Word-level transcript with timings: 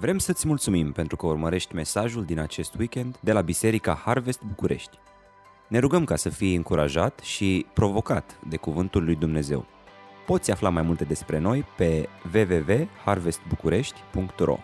Vrem 0.00 0.18
să-ți 0.18 0.46
mulțumim 0.46 0.92
pentru 0.92 1.16
că 1.16 1.26
urmărești 1.26 1.74
mesajul 1.74 2.24
din 2.24 2.38
acest 2.38 2.74
weekend 2.74 3.18
de 3.20 3.32
la 3.32 3.40
Biserica 3.40 3.94
Harvest 3.94 4.42
București. 4.42 4.98
Ne 5.68 5.78
rugăm 5.78 6.04
ca 6.04 6.16
să 6.16 6.28
fii 6.28 6.54
încurajat 6.54 7.18
și 7.18 7.66
provocat 7.74 8.38
de 8.48 8.56
Cuvântul 8.56 9.04
lui 9.04 9.14
Dumnezeu. 9.14 9.66
Poți 10.26 10.50
afla 10.50 10.68
mai 10.68 10.82
multe 10.82 11.04
despre 11.04 11.38
noi 11.38 11.64
pe 11.76 12.08
www.harvestbucurești.ro 12.34 14.58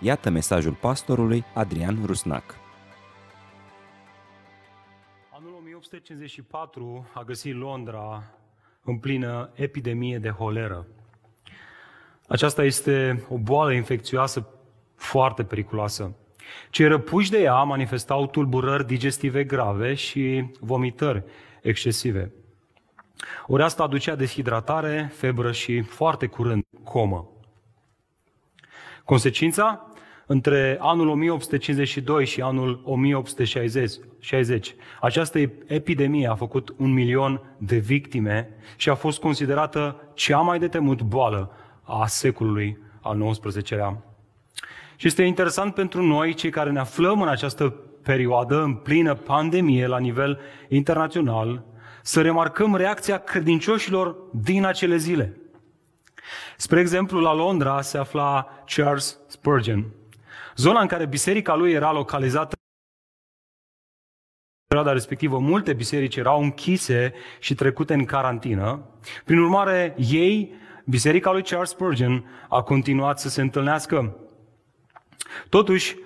Iată 0.00 0.30
mesajul 0.30 0.74
pastorului 0.74 1.44
Adrian 1.54 1.98
Rusnac. 2.04 2.54
Anul 5.30 5.54
1854 5.58 7.06
a 7.14 7.22
găsit 7.22 7.54
Londra 7.54 8.22
în 8.84 8.98
plină 8.98 9.50
epidemie 9.54 10.18
de 10.18 10.30
holeră. 10.30 10.86
Aceasta 12.28 12.64
este 12.64 13.24
o 13.28 13.38
boală 13.38 13.72
infecțioasă 13.72 14.48
foarte 14.94 15.42
periculoasă. 15.42 16.14
Cei 16.70 16.86
răpuși 16.86 17.30
de 17.30 17.40
ea 17.40 17.62
manifestau 17.62 18.26
tulburări 18.26 18.86
digestive 18.86 19.44
grave 19.44 19.94
și 19.94 20.50
vomitări 20.60 21.24
excesive. 21.62 22.32
Ori 23.46 23.62
asta 23.62 23.82
aducea 23.82 24.14
deshidratare, 24.14 25.12
febră 25.14 25.52
și 25.52 25.80
foarte 25.80 26.26
curând 26.26 26.64
comă. 26.84 27.30
Consecința? 29.04 29.90
Între 30.26 30.76
anul 30.80 31.08
1852 31.08 32.26
și 32.26 32.40
anul 32.40 32.80
1860, 32.84 34.74
această 35.00 35.38
epidemie 35.66 36.28
a 36.28 36.34
făcut 36.34 36.74
un 36.76 36.92
milion 36.92 37.56
de 37.58 37.76
victime 37.76 38.48
și 38.76 38.88
a 38.88 38.94
fost 38.94 39.20
considerată 39.20 40.10
cea 40.14 40.38
mai 40.38 40.58
de 40.58 40.68
temut 40.68 41.02
boală 41.02 41.50
a 41.86 42.06
secolului 42.06 42.78
al 43.00 43.30
XIX-lea. 43.30 44.02
Și 44.96 45.06
este 45.06 45.22
interesant 45.22 45.74
pentru 45.74 46.02
noi, 46.02 46.34
cei 46.34 46.50
care 46.50 46.70
ne 46.70 46.78
aflăm 46.78 47.22
în 47.22 47.28
această 47.28 47.68
perioadă, 48.02 48.62
în 48.62 48.74
plină 48.74 49.14
pandemie 49.14 49.86
la 49.86 49.98
nivel 49.98 50.40
internațional, 50.68 51.64
să 52.02 52.22
remarcăm 52.22 52.76
reacția 52.76 53.18
credincioșilor 53.18 54.16
din 54.32 54.64
acele 54.64 54.96
zile. 54.96 55.36
Spre 56.56 56.80
exemplu, 56.80 57.20
la 57.20 57.34
Londra 57.34 57.80
se 57.80 57.98
afla 57.98 58.48
Charles 58.66 59.18
Spurgeon. 59.26 59.84
Zona 60.56 60.80
în 60.80 60.86
care 60.86 61.06
biserica 61.06 61.54
lui 61.54 61.72
era 61.72 61.92
localizată 61.92 62.54
în 64.58 64.66
perioada 64.68 64.92
respectivă, 64.92 65.38
multe 65.38 65.72
biserici 65.72 66.16
erau 66.16 66.42
închise 66.42 67.14
și 67.38 67.54
trecute 67.54 67.94
în 67.94 68.04
carantină. 68.04 68.80
Prin 69.24 69.38
urmare, 69.38 69.94
ei 69.98 70.52
biserica 70.88 71.30
lui 71.30 71.42
Charles 71.42 71.68
Spurgeon 71.68 72.24
a 72.48 72.62
continuat 72.62 73.20
să 73.20 73.28
se 73.28 73.40
întâlnească. 73.40 74.16
Totuși, 75.48 75.96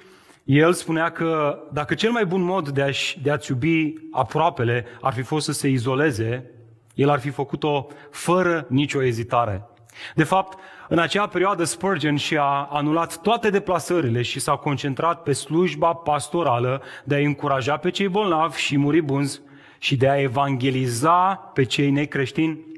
el 0.44 0.72
spunea 0.72 1.10
că 1.10 1.58
dacă 1.72 1.94
cel 1.94 2.10
mai 2.10 2.26
bun 2.26 2.42
mod 2.42 2.68
de, 2.68 2.82
a-și, 2.82 3.20
de 3.20 3.30
a-ți 3.30 3.50
iubi 3.50 3.94
aproapele 4.10 4.86
ar 5.00 5.12
fi 5.12 5.22
fost 5.22 5.44
să 5.44 5.52
se 5.52 5.68
izoleze, 5.68 6.50
el 6.94 7.08
ar 7.08 7.18
fi 7.18 7.30
făcut-o 7.30 7.86
fără 8.10 8.66
nicio 8.68 9.02
ezitare. 9.02 9.68
De 10.14 10.24
fapt, 10.24 10.58
în 10.88 10.98
acea 10.98 11.26
perioadă 11.26 11.64
Spurgeon 11.64 12.16
și-a 12.16 12.68
anulat 12.70 13.20
toate 13.20 13.50
deplasările 13.50 14.22
și 14.22 14.40
s-a 14.40 14.56
concentrat 14.56 15.22
pe 15.22 15.32
slujba 15.32 15.92
pastorală 15.92 16.82
de 17.04 17.14
a 17.14 17.18
încuraja 17.18 17.76
pe 17.76 17.90
cei 17.90 18.08
bolnavi 18.08 18.60
și 18.60 18.78
muribunzi 18.78 19.40
și 19.78 19.96
de 19.96 20.08
a 20.08 20.20
evangeliza 20.20 21.34
pe 21.54 21.62
cei 21.64 21.90
necreștini 21.90 22.68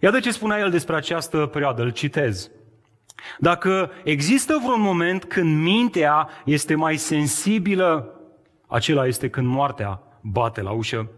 Iată 0.00 0.20
ce 0.20 0.30
spunea 0.30 0.58
el 0.58 0.70
despre 0.70 0.96
această 0.96 1.46
perioadă, 1.46 1.82
îl 1.82 1.90
citez. 1.90 2.50
Dacă 3.38 3.90
există 4.04 4.58
vreun 4.64 4.80
moment 4.80 5.24
când 5.24 5.62
mintea 5.62 6.28
este 6.44 6.74
mai 6.74 6.96
sensibilă, 6.96 8.20
acela 8.66 9.06
este 9.06 9.28
când 9.28 9.46
moartea 9.46 10.00
bate 10.20 10.62
la 10.62 10.70
ușă. 10.70 11.10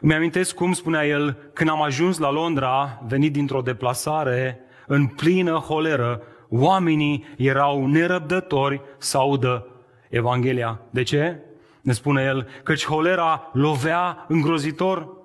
Îmi 0.00 0.14
amintesc 0.14 0.54
cum 0.54 0.72
spunea 0.72 1.06
el, 1.06 1.36
când 1.52 1.70
am 1.70 1.82
ajuns 1.82 2.18
la 2.18 2.30
Londra, 2.30 3.02
venit 3.06 3.32
dintr-o 3.32 3.60
deplasare 3.60 4.60
în 4.86 5.06
plină 5.06 5.52
holeră, 5.52 6.22
oamenii 6.48 7.24
erau 7.36 7.86
nerăbdători 7.86 8.80
să 8.98 9.16
audă 9.18 9.66
Evanghelia. 10.08 10.80
De 10.90 11.02
ce? 11.02 11.40
Ne 11.80 11.92
spune 11.92 12.22
el, 12.22 12.48
căci 12.62 12.86
holera 12.86 13.50
lovea 13.52 14.24
îngrozitor 14.28 15.19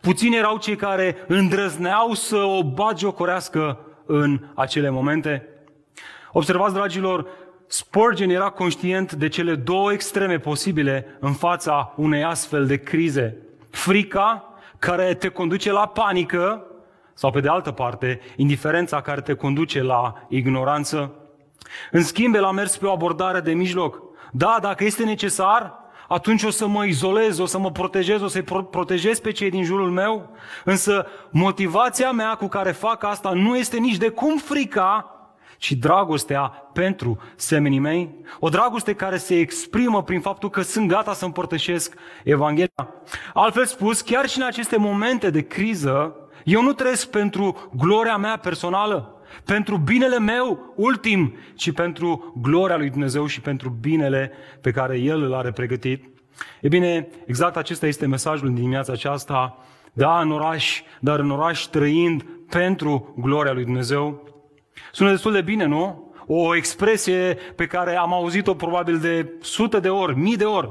Puțini 0.00 0.36
erau 0.36 0.58
cei 0.58 0.76
care 0.76 1.16
îndrăzneau 1.26 2.12
să 2.12 2.36
o 2.36 2.62
bagiocorească 2.64 3.78
în 4.06 4.40
acele 4.54 4.90
momente. 4.90 5.48
Observați, 6.32 6.74
dragilor, 6.74 7.26
Spurgeon 7.68 8.30
era 8.30 8.50
conștient 8.50 9.12
de 9.12 9.28
cele 9.28 9.54
două 9.54 9.92
extreme 9.92 10.38
posibile 10.38 11.16
în 11.20 11.32
fața 11.32 11.92
unei 11.96 12.24
astfel 12.24 12.66
de 12.66 12.76
crize. 12.76 13.36
Frica, 13.70 14.54
care 14.78 15.14
te 15.14 15.28
conduce 15.28 15.72
la 15.72 15.86
panică, 15.86 16.66
sau 17.14 17.30
pe 17.30 17.40
de 17.40 17.48
altă 17.48 17.70
parte, 17.70 18.20
indiferența 18.36 19.00
care 19.00 19.20
te 19.20 19.34
conduce 19.34 19.82
la 19.82 20.26
ignoranță. 20.28 21.14
În 21.90 22.02
schimb, 22.02 22.34
el 22.34 22.44
a 22.44 22.50
mers 22.50 22.76
pe 22.76 22.86
o 22.86 22.92
abordare 22.92 23.40
de 23.40 23.52
mijloc. 23.52 24.02
Da, 24.32 24.58
dacă 24.60 24.84
este 24.84 25.04
necesar, 25.04 25.74
atunci 26.08 26.42
o 26.42 26.50
să 26.50 26.66
mă 26.66 26.84
izolez, 26.84 27.38
o 27.38 27.46
să 27.46 27.58
mă 27.58 27.70
protejez, 27.70 28.22
o 28.22 28.28
să-i 28.28 28.44
protejez 28.70 29.18
pe 29.18 29.32
cei 29.32 29.50
din 29.50 29.64
jurul 29.64 29.90
meu. 29.90 30.30
Însă 30.64 31.06
motivația 31.30 32.10
mea 32.10 32.34
cu 32.34 32.46
care 32.46 32.70
fac 32.70 33.04
asta 33.04 33.30
nu 33.30 33.56
este 33.56 33.78
nici 33.78 33.96
de 33.96 34.08
cum 34.08 34.38
frica, 34.38 35.10
ci 35.58 35.72
dragostea 35.72 36.42
pentru 36.72 37.18
semenii 37.36 37.78
mei. 37.78 38.14
O 38.38 38.48
dragoste 38.48 38.94
care 38.94 39.16
se 39.16 39.38
exprimă 39.38 40.02
prin 40.02 40.20
faptul 40.20 40.50
că 40.50 40.60
sunt 40.60 40.88
gata 40.88 41.12
să 41.12 41.24
împărtășesc 41.24 41.94
Evanghelia. 42.24 42.88
Altfel 43.34 43.64
spus, 43.64 44.00
chiar 44.00 44.28
și 44.28 44.38
în 44.38 44.46
aceste 44.46 44.76
momente 44.76 45.30
de 45.30 45.46
criză, 45.46 46.16
eu 46.44 46.62
nu 46.62 46.72
trăiesc 46.72 47.10
pentru 47.10 47.70
gloria 47.76 48.16
mea 48.16 48.36
personală, 48.36 49.15
pentru 49.44 49.76
binele 49.76 50.18
meu 50.18 50.72
ultim, 50.76 51.36
ci 51.54 51.72
pentru 51.72 52.34
gloria 52.40 52.76
lui 52.76 52.90
Dumnezeu 52.90 53.26
și 53.26 53.40
pentru 53.40 53.76
binele 53.80 54.32
pe 54.60 54.70
care 54.70 54.98
El 54.98 55.22
îl 55.22 55.34
are 55.34 55.50
pregătit. 55.50 56.04
E 56.60 56.68
bine, 56.68 57.08
exact 57.26 57.56
acesta 57.56 57.86
este 57.86 58.06
mesajul 58.06 58.46
din 58.46 58.56
dimineața 58.56 58.92
aceasta. 58.92 59.58
Da, 59.92 60.20
în 60.20 60.30
oraș, 60.30 60.82
dar 61.00 61.18
în 61.18 61.30
oraș 61.30 61.62
trăind 61.62 62.26
pentru 62.48 63.14
gloria 63.18 63.52
lui 63.52 63.64
Dumnezeu. 63.64 64.28
Sună 64.92 65.10
destul 65.10 65.32
de 65.32 65.40
bine, 65.40 65.64
nu? 65.64 66.14
O 66.26 66.56
expresie 66.56 67.38
pe 67.54 67.66
care 67.66 67.96
am 67.96 68.12
auzit-o 68.12 68.54
probabil 68.54 68.98
de 68.98 69.32
sute 69.40 69.80
de 69.80 69.88
ori, 69.88 70.16
mii 70.16 70.36
de 70.36 70.44
ori. 70.44 70.70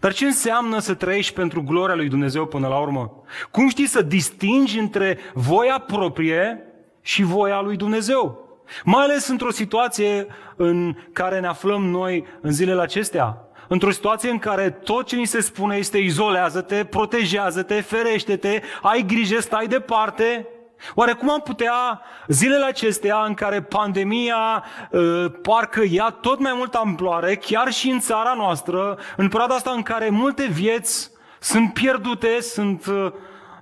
Dar 0.00 0.12
ce 0.12 0.24
înseamnă 0.24 0.78
să 0.78 0.94
trăiești 0.94 1.34
pentru 1.34 1.62
gloria 1.62 1.94
lui 1.94 2.08
Dumnezeu 2.08 2.46
până 2.46 2.68
la 2.68 2.78
urmă? 2.78 3.22
Cum 3.50 3.68
știi 3.68 3.86
să 3.86 4.02
distingi 4.02 4.78
între 4.78 5.18
voia 5.34 5.78
proprie 5.78 6.64
și 7.02 7.22
voia 7.22 7.60
lui 7.60 7.76
Dumnezeu. 7.76 8.48
Mai 8.84 9.02
ales 9.02 9.28
într-o 9.28 9.50
situație 9.50 10.26
în 10.56 10.96
care 11.12 11.40
ne 11.40 11.46
aflăm 11.46 11.82
noi 11.82 12.26
în 12.40 12.52
zilele 12.52 12.80
acestea. 12.80 13.44
Într-o 13.68 13.90
situație 13.90 14.30
în 14.30 14.38
care 14.38 14.70
tot 14.70 15.06
ce 15.06 15.16
ni 15.16 15.24
se 15.24 15.40
spune 15.40 15.76
este 15.76 15.98
izolează-te, 15.98 16.84
protejează-te, 16.84 17.80
ferește-te, 17.80 18.60
ai 18.82 19.04
grijă, 19.06 19.40
stai 19.40 19.66
departe. 19.66 20.48
Oare 20.94 21.12
cum 21.12 21.30
am 21.30 21.40
putea 21.40 22.00
zilele 22.28 22.64
acestea 22.64 23.24
în 23.24 23.34
care 23.34 23.62
pandemia 23.62 24.64
uh, 24.90 25.24
parcă 25.42 25.82
ia 25.90 26.16
tot 26.20 26.38
mai 26.38 26.52
multă 26.56 26.78
amploare, 26.78 27.36
chiar 27.36 27.72
și 27.72 27.90
în 27.90 28.00
țara 28.00 28.34
noastră, 28.36 28.98
în 29.16 29.28
perioada 29.28 29.54
asta 29.54 29.70
în 29.70 29.82
care 29.82 30.08
multe 30.08 30.46
vieți 30.50 31.10
sunt 31.38 31.72
pierdute, 31.72 32.40
sunt 32.40 32.86
uh, 32.86 33.12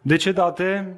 decedate, 0.03 0.97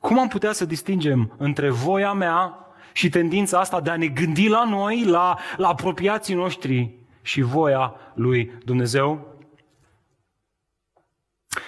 cum 0.00 0.18
am 0.18 0.28
putea 0.28 0.52
să 0.52 0.64
distingem 0.64 1.34
între 1.38 1.70
voia 1.70 2.12
mea 2.12 2.66
și 2.92 3.08
tendința 3.08 3.58
asta 3.58 3.80
de 3.80 3.90
a 3.90 3.96
ne 3.96 4.06
gândi 4.06 4.48
la 4.48 4.64
noi, 4.64 5.04
la, 5.04 5.38
la 5.56 5.68
apropiații 5.68 6.34
noștri 6.34 6.94
și 7.22 7.40
voia 7.40 7.94
lui 8.14 8.52
Dumnezeu? 8.64 9.36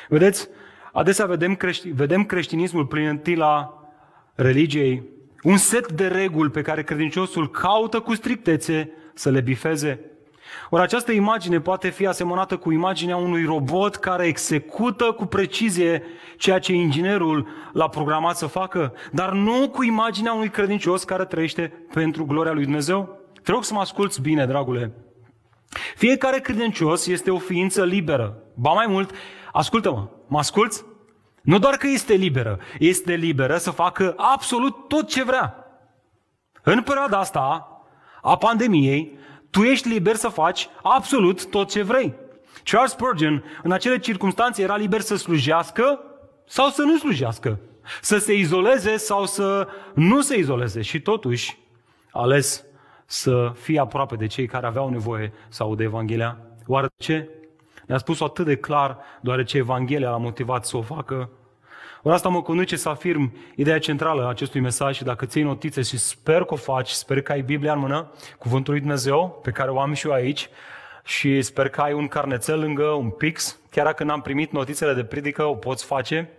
Vedeți, 0.08 0.48
adesea 0.92 1.26
vedem, 1.26 1.56
crești, 1.56 1.88
vedem 1.88 2.24
creștinismul 2.24 2.86
prin 2.86 3.06
întâi 3.06 3.42
religiei, 4.34 5.02
un 5.42 5.56
set 5.56 5.92
de 5.92 6.06
reguli 6.06 6.50
pe 6.50 6.62
care 6.62 6.82
credinciosul 6.82 7.50
caută 7.50 8.00
cu 8.00 8.14
strictețe 8.14 8.90
să 9.14 9.30
le 9.30 9.40
bifeze. 9.40 10.11
Ori 10.70 10.82
această 10.82 11.12
imagine 11.12 11.60
poate 11.60 11.88
fi 11.88 12.06
asemănată 12.06 12.56
cu 12.56 12.72
imaginea 12.72 13.16
unui 13.16 13.44
robot 13.44 13.96
care 13.96 14.26
execută 14.26 15.04
cu 15.04 15.26
precizie 15.26 16.02
ceea 16.36 16.58
ce 16.58 16.72
inginerul 16.72 17.48
l-a 17.72 17.88
programat 17.88 18.36
să 18.36 18.46
facă, 18.46 18.92
dar 19.12 19.32
nu 19.32 19.68
cu 19.68 19.82
imaginea 19.82 20.32
unui 20.32 20.48
credincios 20.48 21.04
care 21.04 21.24
trăiește 21.24 21.86
pentru 21.92 22.24
gloria 22.24 22.52
lui 22.52 22.64
Dumnezeu. 22.64 23.18
Te 23.42 23.50
rog 23.50 23.64
să 23.64 23.74
mă 23.74 23.80
asculți 23.80 24.20
bine, 24.20 24.46
dragule. 24.46 24.92
Fiecare 25.96 26.38
credincios 26.38 27.06
este 27.06 27.30
o 27.30 27.38
ființă 27.38 27.84
liberă. 27.84 28.36
Ba 28.54 28.72
mai 28.72 28.86
mult, 28.88 29.10
ascultă-mă, 29.52 30.08
mă 30.26 30.38
asculți? 30.38 30.84
Nu 31.42 31.58
doar 31.58 31.76
că 31.76 31.86
este 31.86 32.12
liberă, 32.12 32.58
este 32.78 33.14
liberă 33.14 33.56
să 33.56 33.70
facă 33.70 34.14
absolut 34.16 34.88
tot 34.88 35.08
ce 35.08 35.24
vrea. 35.24 35.56
În 36.62 36.82
perioada 36.82 37.18
asta 37.18 37.66
a 38.22 38.36
pandemiei, 38.36 39.18
tu 39.52 39.62
ești 39.62 39.88
liber 39.88 40.14
să 40.14 40.28
faci 40.28 40.68
absolut 40.82 41.50
tot 41.50 41.70
ce 41.70 41.82
vrei. 41.82 42.14
Charles 42.64 42.90
Spurgeon, 42.90 43.44
în 43.62 43.72
acele 43.72 43.98
circunstanțe, 43.98 44.62
era 44.62 44.76
liber 44.76 45.00
să 45.00 45.16
slujească 45.16 46.00
sau 46.46 46.68
să 46.68 46.82
nu 46.82 46.98
slujească. 46.98 47.60
Să 48.00 48.18
se 48.18 48.34
izoleze 48.34 48.96
sau 48.96 49.26
să 49.26 49.68
nu 49.94 50.20
se 50.20 50.38
izoleze. 50.38 50.82
Și 50.82 51.00
totuși, 51.00 51.58
ales 52.10 52.64
să 53.06 53.52
fie 53.54 53.80
aproape 53.80 54.16
de 54.16 54.26
cei 54.26 54.46
care 54.46 54.66
aveau 54.66 54.88
nevoie 54.88 55.32
să 55.48 55.62
audă 55.62 55.82
Evanghelia. 55.82 56.38
Oare 56.66 56.88
ce? 56.96 57.28
Ne-a 57.86 57.98
spus-o 57.98 58.24
atât 58.24 58.44
de 58.44 58.56
clar, 58.56 58.98
deoarece 59.20 59.56
Evanghelia 59.56 60.10
l-a 60.10 60.16
motivat 60.16 60.64
să 60.64 60.76
o 60.76 60.82
facă. 60.82 61.30
Ori 62.02 62.14
asta 62.14 62.28
mă 62.28 62.42
conduce 62.42 62.76
să 62.76 62.88
afirm 62.88 63.32
ideea 63.56 63.78
centrală 63.78 64.24
a 64.24 64.28
acestui 64.28 64.60
mesaj 64.60 64.96
și 64.96 65.04
dacă 65.04 65.26
ții 65.26 65.42
notițe 65.42 65.82
și 65.82 65.98
sper 65.98 66.44
că 66.44 66.54
o 66.54 66.56
faci, 66.56 66.88
sper 66.88 67.22
că 67.22 67.32
ai 67.32 67.42
Biblia 67.42 67.72
în 67.72 67.78
mână, 67.78 68.10
Cuvântul 68.38 68.72
lui 68.72 68.82
Dumnezeu, 68.82 69.40
pe 69.42 69.50
care 69.50 69.70
o 69.70 69.80
am 69.80 69.92
și 69.92 70.06
eu 70.06 70.12
aici, 70.12 70.48
și 71.04 71.42
sper 71.42 71.68
că 71.68 71.80
ai 71.80 71.92
un 71.92 72.08
carnețel 72.08 72.60
lângă, 72.60 72.84
un 72.84 73.10
pix, 73.10 73.58
chiar 73.70 73.84
dacă 73.84 74.04
n-am 74.04 74.20
primit 74.20 74.52
notițele 74.52 74.94
de 74.94 75.04
predică, 75.04 75.44
o 75.44 75.54
poți 75.54 75.84
face. 75.84 76.30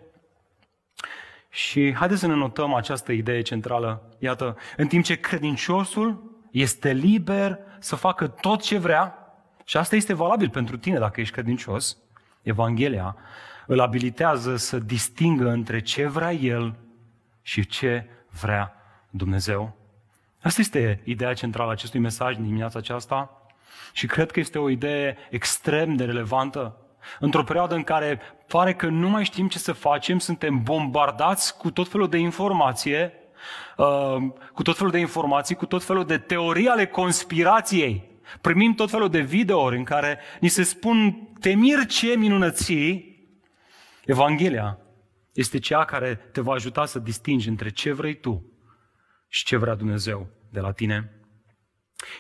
Și 1.50 1.94
haideți 1.94 2.20
să 2.20 2.28
ne 2.28 2.34
notăm 2.34 2.74
această 2.74 3.12
idee 3.12 3.42
centrală. 3.42 4.10
Iată, 4.20 4.58
în 4.78 4.88
timp 4.88 5.04
ce 5.04 5.20
credinciosul 5.20 6.32
este 6.52 6.92
liber 6.92 7.60
să 7.80 7.96
facă 7.96 8.28
tot 8.28 8.62
ce 8.62 8.78
vrea, 8.78 9.18
și 9.64 9.78
asta 9.78 9.96
este 9.96 10.14
valabil 10.14 10.50
pentru 10.50 10.78
tine 10.78 11.00
dacă 11.00 11.22
ești 11.22 11.34
credincios, 11.34 11.98
Evanghelia 12.42 13.16
îl 13.68 13.80
abilitează 13.80 14.56
să 14.56 14.80
distingă 14.80 15.50
între 15.50 15.82
ce 15.82 16.08
vrea 16.08 16.32
el 16.32 16.76
și 17.42 17.66
ce 17.66 18.06
vrea 18.42 18.76
Dumnezeu. 19.10 19.76
Asta 20.42 20.62
este 20.62 21.02
ideea 21.04 21.34
centrală 21.34 21.70
a 21.70 21.72
acestui 21.72 22.00
mesaj 22.00 22.36
din 22.36 22.44
dimineața 22.44 22.80
aceasta 22.80 23.48
și 23.94 24.08
cred 24.08 24.32
că 24.32 24.40
este 24.40 24.60
o 24.60 24.70
idee 24.70 25.18
extrem 25.30 25.96
de 25.96 26.06
relevantă. 26.06 26.78
Într-o 27.20 27.44
perioadă 27.44 27.76
în 27.76 27.84
care 27.84 28.20
pare 28.48 28.74
că 28.74 28.86
nu 28.86 29.10
mai 29.10 29.24
știm 29.24 29.48
ce 29.48 29.58
să 29.60 29.72
facem, 29.72 30.20
suntem 30.20 30.64
bombardați 30.64 31.58
cu 31.58 31.72
tot 31.72 31.88
felul 31.88 32.10
de 32.10 32.18
informație, 32.18 33.14
uh, 33.78 34.16
cu 34.54 34.62
tot 34.62 34.78
felul 34.78 34.92
de 34.92 35.00
informații, 35.00 35.56
cu 35.56 35.66
tot 35.66 35.84
felul 35.84 36.06
de 36.06 36.18
teorii 36.18 36.68
ale 36.68 36.86
conspirației. 36.86 38.12
Primim 38.42 38.74
tot 38.74 38.90
felul 38.90 39.10
de 39.10 39.20
videouri 39.20 39.78
în 39.78 39.84
care 39.84 40.20
ni 40.40 40.48
se 40.48 40.64
spun 40.64 41.28
temir 41.40 41.86
ce 41.86 42.16
minunății. 42.18 43.13
Evanghelia 44.06 44.78
este 45.34 45.60
cea 45.60 45.86
care 45.86 46.16
te 46.16 46.42
va 46.42 46.54
ajuta 46.54 46.86
să 46.86 47.00
distingi 47.00 47.50
între 47.50 47.70
ce 47.70 47.92
vrei 47.92 48.20
tu 48.20 48.52
și 49.28 49.46
ce 49.46 49.58
vrea 49.58 49.76
Dumnezeu 49.76 50.30
de 50.52 50.60
la 50.60 50.72
tine. 50.72 51.20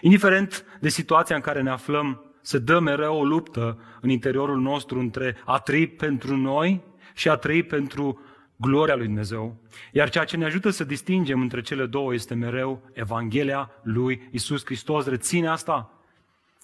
Indiferent 0.01 0.65
de 0.79 0.89
situația 0.89 1.35
în 1.35 1.41
care 1.41 1.61
ne 1.61 1.69
aflăm, 1.69 2.35
se 2.41 2.59
dă 2.59 2.79
mereu 2.79 3.17
o 3.17 3.25
luptă 3.25 3.79
în 4.01 4.09
interiorul 4.09 4.59
nostru 4.59 4.99
între 4.99 5.37
a 5.45 5.59
trăi 5.59 5.87
pentru 5.87 6.35
noi 6.35 6.83
și 7.13 7.29
a 7.29 7.35
trăi 7.35 7.63
pentru 7.63 8.19
gloria 8.55 8.95
lui 8.95 9.05
Dumnezeu. 9.05 9.61
Iar 9.91 10.09
ceea 10.09 10.23
ce 10.23 10.37
ne 10.37 10.45
ajută 10.45 10.69
să 10.69 10.83
distingem 10.83 11.41
între 11.41 11.61
cele 11.61 11.85
două 11.85 12.13
este 12.13 12.33
mereu 12.33 12.89
Evanghelia 12.93 13.71
lui 13.83 14.29
Isus 14.31 14.65
Hristos. 14.65 15.05
Reține 15.05 15.47
asta. 15.47 16.02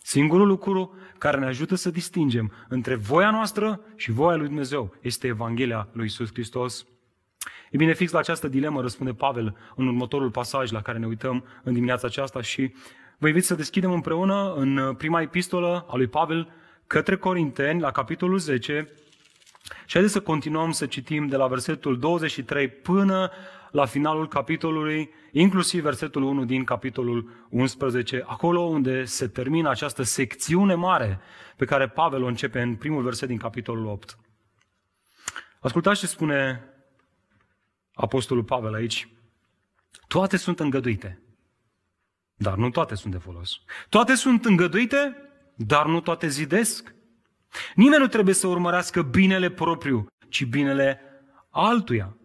Singurul 0.02 0.48
lucru 0.48 0.96
care 1.18 1.38
ne 1.38 1.46
ajută 1.46 1.76
să 1.76 1.90
distingem 1.90 2.52
între 2.68 2.96
voia 2.96 3.32
noastră 3.32 3.82
și 3.96 4.12
voia 4.12 4.36
lui 4.36 4.48
Dumnezeu 4.48 4.96
este 5.02 5.28
Evanghelia 5.28 5.88
lui 5.92 6.06
Isus 6.06 6.30
Hristos. 6.32 6.86
E 7.72 7.78
bine, 7.78 7.94
fix 7.94 8.12
la 8.12 8.20
această 8.20 8.48
dilemă 8.48 8.82
răspunde 8.82 9.14
Pavel 9.14 9.58
în 9.76 9.88
următorul 9.88 10.32
pasaj 10.32 10.72
la 10.72 10.82
care 10.82 10.98
ne 10.98 11.08
uităm 11.08 11.44
în 11.64 11.74
dimineața 11.74 12.08
aceasta 12.08 12.42
și 12.42 12.74
Vă 13.22 13.28
invit 13.28 13.46
să 13.46 13.56
deschidem 13.56 13.92
împreună 13.92 14.54
în 14.54 14.78
uh, 14.78 14.96
prima 14.96 15.22
epistolă 15.22 15.86
a 15.90 15.96
lui 15.96 16.08
Pavel 16.08 16.52
către 16.88 17.18
Corinteni, 17.18 17.80
la 17.80 17.92
capitolul 17.92 18.38
10, 18.38 18.90
și 19.86 19.94
haideți 19.94 20.14
să 20.14 20.22
continuăm 20.22 20.72
să 20.72 20.86
citim 20.86 21.28
de 21.28 21.36
la 21.36 21.48
versetul 21.48 22.00
23 22.00 22.68
până 22.68 23.32
la 23.72 23.86
finalul 23.86 24.28
capitolului, 24.28 25.10
inclusiv 25.32 25.84
versetul 25.84 26.24
1 26.24 26.46
din 26.46 26.64
capitolul 26.64 27.48
11, 27.50 28.24
acolo 28.28 28.62
unde 28.62 29.04
se 29.04 29.28
termină 29.28 29.70
această 29.70 30.04
secțiune 30.04 30.74
mare 30.74 31.20
pe 31.56 31.66
care 31.66 31.88
Pavel 31.88 32.24
o 32.24 32.28
începe 32.28 32.62
în 32.62 32.76
primul 32.76 33.04
verset 33.04 33.28
din 33.28 33.38
capitolul 33.38 33.86
8. 33.86 34.18
Ascultați 35.60 36.00
ce 36.00 36.08
spune 36.08 36.64
Apostolul 37.94 38.44
Pavel 38.44 38.74
aici. 38.74 39.10
Toate 40.08 40.38
sunt 40.38 40.60
îngăduite, 40.60 41.22
dar 42.36 42.56
nu 42.56 42.70
toate 42.70 42.96
sunt 42.96 43.14
de 43.14 43.20
folos. 43.20 43.62
Toate 43.90 44.16
sunt 44.16 44.46
îngăduite, 44.46 45.16
dar 45.56 45.86
nu 45.86 46.02
toate 46.02 46.28
zidesc. 46.28 46.96
Nimeni 47.76 48.02
nu 48.02 48.08
trebuie 48.08 48.36
să 48.36 48.48
urmărească 48.48 49.02
binele 49.02 49.50
propriu, 49.50 50.08
ci 50.30 50.46
binele 50.46 51.02
altuia. 51.50 52.19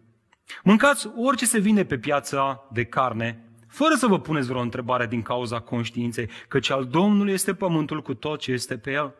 Mâncați 0.63 1.09
orice 1.15 1.45
se 1.45 1.59
vinde 1.59 1.85
pe 1.85 1.97
piața 1.97 2.67
de 2.71 2.83
carne, 2.83 3.43
fără 3.67 3.93
să 3.95 4.07
vă 4.07 4.19
puneți 4.19 4.47
vreo 4.47 4.61
întrebare 4.61 5.05
din 5.07 5.21
cauza 5.21 5.59
conștiinței, 5.59 6.29
căci 6.47 6.69
al 6.69 6.85
Domnului 6.85 7.33
este 7.33 7.53
pământul 7.53 8.01
cu 8.01 8.13
tot 8.13 8.39
ce 8.39 8.51
este 8.51 8.77
pe 8.77 8.91
el. 8.91 9.13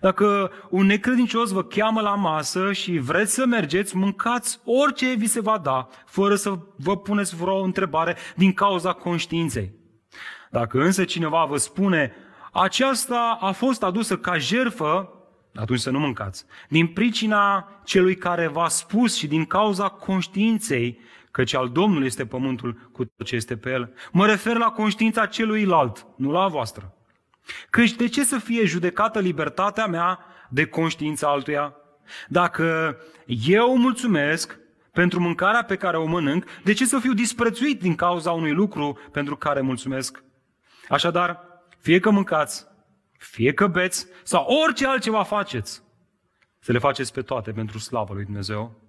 Dacă 0.00 0.52
un 0.70 0.86
necredincios 0.86 1.50
vă 1.50 1.62
cheamă 1.62 2.00
la 2.00 2.14
masă 2.14 2.72
și 2.72 2.98
vreți 2.98 3.34
să 3.34 3.46
mergeți, 3.46 3.96
mâncați 3.96 4.60
orice 4.64 5.14
vi 5.14 5.26
se 5.26 5.40
va 5.40 5.58
da, 5.58 5.88
fără 6.06 6.34
să 6.34 6.58
vă 6.76 6.96
puneți 6.96 7.36
vreo 7.36 7.62
întrebare 7.62 8.16
din 8.36 8.52
cauza 8.52 8.92
conștiinței. 8.92 9.72
Dacă 10.50 10.82
însă 10.82 11.04
cineva 11.04 11.44
vă 11.44 11.56
spune, 11.56 12.12
aceasta 12.52 13.38
a 13.40 13.52
fost 13.52 13.82
adusă 13.82 14.16
ca 14.16 14.38
jerfă, 14.38 15.08
atunci 15.54 15.80
să 15.80 15.90
nu 15.90 15.98
mâncați. 15.98 16.44
Din 16.68 16.86
pricina 16.86 17.68
celui 17.84 18.14
care 18.14 18.46
v-a 18.46 18.68
spus 18.68 19.16
și 19.16 19.26
din 19.26 19.44
cauza 19.44 19.88
conștiinței, 19.88 20.98
căci 21.30 21.54
al 21.54 21.68
Domnului 21.68 22.06
este 22.06 22.26
pământul 22.26 22.88
cu 22.92 23.04
tot 23.04 23.26
ce 23.26 23.34
este 23.34 23.56
pe 23.56 23.70
el. 23.70 23.92
Mă 24.12 24.26
refer 24.26 24.56
la 24.56 24.70
conștiința 24.70 25.26
celuilalt, 25.26 26.06
nu 26.16 26.30
la 26.30 26.48
voastră. 26.48 26.94
Căci 27.70 27.92
de 27.92 28.08
ce 28.08 28.24
să 28.24 28.38
fie 28.38 28.64
judecată 28.64 29.18
libertatea 29.18 29.86
mea 29.86 30.18
de 30.48 30.66
conștiința 30.66 31.28
altuia? 31.28 31.74
Dacă 32.28 32.96
eu 33.26 33.76
mulțumesc 33.76 34.58
pentru 34.92 35.20
mâncarea 35.20 35.64
pe 35.64 35.76
care 35.76 35.96
o 35.96 36.06
mănânc, 36.06 36.44
de 36.64 36.72
ce 36.72 36.84
să 36.84 36.98
fiu 36.98 37.12
disprețuit 37.12 37.80
din 37.80 37.94
cauza 37.94 38.32
unui 38.32 38.52
lucru 38.52 38.98
pentru 39.12 39.36
care 39.36 39.60
mulțumesc? 39.60 40.24
Așadar, 40.88 41.40
fie 41.78 41.98
că 41.98 42.10
mâncați, 42.10 42.66
fie 43.22 43.52
că 43.52 43.66
beți 43.66 44.06
sau 44.22 44.44
orice 44.44 44.86
altceva 44.86 45.22
faceți, 45.22 45.82
să 46.58 46.72
le 46.72 46.78
faceți 46.78 47.12
pe 47.12 47.22
toate 47.22 47.52
pentru 47.52 47.78
slavă 47.78 48.14
lui 48.14 48.24
Dumnezeu. 48.24 48.80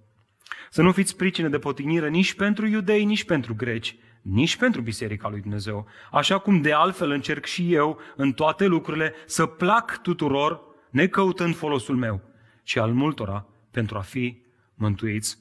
Să 0.70 0.82
nu 0.82 0.92
fiți 0.92 1.16
pricine 1.16 1.50
de 1.50 1.60
potignire 1.60 2.10
nici 2.10 2.34
pentru 2.34 2.68
iudei, 2.68 3.04
nici 3.04 3.24
pentru 3.24 3.56
greci, 3.56 3.98
nici 4.22 4.58
pentru 4.58 4.82
Biserica 4.82 5.30
lui 5.30 5.42
Dumnezeu. 5.42 5.88
Așa 6.12 6.38
cum 6.38 6.62
de 6.62 6.74
altfel 6.74 7.10
încerc 7.12 7.46
și 7.46 7.74
eu 7.74 8.00
în 8.16 8.32
toate 8.34 8.66
lucrurile 8.66 9.14
să 9.26 9.46
plac 9.46 10.02
tuturor, 10.02 10.62
necăutând 10.90 11.56
folosul 11.56 11.96
meu, 11.96 12.22
ci 12.64 12.76
al 12.76 12.94
multora 12.94 13.46
pentru 13.72 13.98
a 13.98 14.02
fi 14.02 14.42
mântuiți. 14.74 15.38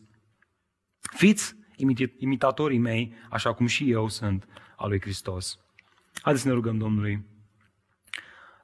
Fiți 1.17 1.55
imitatorii 2.19 2.79
mei, 2.79 3.15
așa 3.31 3.53
cum 3.55 3.67
și 3.67 3.91
eu 3.91 4.09
sunt 4.09 4.47
al 4.77 4.89
lui 4.89 5.01
Hristos. 5.01 5.59
Haideți 6.23 6.43
să 6.43 6.49
ne 6.49 6.55
rugăm 6.55 6.79
Domnului. 6.79 7.31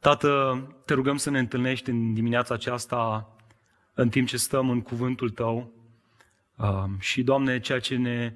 Tată, 0.00 0.62
te 0.84 0.94
rugăm 0.94 1.16
să 1.16 1.30
ne 1.30 1.38
întâlnești 1.38 1.90
în 1.90 2.14
dimineața 2.14 2.54
aceasta 2.54 3.28
în 3.94 4.08
timp 4.08 4.28
ce 4.28 4.36
stăm 4.36 4.70
în 4.70 4.80
cuvântul 4.80 5.30
Tău. 5.30 5.72
Um, 6.56 6.96
și, 6.98 7.22
Doamne, 7.22 7.60
ceea 7.60 7.80
ce 7.80 7.96
ne 7.96 8.34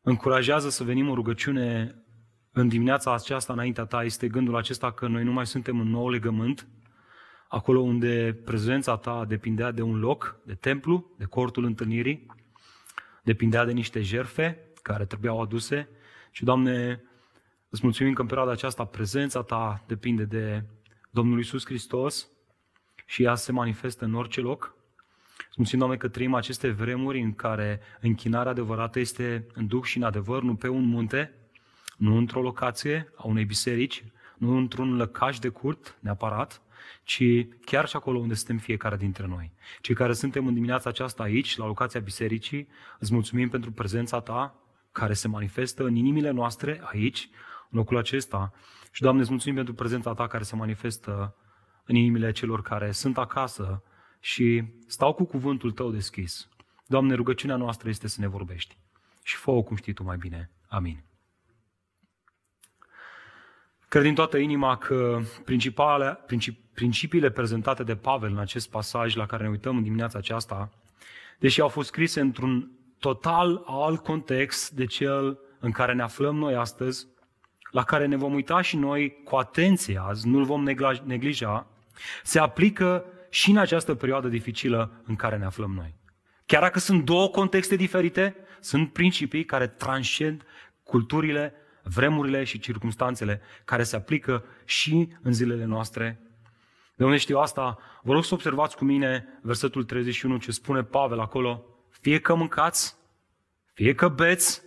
încurajează 0.00 0.68
să 0.68 0.84
venim 0.84 1.08
în 1.08 1.14
rugăciune 1.14 1.94
în 2.52 2.68
dimineața 2.68 3.14
aceasta 3.14 3.52
înaintea 3.52 3.84
Ta 3.84 4.02
este 4.02 4.28
gândul 4.28 4.56
acesta 4.56 4.92
că 4.92 5.06
noi 5.06 5.24
nu 5.24 5.32
mai 5.32 5.46
suntem 5.46 5.80
în 5.80 5.88
nou 5.88 6.08
legământ, 6.08 6.66
acolo 7.48 7.80
unde 7.80 8.40
prezența 8.44 8.96
Ta 8.96 9.24
depindea 9.28 9.70
de 9.70 9.82
un 9.82 9.98
loc, 9.98 10.40
de 10.44 10.54
templu, 10.54 11.14
de 11.18 11.24
cortul 11.24 11.64
întâlnirii, 11.64 12.26
depindea 13.22 13.64
de 13.64 13.72
niște 13.72 14.00
jerfe 14.00 14.58
care 14.82 15.04
trebuiau 15.04 15.40
aduse. 15.40 15.88
Și, 16.30 16.44
Doamne, 16.44 17.02
Îți 17.72 17.80
mulțumim 17.82 18.12
că 18.12 18.20
în 18.20 18.26
perioada 18.26 18.52
aceasta 18.52 18.84
prezența 18.84 19.42
ta 19.42 19.84
depinde 19.86 20.24
de 20.24 20.64
Domnul 21.10 21.38
Isus 21.38 21.64
Hristos 21.64 22.28
și 23.06 23.22
ea 23.22 23.34
se 23.34 23.52
manifestă 23.52 24.04
în 24.04 24.14
orice 24.14 24.40
loc. 24.40 24.74
Îți 25.38 25.54
mulțumim, 25.56 25.84
Doamne, 25.84 25.96
că 25.96 26.08
trăim 26.08 26.34
aceste 26.34 26.70
vremuri 26.70 27.20
în 27.20 27.34
care 27.34 27.80
închinarea 28.00 28.50
adevărată 28.50 28.98
este 28.98 29.46
în 29.54 29.66
duh 29.66 29.82
și 29.84 29.96
în 29.96 30.02
adevăr, 30.02 30.42
nu 30.42 30.54
pe 30.54 30.68
un 30.68 30.84
munte, 30.84 31.34
nu 31.96 32.16
într-o 32.16 32.42
locație 32.42 33.12
a 33.16 33.26
unei 33.26 33.44
biserici, 33.44 34.04
nu 34.38 34.56
într-un 34.56 34.96
lăcaș 34.96 35.38
de 35.38 35.48
curt 35.48 35.96
neapărat, 36.00 36.62
ci 37.04 37.46
chiar 37.64 37.88
și 37.88 37.96
acolo 37.96 38.18
unde 38.18 38.34
suntem 38.34 38.58
fiecare 38.58 38.96
dintre 38.96 39.26
noi. 39.26 39.52
Cei 39.80 39.94
care 39.94 40.12
suntem 40.12 40.46
în 40.46 40.54
dimineața 40.54 40.88
aceasta 40.88 41.22
aici, 41.22 41.56
la 41.56 41.66
locația 41.66 42.00
bisericii, 42.00 42.68
îți 42.98 43.12
mulțumim 43.12 43.48
pentru 43.48 43.72
prezența 43.72 44.20
ta, 44.20 44.54
care 44.92 45.12
se 45.12 45.28
manifestă 45.28 45.84
în 45.84 45.94
inimile 45.94 46.30
noastre 46.30 46.80
aici, 46.84 47.28
în 47.28 47.38
locul 47.72 47.96
acesta. 47.96 48.52
Și, 48.90 49.02
Doamne, 49.02 49.20
îți 49.20 49.30
mulțumim 49.30 49.56
pentru 49.56 49.74
prezența 49.74 50.14
Ta 50.14 50.26
care 50.26 50.42
se 50.42 50.56
manifestă 50.56 51.36
în 51.84 51.94
inimile 51.94 52.32
celor 52.32 52.62
care 52.62 52.90
sunt 52.90 53.18
acasă 53.18 53.82
și 54.20 54.64
stau 54.86 55.12
cu 55.12 55.24
cuvântul 55.24 55.70
Tău 55.70 55.90
deschis. 55.90 56.48
Doamne, 56.86 57.14
rugăciunea 57.14 57.56
noastră 57.56 57.88
este 57.88 58.08
să 58.08 58.20
ne 58.20 58.26
vorbești. 58.26 58.76
Și 59.22 59.36
fă 59.36 59.62
cum 59.62 59.76
știi 59.76 59.92
Tu 59.92 60.02
mai 60.02 60.16
bine. 60.16 60.50
Amin. 60.68 61.04
Cred 63.88 64.02
din 64.02 64.14
toată 64.14 64.36
inima 64.36 64.76
că 64.76 65.20
principiile 66.74 67.30
prezentate 67.30 67.82
de 67.82 67.96
Pavel 67.96 68.30
în 68.30 68.38
acest 68.38 68.70
pasaj 68.70 69.14
la 69.14 69.26
care 69.26 69.42
ne 69.42 69.48
uităm 69.48 69.76
în 69.76 69.82
dimineața 69.82 70.18
aceasta, 70.18 70.70
deși 71.38 71.60
au 71.60 71.68
fost 71.68 71.88
scrise 71.88 72.20
într-un 72.20 72.70
total 72.98 73.62
alt 73.66 74.02
context 74.02 74.70
de 74.70 74.84
cel 74.84 75.38
în 75.60 75.70
care 75.70 75.94
ne 75.94 76.02
aflăm 76.02 76.36
noi 76.36 76.54
astăzi, 76.54 77.06
la 77.72 77.84
care 77.84 78.06
ne 78.06 78.16
vom 78.16 78.34
uita 78.34 78.60
și 78.60 78.76
noi 78.76 79.22
cu 79.24 79.36
atenție 79.36 80.00
azi, 80.06 80.28
nu-l 80.28 80.44
vom 80.44 80.62
neglija, 81.04 81.66
se 82.22 82.38
aplică 82.38 83.04
și 83.30 83.50
în 83.50 83.56
această 83.56 83.94
perioadă 83.94 84.28
dificilă 84.28 85.02
în 85.04 85.16
care 85.16 85.36
ne 85.36 85.44
aflăm 85.44 85.72
noi. 85.72 85.94
Chiar 86.46 86.62
dacă 86.62 86.78
sunt 86.78 87.04
două 87.04 87.28
contexte 87.28 87.76
diferite, 87.76 88.36
sunt 88.60 88.92
principii 88.92 89.44
care 89.44 89.66
transcend 89.66 90.44
culturile, 90.82 91.54
vremurile 91.82 92.44
și 92.44 92.58
circumstanțele 92.58 93.40
care 93.64 93.82
se 93.82 93.96
aplică 93.96 94.44
și 94.64 95.08
în 95.22 95.32
zilele 95.32 95.64
noastre. 95.64 96.20
De 96.94 97.04
unde 97.04 97.16
știu 97.16 97.38
asta? 97.38 97.78
Vă 98.02 98.12
rog 98.12 98.24
să 98.24 98.34
observați 98.34 98.76
cu 98.76 98.84
mine 98.84 99.38
versetul 99.42 99.84
31 99.84 100.36
ce 100.36 100.52
spune 100.52 100.82
Pavel 100.82 101.20
acolo. 101.20 101.64
Fie 101.90 102.20
că 102.20 102.34
mâncați, 102.34 102.96
fie 103.72 103.94
că 103.94 104.08
beți, 104.08 104.62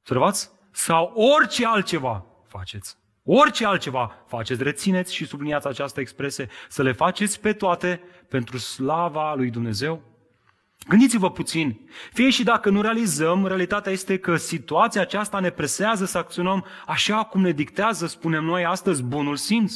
observați? 0.00 0.50
Sau 0.72 1.12
orice 1.14 1.66
altceva 1.66 2.24
faceți. 2.48 2.96
Orice 3.24 3.66
altceva 3.66 4.24
faceți, 4.26 4.62
rețineți 4.62 5.14
și 5.14 5.26
subliniați 5.26 5.66
această 5.66 6.00
expresie, 6.00 6.48
să 6.68 6.82
le 6.82 6.92
faceți 6.92 7.40
pe 7.40 7.52
toate 7.52 8.00
pentru 8.28 8.58
slava 8.58 9.34
lui 9.34 9.50
Dumnezeu. 9.50 10.02
Gândiți-vă 10.88 11.30
puțin, 11.30 11.80
fie 12.12 12.30
și 12.30 12.44
dacă 12.44 12.70
nu 12.70 12.80
realizăm, 12.80 13.46
realitatea 13.46 13.92
este 13.92 14.18
că 14.18 14.36
situația 14.36 15.00
aceasta 15.00 15.38
ne 15.40 15.50
presează 15.50 16.04
să 16.04 16.18
acționăm 16.18 16.66
așa 16.86 17.24
cum 17.24 17.40
ne 17.40 17.50
dictează, 17.50 18.06
spunem 18.06 18.44
noi 18.44 18.64
astăzi, 18.64 19.02
bunul 19.02 19.36
simț. 19.36 19.74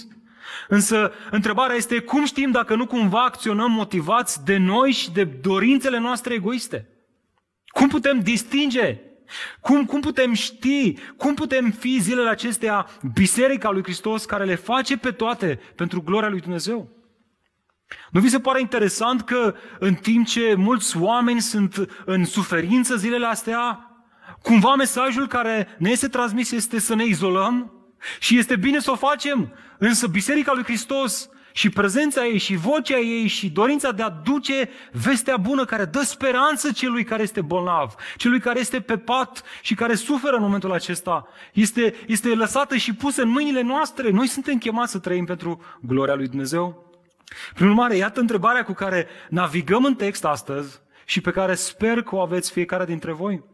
Însă, 0.68 1.12
întrebarea 1.30 1.76
este 1.76 1.98
cum 1.98 2.24
știm 2.24 2.50
dacă 2.50 2.74
nu 2.74 2.86
cumva 2.86 3.24
acționăm 3.24 3.72
motivați 3.72 4.44
de 4.44 4.56
noi 4.56 4.92
și 4.92 5.10
de 5.10 5.24
dorințele 5.24 5.98
noastre 5.98 6.34
egoiste? 6.34 6.88
Cum 7.66 7.88
putem 7.88 8.20
distinge? 8.20 9.00
Cum, 9.60 9.84
cum 9.84 10.00
putem 10.00 10.32
ști? 10.32 10.98
Cum 11.16 11.34
putem 11.34 11.70
fi 11.70 11.98
zilele 12.00 12.28
acestea 12.28 12.86
Biserica 13.14 13.70
lui 13.70 13.82
Hristos 13.82 14.24
care 14.24 14.44
le 14.44 14.54
face 14.54 14.96
pe 14.96 15.10
toate 15.10 15.60
pentru 15.74 16.02
gloria 16.02 16.28
lui 16.28 16.40
Dumnezeu? 16.40 16.96
Nu 18.10 18.20
vi 18.20 18.28
se 18.28 18.40
pare 18.40 18.60
interesant 18.60 19.22
că 19.22 19.54
în 19.78 19.94
timp 19.94 20.26
ce 20.26 20.54
mulți 20.54 20.96
oameni 20.98 21.40
sunt 21.40 22.02
în 22.04 22.24
suferință 22.24 22.96
zilele 22.96 23.26
astea, 23.26 23.90
cumva 24.42 24.74
mesajul 24.74 25.26
care 25.26 25.76
ne 25.78 25.90
este 25.90 26.08
transmis 26.08 26.50
este 26.50 26.78
să 26.78 26.94
ne 26.94 27.04
izolăm 27.04 27.72
și 28.18 28.38
este 28.38 28.56
bine 28.56 28.80
să 28.80 28.90
o 28.90 28.96
facem, 28.96 29.52
însă 29.78 30.06
Biserica 30.06 30.52
lui 30.52 30.64
Hristos 30.64 31.28
și 31.56 31.70
prezența 31.70 32.26
ei 32.26 32.38
și 32.38 32.56
vocea 32.56 32.98
ei 32.98 33.26
și 33.26 33.50
dorința 33.50 33.92
de 33.92 34.02
a 34.02 34.08
duce 34.08 34.70
vestea 34.92 35.36
bună 35.36 35.64
care 35.64 35.84
dă 35.84 36.02
speranță 36.02 36.72
celui 36.72 37.04
care 37.04 37.22
este 37.22 37.40
bolnav, 37.40 37.94
celui 38.16 38.40
care 38.40 38.58
este 38.60 38.80
pe 38.80 38.98
pat 38.98 39.42
și 39.62 39.74
care 39.74 39.94
suferă 39.94 40.36
în 40.36 40.42
momentul 40.42 40.72
acesta, 40.72 41.28
este, 41.52 41.94
este 42.06 42.28
lăsată 42.28 42.76
și 42.76 42.94
pusă 42.94 43.22
în 43.22 43.28
mâinile 43.28 43.62
noastre. 43.62 44.10
Noi 44.10 44.26
suntem 44.26 44.58
chemați 44.58 44.90
să 44.92 44.98
trăim 44.98 45.24
pentru 45.24 45.62
gloria 45.80 46.14
lui 46.14 46.28
Dumnezeu. 46.28 46.92
Prin 47.54 47.68
urmare, 47.68 47.96
iată 47.96 48.20
întrebarea 48.20 48.64
cu 48.64 48.72
care 48.72 49.06
navigăm 49.28 49.84
în 49.84 49.94
text 49.94 50.24
astăzi 50.24 50.80
și 51.04 51.20
pe 51.20 51.30
care 51.30 51.54
sper 51.54 52.02
că 52.02 52.14
o 52.14 52.20
aveți 52.20 52.52
fiecare 52.52 52.84
dintre 52.84 53.12
voi. 53.12 53.44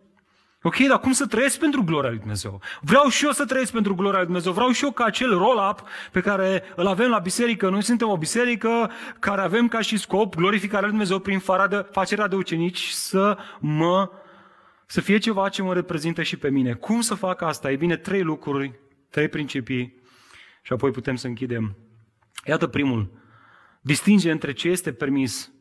Ok, 0.62 0.76
dar 0.76 1.00
cum 1.00 1.12
să 1.12 1.26
trăiesc 1.26 1.58
pentru 1.58 1.84
gloria 1.84 2.08
lui 2.08 2.18
Dumnezeu? 2.18 2.60
Vreau 2.80 3.08
și 3.08 3.24
eu 3.24 3.30
să 3.30 3.44
trăiesc 3.44 3.72
pentru 3.72 3.94
gloria 3.94 4.16
lui 4.16 4.26
Dumnezeu. 4.26 4.52
Vreau 4.52 4.70
și 4.70 4.84
eu 4.84 4.90
ca 4.90 5.04
acel 5.04 5.38
roll-up 5.38 5.82
pe 6.12 6.20
care 6.20 6.62
îl 6.76 6.86
avem 6.86 7.10
la 7.10 7.18
biserică. 7.18 7.68
Noi 7.68 7.82
suntem 7.82 8.08
o 8.08 8.16
biserică 8.16 8.90
care 9.18 9.40
avem 9.40 9.68
ca 9.68 9.80
și 9.80 9.96
scop 9.96 10.34
glorificarea 10.34 10.80
lui 10.80 10.90
Dumnezeu 10.90 11.18
prin 11.18 11.42
de, 11.68 11.86
facerea 11.90 12.26
de 12.28 12.36
ucenici 12.36 12.88
să 12.88 13.38
mă 13.60 14.10
să 14.86 15.00
fie 15.00 15.18
ceva 15.18 15.48
ce 15.48 15.62
mă 15.62 15.74
reprezintă 15.74 16.22
și 16.22 16.36
pe 16.36 16.50
mine. 16.50 16.72
Cum 16.72 17.00
să 17.00 17.14
fac 17.14 17.40
asta? 17.42 17.70
E 17.70 17.76
bine, 17.76 17.96
trei 17.96 18.22
lucruri, 18.22 18.72
trei 19.10 19.28
principii 19.28 19.94
și 20.62 20.72
apoi 20.72 20.90
putem 20.90 21.16
să 21.16 21.26
închidem. 21.26 21.76
Iată 22.44 22.66
primul. 22.66 23.10
Distinge 23.80 24.30
între 24.30 24.52
ce 24.52 24.68
este 24.68 24.92
permis 24.92 25.52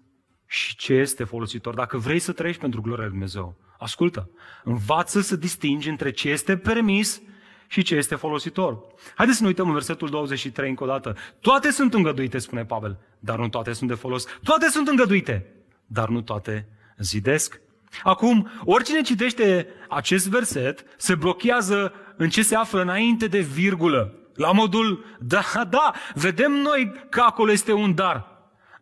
și 0.46 0.76
ce 0.76 0.94
este 0.94 1.24
folositor. 1.24 1.74
Dacă 1.74 1.98
vrei 1.98 2.20
să 2.20 2.32
trăiești 2.32 2.62
pentru 2.62 2.82
gloria 2.82 3.04
lui 3.04 3.12
Dumnezeu, 3.12 3.58
ascultă, 3.82 4.30
învață 4.64 5.22
să 5.22 5.36
distingi 5.36 5.90
între 5.90 6.12
ce 6.12 6.30
este 6.30 6.58
permis 6.58 7.22
și 7.68 7.82
ce 7.82 7.96
este 7.96 8.16
folositor. 8.16 8.80
Haideți 9.16 9.38
să 9.38 9.44
ne 9.44 9.50
uităm 9.50 9.68
în 9.68 9.74
versetul 9.74 10.10
23 10.10 10.70
încă 10.70 10.84
o 10.84 10.88
dată. 10.88 11.16
Toate 11.40 11.72
sunt 11.72 11.94
îngăduite, 11.94 12.38
spune 12.38 12.66
Pavel, 12.66 12.98
dar 13.20 13.38
nu 13.38 13.50
toate 13.50 13.74
sunt 13.74 13.90
de 13.90 13.96
folos. 13.96 14.26
Toate 14.44 14.68
sunt 14.68 14.88
îngăduite, 14.88 15.46
dar 15.86 16.10
nu 16.10 16.22
toate 16.22 16.68
zidesc. 16.98 17.62
Acum, 18.04 18.52
oricine 18.66 19.02
citește 19.02 19.68
acest 19.90 20.28
verset 20.28 20.86
se 20.98 21.16
blochează 21.16 21.94
în 22.18 22.30
ce 22.30 22.42
se 22.42 22.56
află 22.56 22.82
înainte 22.82 23.28
de 23.28 23.40
virgulă. 23.40 24.14
La 24.36 24.52
modul, 24.52 25.06
da, 25.20 25.44
da, 25.70 25.94
vedem 26.14 26.52
noi 26.52 27.06
că 27.10 27.22
acolo 27.22 27.52
este 27.52 27.72
un 27.72 27.96
dar. 27.96 28.31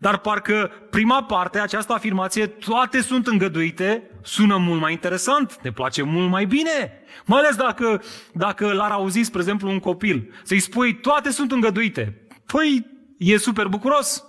Dar 0.02 0.18
parcă 0.18 0.72
prima 0.90 1.24
parte, 1.24 1.60
această 1.60 1.94
afirmație, 1.94 2.48
toate 2.48 3.02
sunt 3.02 3.28
îngăduite, 3.28 4.10
sună 4.22 4.58
mult 4.58 4.80
mai 4.80 4.92
interesant, 4.92 5.60
ne 5.62 5.72
place 5.72 6.02
mult 6.02 6.30
mai 6.30 6.46
bine. 6.46 7.04
Mai 7.26 7.40
ales 7.40 7.56
dacă, 7.56 8.02
dacă 8.34 8.74
l-ar 8.74 8.92
auzi, 8.92 9.22
spre 9.22 9.40
exemplu, 9.40 9.70
un 9.70 9.80
copil, 9.80 10.34
să-i 10.44 10.60
spui 10.60 10.96
toate 10.96 11.30
sunt 11.30 11.52
îngăduite. 11.52 12.28
Păi, 12.46 12.86
e 13.18 13.38
super 13.38 13.68
bucuros. 13.68 14.24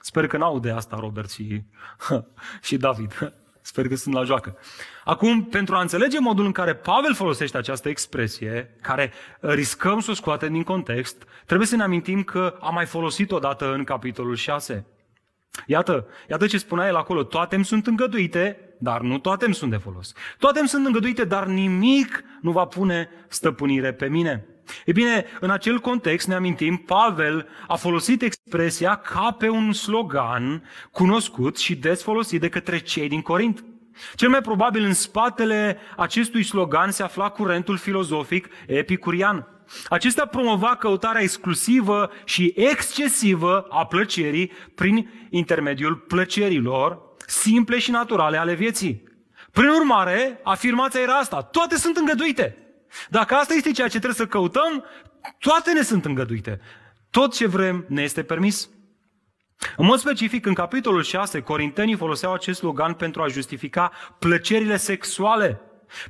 Sper 0.00 0.26
că 0.26 0.36
n-aude 0.36 0.70
asta 0.70 0.96
Robert 1.00 1.30
și, 1.30 1.62
și 2.66 2.76
David. 2.76 3.32
Sper 3.62 3.88
că 3.88 3.96
sunt 3.96 4.14
la 4.14 4.24
joacă. 4.24 4.58
Acum, 5.04 5.44
pentru 5.44 5.74
a 5.74 5.80
înțelege 5.80 6.20
modul 6.20 6.44
în 6.44 6.52
care 6.52 6.74
Pavel 6.74 7.14
folosește 7.14 7.56
această 7.56 7.88
expresie, 7.88 8.76
care 8.80 9.12
riscăm 9.40 10.00
să 10.00 10.10
o 10.10 10.14
scoatem 10.14 10.52
din 10.52 10.62
context, 10.62 11.24
trebuie 11.46 11.66
să 11.66 11.76
ne 11.76 11.82
amintim 11.82 12.22
că 12.22 12.56
a 12.60 12.70
mai 12.70 12.86
folosit 12.86 13.32
odată 13.32 13.72
în 13.72 13.84
capitolul 13.84 14.34
6. 14.34 14.86
Iată, 15.66 16.06
iată 16.28 16.46
ce 16.46 16.58
spunea 16.58 16.86
el 16.86 16.96
acolo, 16.96 17.22
toate 17.22 17.54
îmi 17.54 17.64
sunt 17.64 17.86
îngăduite, 17.86 18.74
dar 18.78 19.00
nu 19.00 19.18
toate 19.18 19.44
îmi 19.44 19.54
sunt 19.54 19.70
de 19.70 19.76
folos. 19.76 20.12
Toate 20.38 20.58
îmi 20.58 20.68
sunt 20.68 20.86
îngăduite, 20.86 21.24
dar 21.24 21.46
nimic 21.46 22.24
nu 22.40 22.50
va 22.50 22.64
pune 22.64 23.08
stăpânire 23.28 23.92
pe 23.92 24.08
mine. 24.08 24.44
E 24.84 24.92
bine, 24.92 25.24
în 25.40 25.50
acel 25.50 25.78
context 25.78 26.28
ne 26.28 26.34
amintim, 26.34 26.76
Pavel 26.76 27.48
a 27.66 27.76
folosit 27.76 28.22
expresia 28.22 28.94
ca 28.94 29.36
pe 29.38 29.48
un 29.48 29.72
slogan 29.72 30.62
cunoscut 30.90 31.58
și 31.58 31.76
des 31.76 32.02
folosit 32.02 32.40
de 32.40 32.48
către 32.48 32.78
cei 32.78 33.08
din 33.08 33.20
Corint. 33.20 33.64
Cel 34.14 34.28
mai 34.28 34.40
probabil 34.40 34.84
în 34.84 34.94
spatele 34.94 35.78
acestui 35.96 36.42
slogan 36.42 36.90
se 36.90 37.02
afla 37.02 37.28
curentul 37.28 37.76
filozofic 37.76 38.48
epicurian. 38.66 39.46
Acesta 39.88 40.26
promova 40.26 40.76
căutarea 40.76 41.22
exclusivă 41.22 42.10
și 42.24 42.52
excesivă 42.56 43.66
a 43.68 43.86
plăcerii 43.86 44.52
prin 44.74 45.10
intermediul 45.30 45.94
plăcerilor 45.96 47.08
simple 47.26 47.78
și 47.78 47.90
naturale 47.90 48.36
ale 48.36 48.54
vieții. 48.54 49.02
Prin 49.52 49.68
urmare, 49.68 50.40
afirmația 50.42 51.00
era 51.00 51.14
asta. 51.14 51.42
Toate 51.42 51.76
sunt 51.76 51.96
îngăduite. 51.96 52.56
Dacă 53.08 53.34
asta 53.34 53.54
este 53.54 53.70
ceea 53.70 53.88
ce 53.88 53.98
trebuie 53.98 54.26
să 54.26 54.26
căutăm, 54.26 54.84
toate 55.38 55.72
ne 55.72 55.82
sunt 55.82 56.04
îngăduite. 56.04 56.60
Tot 57.10 57.34
ce 57.34 57.46
vrem 57.46 57.84
ne 57.88 58.02
este 58.02 58.22
permis. 58.22 58.68
În 59.76 59.86
mod 59.86 59.98
specific, 59.98 60.46
în 60.46 60.54
capitolul 60.54 61.02
6, 61.02 61.40
corintenii 61.40 61.96
foloseau 61.96 62.32
acest 62.32 62.58
slogan 62.58 62.94
pentru 62.94 63.22
a 63.22 63.28
justifica 63.28 63.92
plăcerile 64.18 64.76
sexuale. 64.76 65.60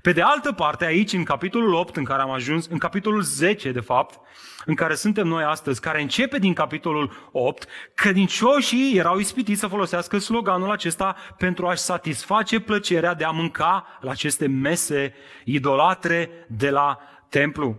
Pe 0.03 0.13
de 0.13 0.23
altă 0.23 0.53
parte, 0.53 0.85
aici, 0.85 1.13
în 1.13 1.25
capitolul 1.25 1.75
8, 1.75 1.97
în 1.97 2.05
care 2.05 2.23
am 2.23 2.31
ajuns, 2.31 2.67
în 2.67 2.79
capitolul 2.79 3.23
10, 3.23 3.73
de 3.73 3.81
fapt, 3.81 4.21
în 4.65 4.75
care 4.75 4.95
suntem 4.95 5.27
noi 5.27 5.43
astăzi, 5.43 5.81
care 5.81 6.01
începe 6.01 6.39
din 6.39 6.53
capitolul 6.53 7.29
8, 7.33 7.69
credincioșii 7.95 8.97
erau 8.97 9.19
ispitiți 9.19 9.61
să 9.61 9.67
folosească 9.67 10.19
sloganul 10.19 10.71
acesta 10.71 11.17
pentru 11.37 11.67
a-și 11.67 11.83
satisface 11.83 12.61
plăcerea 12.61 13.15
de 13.15 13.25
a 13.25 13.31
mânca 13.31 13.87
la 14.01 14.11
aceste 14.11 14.47
mese 14.47 15.15
idolatre 15.45 16.31
de 16.49 16.71
la 16.71 16.99
templu. 17.29 17.77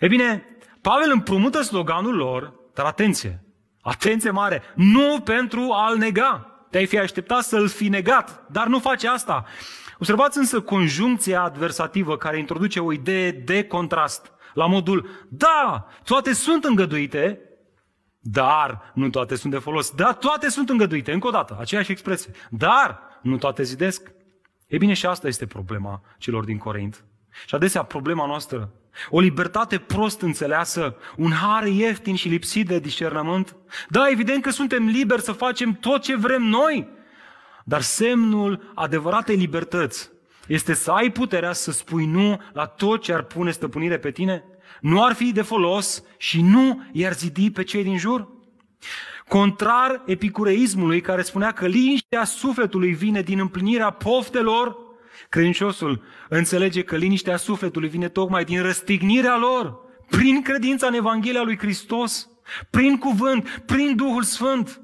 E 0.00 0.08
bine, 0.08 0.44
Pavel 0.80 1.10
împrumută 1.12 1.62
sloganul 1.62 2.16
lor, 2.16 2.52
dar 2.74 2.86
atenție, 2.86 3.42
atenție 3.80 4.30
mare, 4.30 4.62
nu 4.74 5.20
pentru 5.20 5.72
a-l 5.72 5.96
nega. 5.96 6.50
Te-ai 6.70 6.86
fi 6.86 6.98
așteptat 6.98 7.42
să-l 7.42 7.68
fi 7.68 7.88
negat, 7.88 8.46
dar 8.50 8.66
nu 8.66 8.78
face 8.78 9.08
asta. 9.08 9.44
Observați 9.98 10.38
însă 10.38 10.60
conjuncția 10.60 11.42
adversativă 11.42 12.16
care 12.16 12.38
introduce 12.38 12.80
o 12.80 12.92
idee 12.92 13.30
de 13.30 13.64
contrast. 13.64 14.32
La 14.54 14.66
modul, 14.66 15.08
da, 15.28 15.86
toate 16.04 16.32
sunt 16.32 16.64
îngăduite, 16.64 17.40
dar 18.20 18.92
nu 18.94 19.08
toate 19.08 19.34
sunt 19.34 19.52
de 19.52 19.58
folos. 19.58 19.90
Da, 19.90 20.12
toate 20.12 20.48
sunt 20.48 20.68
îngăduite, 20.68 21.12
încă 21.12 21.26
o 21.26 21.30
dată, 21.30 21.56
aceeași 21.60 21.90
expresie. 21.90 22.32
Dar 22.50 23.00
nu 23.22 23.36
toate 23.36 23.62
zidesc. 23.62 24.12
E 24.66 24.76
bine, 24.76 24.92
și 24.92 25.06
asta 25.06 25.26
este 25.26 25.46
problema 25.46 26.02
celor 26.18 26.44
din 26.44 26.58
Corint. 26.58 27.04
Și 27.46 27.54
adesea 27.54 27.82
problema 27.82 28.26
noastră, 28.26 28.72
o 29.10 29.20
libertate 29.20 29.78
prost 29.78 30.20
înțeleasă, 30.20 30.96
un 31.16 31.32
har 31.32 31.66
ieftin 31.66 32.14
și 32.14 32.28
lipsit 32.28 32.66
de 32.66 32.78
discernământ. 32.78 33.56
Da, 33.88 34.08
evident 34.10 34.42
că 34.42 34.50
suntem 34.50 34.86
liberi 34.86 35.22
să 35.22 35.32
facem 35.32 35.72
tot 35.72 36.02
ce 36.02 36.16
vrem 36.16 36.42
noi, 36.42 36.88
dar 37.68 37.80
semnul 37.80 38.72
adevăratei 38.74 39.36
libertăți 39.36 40.10
este 40.46 40.74
să 40.74 40.90
ai 40.90 41.10
puterea 41.10 41.52
să 41.52 41.72
spui 41.72 42.06
nu 42.06 42.40
la 42.52 42.66
tot 42.66 43.02
ce 43.02 43.12
ar 43.12 43.22
pune 43.22 43.50
stăpânire 43.50 43.98
pe 43.98 44.10
tine, 44.10 44.44
nu 44.80 45.04
ar 45.04 45.12
fi 45.12 45.32
de 45.32 45.42
folos 45.42 46.02
și 46.16 46.42
nu 46.42 46.82
i-ar 46.92 47.12
zidi 47.12 47.50
pe 47.50 47.62
cei 47.62 47.82
din 47.82 47.98
jur. 47.98 48.28
Contrar 49.28 50.02
epicureismului 50.06 51.00
care 51.00 51.22
spunea 51.22 51.52
că 51.52 51.66
liniștea 51.66 52.24
sufletului 52.24 52.92
vine 52.92 53.20
din 53.20 53.38
împlinirea 53.38 53.90
poftelor, 53.90 54.76
credinciosul 55.28 56.02
înțelege 56.28 56.82
că 56.82 56.96
liniștea 56.96 57.36
sufletului 57.36 57.88
vine 57.88 58.08
tocmai 58.08 58.44
din 58.44 58.62
răstignirea 58.62 59.36
lor, 59.36 59.78
prin 60.08 60.42
credința 60.42 60.86
în 60.86 60.94
Evanghelia 60.94 61.42
lui 61.42 61.58
Hristos, 61.58 62.28
prin 62.70 62.98
cuvânt, 62.98 63.62
prin 63.66 63.96
Duhul 63.96 64.22
Sfânt. 64.22 64.80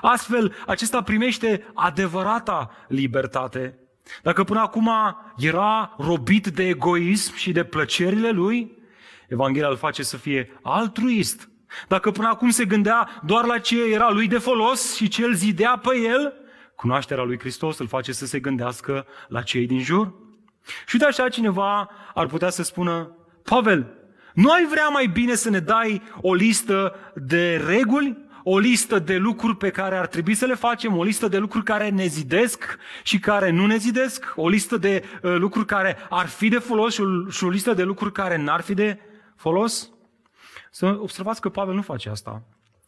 Astfel, 0.00 0.54
acesta 0.66 1.02
primește 1.02 1.66
adevărata 1.74 2.70
libertate. 2.88 3.78
Dacă 4.22 4.44
până 4.44 4.60
acum 4.60 4.90
era 5.36 5.94
robit 5.98 6.46
de 6.46 6.68
egoism 6.68 7.34
și 7.34 7.52
de 7.52 7.64
plăcerile 7.64 8.30
lui, 8.30 8.78
Evanghelia 9.28 9.68
îl 9.68 9.76
face 9.76 10.02
să 10.02 10.16
fie 10.16 10.58
altruist. 10.62 11.48
Dacă 11.88 12.10
până 12.10 12.28
acum 12.28 12.50
se 12.50 12.64
gândea 12.64 13.20
doar 13.24 13.44
la 13.44 13.58
ce 13.58 13.92
era 13.92 14.10
lui 14.10 14.28
de 14.28 14.38
folos 14.38 14.94
și 14.94 15.08
ce 15.08 15.24
îl 15.24 15.34
zidea 15.34 15.78
pe 15.78 15.98
el, 15.98 16.32
cunoașterea 16.76 17.24
lui 17.24 17.38
Hristos 17.38 17.78
îl 17.78 17.86
face 17.86 18.12
să 18.12 18.26
se 18.26 18.38
gândească 18.38 19.06
la 19.28 19.42
cei 19.42 19.66
din 19.66 19.82
jur. 19.82 20.14
Și 20.86 20.96
de 20.96 21.04
așa 21.04 21.28
cineva 21.28 21.90
ar 22.14 22.26
putea 22.26 22.50
să 22.50 22.62
spună, 22.62 23.16
Pavel, 23.42 23.94
nu 24.34 24.50
ai 24.50 24.66
vrea 24.66 24.88
mai 24.88 25.06
bine 25.06 25.34
să 25.34 25.50
ne 25.50 25.58
dai 25.58 26.02
o 26.20 26.34
listă 26.34 26.94
de 27.14 27.56
reguli 27.66 28.25
o 28.48 28.58
listă 28.58 28.98
de 28.98 29.16
lucruri 29.16 29.56
pe 29.56 29.70
care 29.70 29.96
ar 29.96 30.06
trebui 30.06 30.34
să 30.34 30.46
le 30.46 30.54
facem, 30.54 30.96
o 30.96 31.02
listă 31.02 31.28
de 31.28 31.38
lucruri 31.38 31.64
care 31.64 31.88
ne 31.88 32.06
zidesc 32.06 32.78
și 33.02 33.18
care 33.18 33.50
nu 33.50 33.66
ne 33.66 33.76
zidesc, 33.76 34.32
o 34.36 34.48
listă 34.48 34.76
de 34.76 35.04
uh, 35.22 35.34
lucruri 35.36 35.66
care 35.66 35.96
ar 36.10 36.26
fi 36.26 36.48
de 36.48 36.58
folos 36.58 36.94
și 36.94 37.00
o, 37.00 37.30
și 37.30 37.44
o 37.44 37.48
listă 37.48 37.74
de 37.74 37.82
lucruri 37.82 38.12
care 38.12 38.36
n-ar 38.36 38.60
fi 38.60 38.74
de 38.74 38.98
folos. 39.36 39.90
Să 40.70 40.96
observați 41.00 41.40
că 41.40 41.48
Pavel 41.48 41.74
nu 41.74 41.82
face 41.82 42.08
asta. 42.08 42.42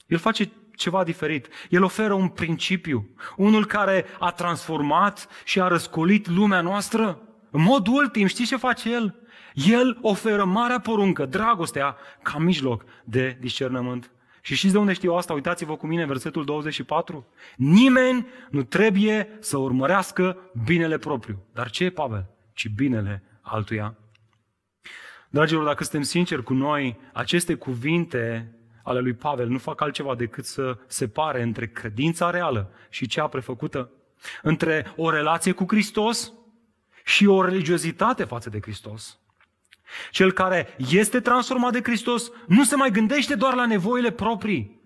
El 0.07 0.19
face 0.19 0.51
ceva 0.77 1.05
diferit. 1.05 1.49
El 1.71 1.83
oferă 1.83 2.13
un 2.13 2.29
principiu, 2.29 3.09
unul 3.37 3.67
care 3.67 4.05
a 4.19 4.31
transformat 4.31 5.29
și 5.45 5.61
a 5.61 5.69
răscolit 5.69 6.29
lumea 6.29 6.61
noastră. 6.61 7.23
În 7.51 7.63
mod 7.63 7.87
ultim, 7.87 8.27
știți 8.27 8.49
ce 8.49 8.57
face 8.57 8.93
el? 8.93 9.15
El 9.55 9.99
oferă 10.01 10.45
marea 10.45 10.81
poruncă, 10.81 11.27
dragostea, 11.27 11.97
ca 12.23 12.39
mijloc 12.39 12.85
de 13.05 13.37
discernământ. 13.41 14.11
Și 14.49 14.55
știți 14.55 14.73
de 14.73 14.79
unde 14.79 14.93
știu 14.93 15.15
asta? 15.15 15.33
Uitați-vă 15.33 15.77
cu 15.77 15.87
mine 15.87 16.07
versetul 16.07 16.45
24. 16.45 17.27
Nimeni 17.57 18.27
nu 18.51 18.63
trebuie 18.63 19.37
să 19.41 19.57
urmărească 19.57 20.39
binele 20.65 20.99
propriu. 20.99 21.43
Dar 21.53 21.71
ce 21.71 21.85
e 21.85 21.91
Pavel? 21.91 22.27
Ci 22.53 22.69
binele 22.69 23.23
altuia. 23.41 23.97
Dragilor, 25.31 25.65
dacă 25.65 25.83
suntem 25.83 26.03
sinceri 26.03 26.43
cu 26.43 26.53
noi, 26.55 26.99
aceste 27.13 27.55
cuvinte 27.55 28.53
ale 28.83 29.01
lui 29.01 29.15
Pavel 29.15 29.49
nu 29.49 29.59
fac 29.59 29.81
altceva 29.81 30.15
decât 30.15 30.45
să 30.45 30.79
separe 30.87 31.43
între 31.43 31.67
credința 31.67 32.31
reală 32.31 32.71
și 32.89 33.07
cea 33.07 33.27
prefăcută, 33.27 33.91
între 34.43 34.93
o 34.97 35.11
relație 35.11 35.53
cu 35.53 35.65
Hristos 35.69 36.33
și 37.05 37.27
o 37.27 37.45
religiozitate 37.45 38.25
față 38.25 38.51
de 38.51 38.61
Hristos. 38.61 39.19
Cel 40.11 40.33
care 40.33 40.75
este 40.91 41.21
transformat 41.21 41.73
de 41.73 41.81
Hristos 41.83 42.31
nu 42.47 42.65
se 42.65 42.77
mai 42.77 42.91
gândește 42.91 43.35
doar 43.35 43.55
la 43.55 43.67
nevoile 43.67 44.11
proprii, 44.11 44.81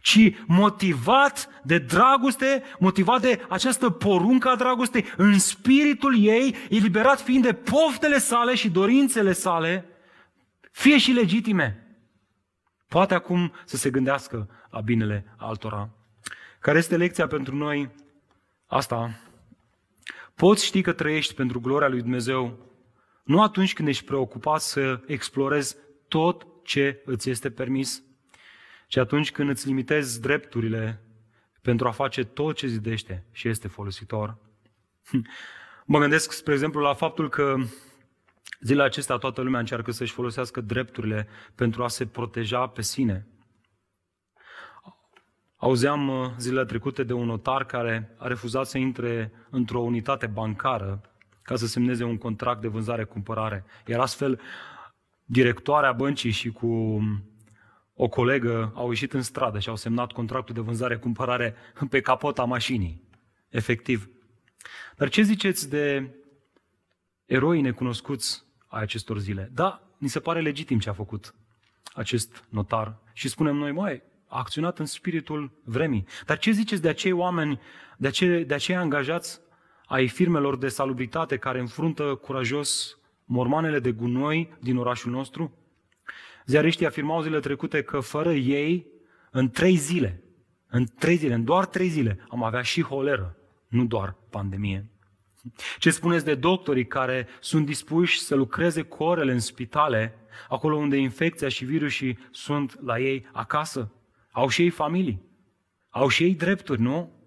ci 0.00 0.32
motivat 0.46 1.48
de 1.64 1.78
dragoste, 1.78 2.62
motivat 2.78 3.20
de 3.20 3.44
această 3.48 3.90
poruncă 3.90 4.48
a 4.48 4.56
dragostei, 4.56 5.04
în 5.16 5.38
spiritul 5.38 6.24
ei, 6.24 6.56
eliberat 6.70 7.20
fiind 7.20 7.44
de 7.44 7.52
poftele 7.52 8.18
sale 8.18 8.54
și 8.54 8.70
dorințele 8.70 9.32
sale, 9.32 9.86
fie 10.70 10.98
și 10.98 11.12
legitime. 11.12 11.84
Poate 12.88 13.14
acum 13.14 13.52
să 13.64 13.76
se 13.76 13.90
gândească 13.90 14.48
la 14.70 14.80
binele 14.80 15.34
altora. 15.36 15.88
Care 16.60 16.78
este 16.78 16.96
lecția 16.96 17.26
pentru 17.26 17.56
noi? 17.56 17.90
Asta. 18.66 19.20
Poți 20.34 20.64
ști 20.64 20.82
că 20.82 20.92
trăiești 20.92 21.34
pentru 21.34 21.60
gloria 21.60 21.88
lui 21.88 22.00
Dumnezeu 22.00 22.69
nu 23.30 23.42
atunci 23.42 23.72
când 23.72 23.88
ești 23.88 24.04
preocupat 24.04 24.60
să 24.60 25.00
explorezi 25.06 25.76
tot 26.08 26.46
ce 26.62 27.02
îți 27.04 27.30
este 27.30 27.50
permis, 27.50 28.02
ci 28.86 28.96
atunci 28.96 29.32
când 29.32 29.48
îți 29.48 29.66
limitezi 29.66 30.20
drepturile 30.20 31.02
pentru 31.62 31.88
a 31.88 31.90
face 31.90 32.24
tot 32.24 32.56
ce 32.56 32.66
zidește 32.66 33.24
și 33.32 33.48
este 33.48 33.68
folositor. 33.68 34.36
Mă 35.86 35.98
gândesc, 35.98 36.32
spre 36.32 36.52
exemplu, 36.52 36.80
la 36.80 36.94
faptul 36.94 37.28
că 37.28 37.56
zilele 38.60 38.86
acestea 38.86 39.16
toată 39.16 39.40
lumea 39.40 39.60
încearcă 39.60 39.90
să-și 39.90 40.12
folosească 40.12 40.60
drepturile 40.60 41.28
pentru 41.54 41.82
a 41.82 41.88
se 41.88 42.06
proteja 42.06 42.66
pe 42.66 42.82
sine. 42.82 43.26
Auzeam 45.56 46.08
uh, 46.08 46.30
zilele 46.38 46.64
trecute 46.64 47.02
de 47.02 47.12
un 47.12 47.26
notar 47.26 47.66
care 47.66 48.14
a 48.18 48.26
refuzat 48.26 48.66
să 48.66 48.78
intre 48.78 49.32
într-o 49.50 49.80
unitate 49.80 50.26
bancară 50.26 51.09
ca 51.42 51.56
să 51.56 51.66
semneze 51.66 52.04
un 52.04 52.18
contract 52.18 52.60
de 52.60 52.68
vânzare-cumpărare. 52.68 53.64
Iar 53.86 54.00
astfel, 54.00 54.40
directoarea 55.24 55.92
băncii 55.92 56.30
și 56.30 56.50
cu 56.50 57.00
o 57.94 58.08
colegă 58.08 58.72
au 58.74 58.88
ieșit 58.88 59.12
în 59.12 59.22
stradă 59.22 59.58
și 59.58 59.68
au 59.68 59.76
semnat 59.76 60.12
contractul 60.12 60.54
de 60.54 60.60
vânzare-cumpărare 60.60 61.54
pe 61.90 62.00
capota 62.00 62.44
mașinii. 62.44 63.08
Efectiv. 63.48 64.10
Dar 64.96 65.08
ce 65.08 65.22
ziceți 65.22 65.68
de 65.68 66.14
eroii 67.26 67.60
necunoscuți 67.60 68.44
ai 68.66 68.82
acestor 68.82 69.18
zile? 69.18 69.50
Da, 69.52 69.82
ni 69.98 70.08
se 70.08 70.20
pare 70.20 70.40
legitim 70.40 70.78
ce 70.78 70.88
a 70.88 70.92
făcut 70.92 71.34
acest 71.94 72.44
notar. 72.48 72.98
Și 73.12 73.28
spunem 73.28 73.56
noi, 73.56 73.72
mai 73.72 74.02
a 74.26 74.38
acționat 74.38 74.78
în 74.78 74.86
spiritul 74.86 75.60
vremii. 75.64 76.06
Dar 76.26 76.38
ce 76.38 76.50
ziceți 76.50 76.82
de 76.82 76.88
acei 76.88 77.12
oameni, 77.12 77.60
de 77.96 78.06
acei, 78.06 78.44
de 78.44 78.54
acei 78.54 78.76
angajați 78.76 79.40
ai 79.90 80.08
firmelor 80.08 80.56
de 80.56 80.68
salubritate 80.68 81.36
care 81.36 81.60
înfruntă 81.60 82.02
curajos 82.02 82.98
mormanele 83.24 83.78
de 83.78 83.92
gunoi 83.92 84.56
din 84.60 84.76
orașul 84.76 85.10
nostru? 85.10 85.52
Ziariștii 86.46 86.86
afirmau 86.86 87.22
zile 87.22 87.40
trecute 87.40 87.82
că 87.82 88.00
fără 88.00 88.32
ei, 88.32 88.86
în 89.30 89.50
trei 89.50 89.76
zile, 89.76 90.22
în 90.68 90.86
trei 90.98 91.16
zile, 91.16 91.34
în 91.34 91.44
doar 91.44 91.66
trei 91.66 91.88
zile, 91.88 92.26
am 92.28 92.42
avea 92.42 92.62
și 92.62 92.82
holeră, 92.82 93.36
nu 93.68 93.84
doar 93.84 94.16
pandemie. 94.30 94.90
Ce 95.78 95.90
spuneți 95.90 96.24
de 96.24 96.34
doctorii 96.34 96.86
care 96.86 97.26
sunt 97.40 97.66
dispuși 97.66 98.20
să 98.20 98.34
lucreze 98.34 98.82
cu 98.82 99.02
orele 99.02 99.32
în 99.32 99.40
spitale, 99.40 100.14
acolo 100.48 100.76
unde 100.76 100.96
infecția 100.96 101.48
și 101.48 101.64
virusii 101.64 102.18
sunt 102.30 102.80
la 102.82 102.98
ei 102.98 103.26
acasă? 103.32 103.92
Au 104.30 104.48
și 104.48 104.62
ei 104.62 104.70
familii. 104.70 105.22
Au 105.88 106.08
și 106.08 106.22
ei 106.22 106.34
drepturi, 106.34 106.80
nu? 106.80 107.19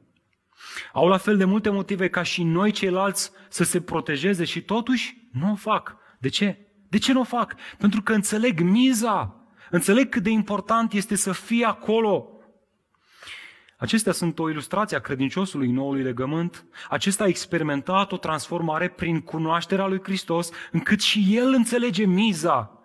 Au 0.94 1.08
la 1.08 1.18
fel 1.18 1.38
de 1.38 1.46
multe 1.46 1.70
motive 1.70 2.10
ca 2.10 2.24
și 2.24 2.44
noi 2.44 2.72
ceilalți 2.72 3.32
să 3.50 3.64
se 3.64 3.82
protejeze 3.82 4.44
și 4.44 4.62
totuși 4.62 5.28
nu 5.32 5.52
o 5.52 5.56
fac. 5.56 5.96
De 6.20 6.30
ce? 6.30 6.68
De 6.90 6.98
ce 6.98 7.14
nu 7.14 7.20
o 7.20 7.24
fac? 7.24 7.56
Pentru 7.78 8.02
că 8.02 8.14
înțeleg 8.14 8.60
miza, 8.60 9.36
înțeleg 9.70 10.10
cât 10.10 10.24
de 10.24 10.30
important 10.30 10.94
este 10.94 11.16
să 11.16 11.32
fie 11.32 11.66
acolo. 11.66 12.28
Acestea 13.78 14.12
sunt 14.12 14.40
o 14.40 14.50
ilustrație 14.50 14.98
a 14.98 15.00
credinciosului 15.00 15.72
noului 15.72 16.04
legământ. 16.04 16.66
Acesta 16.90 17.24
a 17.24 17.28
experimentat 17.28 18.12
o 18.12 18.18
transformare 18.18 18.88
prin 18.88 19.22
cunoașterea 19.22 19.88
lui 19.88 20.00
Hristos, 20.04 20.50
încât 20.72 21.02
și 21.02 21.26
el 21.30 21.54
înțelege 21.54 22.06
miza. 22.06 22.82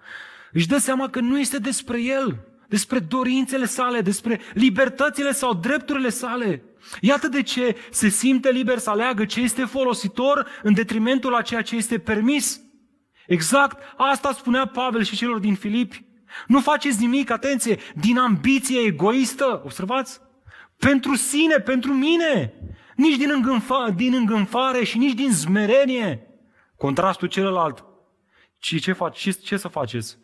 Își 0.52 0.68
dă 0.68 0.78
seama 0.78 1.08
că 1.08 1.20
nu 1.20 1.38
este 1.38 1.58
despre 1.58 2.02
el, 2.02 2.46
despre 2.68 2.98
dorințele 2.98 3.64
sale, 3.64 4.00
despre 4.00 4.40
libertățile 4.54 5.32
sau 5.32 5.54
drepturile 5.54 6.08
sale. 6.08 6.62
Iată 7.00 7.28
de 7.28 7.42
ce 7.42 7.76
se 7.90 8.08
simte 8.08 8.50
liber 8.50 8.78
să 8.78 8.90
aleagă 8.90 9.24
ce 9.24 9.40
este 9.40 9.64
folositor 9.64 10.46
în 10.62 10.74
detrimentul 10.74 11.34
a 11.34 11.42
ceea 11.42 11.62
ce 11.62 11.76
este 11.76 11.98
permis. 11.98 12.60
Exact 13.26 13.82
asta 13.96 14.32
spunea 14.32 14.66
Pavel 14.66 15.02
și 15.02 15.16
celor 15.16 15.38
din 15.38 15.54
Filipi. 15.54 16.04
Nu 16.46 16.60
faceți 16.60 17.00
nimic, 17.00 17.30
atenție, 17.30 17.78
din 17.94 18.18
ambiție 18.18 18.80
egoistă, 18.80 19.60
observați? 19.64 20.20
Pentru 20.76 21.14
sine, 21.14 21.58
pentru 21.58 21.92
mine. 21.92 22.54
Nici 22.96 23.16
din, 23.16 23.30
îngânfa, 23.30 23.90
din 23.96 24.14
îngânfare 24.14 24.84
și 24.84 24.98
nici 24.98 25.14
din 25.14 25.32
zmerenie. 25.32 26.26
Contrastul 26.76 27.28
celălalt. 27.28 27.84
Și 28.58 28.78
ce, 28.78 28.92
faci, 28.92 29.18
ce, 29.18 29.30
ce 29.30 29.56
să 29.56 29.68
faceți? 29.68 30.18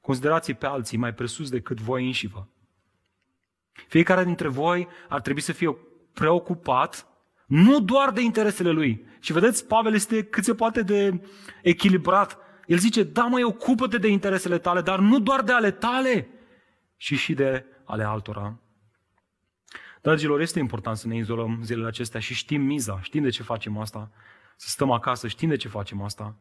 Considerați 0.00 0.52
pe 0.52 0.66
alții 0.66 0.98
mai 0.98 1.14
presus 1.14 1.50
decât 1.50 1.80
voi 1.80 2.06
înșivă. 2.06 2.48
Fiecare 3.88 4.24
dintre 4.24 4.48
voi 4.48 4.88
ar 5.08 5.20
trebui 5.20 5.40
să 5.40 5.52
fie 5.52 5.76
preocupat 6.18 7.06
nu 7.46 7.80
doar 7.80 8.10
de 8.10 8.20
interesele 8.20 8.70
lui. 8.70 9.06
Și 9.20 9.32
vedeți, 9.32 9.66
Pavel 9.66 9.94
este 9.94 10.24
cât 10.24 10.44
se 10.44 10.54
poate 10.54 10.82
de 10.82 11.20
echilibrat. 11.62 12.38
El 12.66 12.78
zice, 12.78 13.02
da 13.02 13.24
măi, 13.24 13.42
ocupă-te 13.42 13.98
de 13.98 14.08
interesele 14.08 14.58
tale, 14.58 14.80
dar 14.80 14.98
nu 14.98 15.18
doar 15.18 15.42
de 15.42 15.52
ale 15.52 15.70
tale, 15.70 16.28
ci 16.96 17.14
și 17.14 17.34
de 17.34 17.64
ale 17.84 18.04
altora. 18.04 18.58
Dragilor, 20.02 20.40
este 20.40 20.58
important 20.58 20.96
să 20.96 21.06
ne 21.06 21.16
izolăm 21.16 21.60
zilele 21.62 21.86
acestea 21.86 22.20
și 22.20 22.34
știm 22.34 22.62
miza, 22.62 23.00
știm 23.02 23.22
de 23.22 23.30
ce 23.30 23.42
facem 23.42 23.78
asta, 23.78 24.10
să 24.56 24.68
stăm 24.68 24.90
acasă, 24.90 25.28
știm 25.28 25.48
de 25.48 25.56
ce 25.56 25.68
facem 25.68 26.02
asta, 26.02 26.36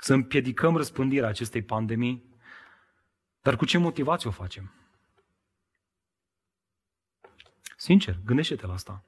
să 0.00 0.14
împiedicăm 0.14 0.76
răspândirea 0.76 1.28
acestei 1.28 1.62
pandemii, 1.62 2.24
dar 3.42 3.56
cu 3.56 3.64
ce 3.64 3.78
motivație 3.78 4.28
o 4.28 4.32
facem? 4.32 4.74
Sincer, 7.76 8.18
gândește-te 8.24 8.66
la 8.66 8.72
asta. 8.72 9.04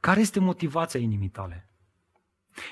Care 0.00 0.20
este 0.20 0.40
motivația 0.40 1.00
inimii 1.00 1.28
tale? 1.28 1.68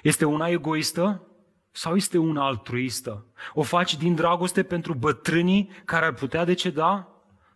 Este 0.02 0.24
una 0.24 0.48
egoistă 0.48 1.26
sau 1.70 1.96
este 1.96 2.18
una 2.18 2.46
altruistă? 2.46 3.26
O 3.52 3.62
faci 3.62 3.96
din 3.96 4.14
dragoste 4.14 4.62
pentru 4.62 4.94
bătrânii 4.94 5.70
care 5.84 6.04
ar 6.06 6.12
putea 6.12 6.44
deceda 6.44 7.08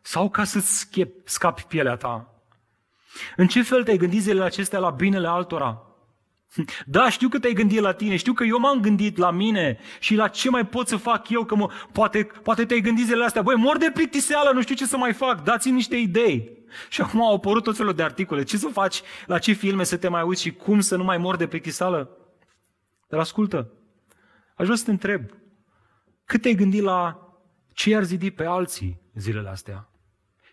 sau 0.02 0.30
ca 0.30 0.44
să 0.44 0.86
scapi 1.24 1.64
pielea 1.64 1.96
ta? 1.96 2.30
În 3.36 3.48
ce 3.48 3.62
fel 3.62 3.84
te-ai 3.84 3.96
gândit 3.96 4.22
zilele 4.22 4.44
acestea 4.44 4.78
la 4.78 4.90
binele 4.90 5.28
altora? 5.28 5.85
Da, 6.86 7.10
știu 7.10 7.28
că 7.28 7.38
te-ai 7.38 7.52
gândit 7.52 7.80
la 7.80 7.92
tine, 7.92 8.16
știu 8.16 8.32
că 8.32 8.44
eu 8.44 8.58
m-am 8.58 8.80
gândit 8.80 9.16
la 9.16 9.30
mine 9.30 9.78
și 10.00 10.14
la 10.14 10.28
ce 10.28 10.50
mai 10.50 10.66
pot 10.66 10.88
să 10.88 10.96
fac 10.96 11.28
eu, 11.28 11.44
că 11.44 11.54
mă, 11.54 11.70
poate, 11.92 12.24
poate 12.42 12.64
te-ai 12.64 12.80
gândit 12.80 13.04
zilele 13.04 13.24
astea, 13.24 13.42
băi, 13.42 13.56
mor 13.56 13.78
de 13.78 13.90
plictiseală, 13.94 14.50
nu 14.50 14.62
știu 14.62 14.74
ce 14.74 14.86
să 14.86 14.96
mai 14.96 15.12
fac, 15.12 15.42
dați-mi 15.42 15.74
niște 15.74 15.96
idei. 15.96 16.64
Și 16.88 17.00
acum 17.00 17.22
au 17.22 17.34
apărut 17.34 17.62
tot 17.62 17.76
felul 17.76 17.94
de 17.94 18.02
articole, 18.02 18.42
ce 18.42 18.56
să 18.56 18.68
faci, 18.68 19.02
la 19.26 19.38
ce 19.38 19.52
filme 19.52 19.84
să 19.84 19.96
te 19.96 20.08
mai 20.08 20.22
uiți 20.22 20.42
și 20.42 20.52
cum 20.52 20.80
să 20.80 20.96
nu 20.96 21.04
mai 21.04 21.18
mor 21.18 21.36
de 21.36 21.46
plictiseală. 21.46 22.10
Dar 23.08 23.20
ascultă, 23.20 23.72
aș 24.56 24.64
vrea 24.64 24.76
să 24.76 24.84
te 24.84 24.90
întreb, 24.90 25.22
cât 26.24 26.42
te-ai 26.42 26.54
gândit 26.54 26.82
la 26.82 27.20
ce 27.72 27.90
i-ar 27.90 28.04
zidi 28.04 28.30
pe 28.30 28.44
alții 28.44 29.00
zilele 29.14 29.48
astea? 29.48 29.88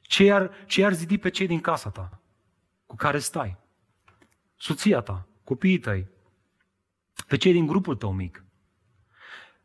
Ce 0.01 0.23
i-ar, 0.23 0.51
ce 0.65 0.81
i-ar 0.81 0.93
zidi 0.93 1.17
pe 1.17 1.29
cei 1.29 1.47
din 1.47 1.59
casa 1.59 1.89
ta 1.89 2.21
cu 2.85 2.95
care 2.95 3.19
stai? 3.19 3.57
Soția 4.55 4.99
ta, 4.99 5.27
copiii 5.43 5.79
tăi, 5.79 6.07
pe 7.27 7.37
cei 7.37 7.51
din 7.51 7.65
grupul 7.65 7.95
tău 7.95 8.13
mic. 8.13 8.43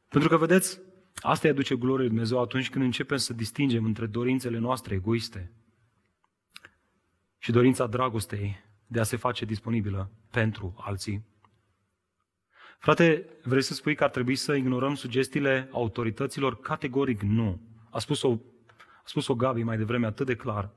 Pentru 0.08 0.28
că, 0.28 0.36
vedeți, 0.36 0.80
asta 1.14 1.48
îi 1.48 1.54
aduce 1.54 1.76
glorie 1.76 1.98
lui 1.98 2.08
Dumnezeu 2.08 2.40
atunci 2.40 2.70
când 2.70 2.84
începem 2.84 3.16
să 3.16 3.32
distingem 3.32 3.84
între 3.84 4.06
dorințele 4.06 4.58
noastre 4.58 4.94
egoiste 4.94 5.52
și 7.38 7.50
dorința 7.50 7.86
dragostei 7.86 8.64
de 8.86 9.00
a 9.00 9.02
se 9.02 9.16
face 9.16 9.44
disponibilă 9.44 10.10
pentru 10.30 10.74
alții. 10.78 11.24
Frate, 12.78 13.26
vrei 13.42 13.62
să 13.62 13.74
spui 13.74 13.94
că 13.94 14.04
ar 14.04 14.10
trebui 14.10 14.36
să 14.36 14.54
ignorăm 14.54 14.94
sugestiile 14.94 15.68
autorităților? 15.72 16.60
Categoric 16.60 17.20
nu. 17.20 17.60
A 17.90 17.98
spus-o, 17.98 18.38
a 18.76 19.02
spus-o 19.04 19.34
Gabi 19.34 19.62
mai 19.62 19.76
devreme 19.76 20.06
atât 20.06 20.26
de 20.26 20.36
clar. 20.36 20.70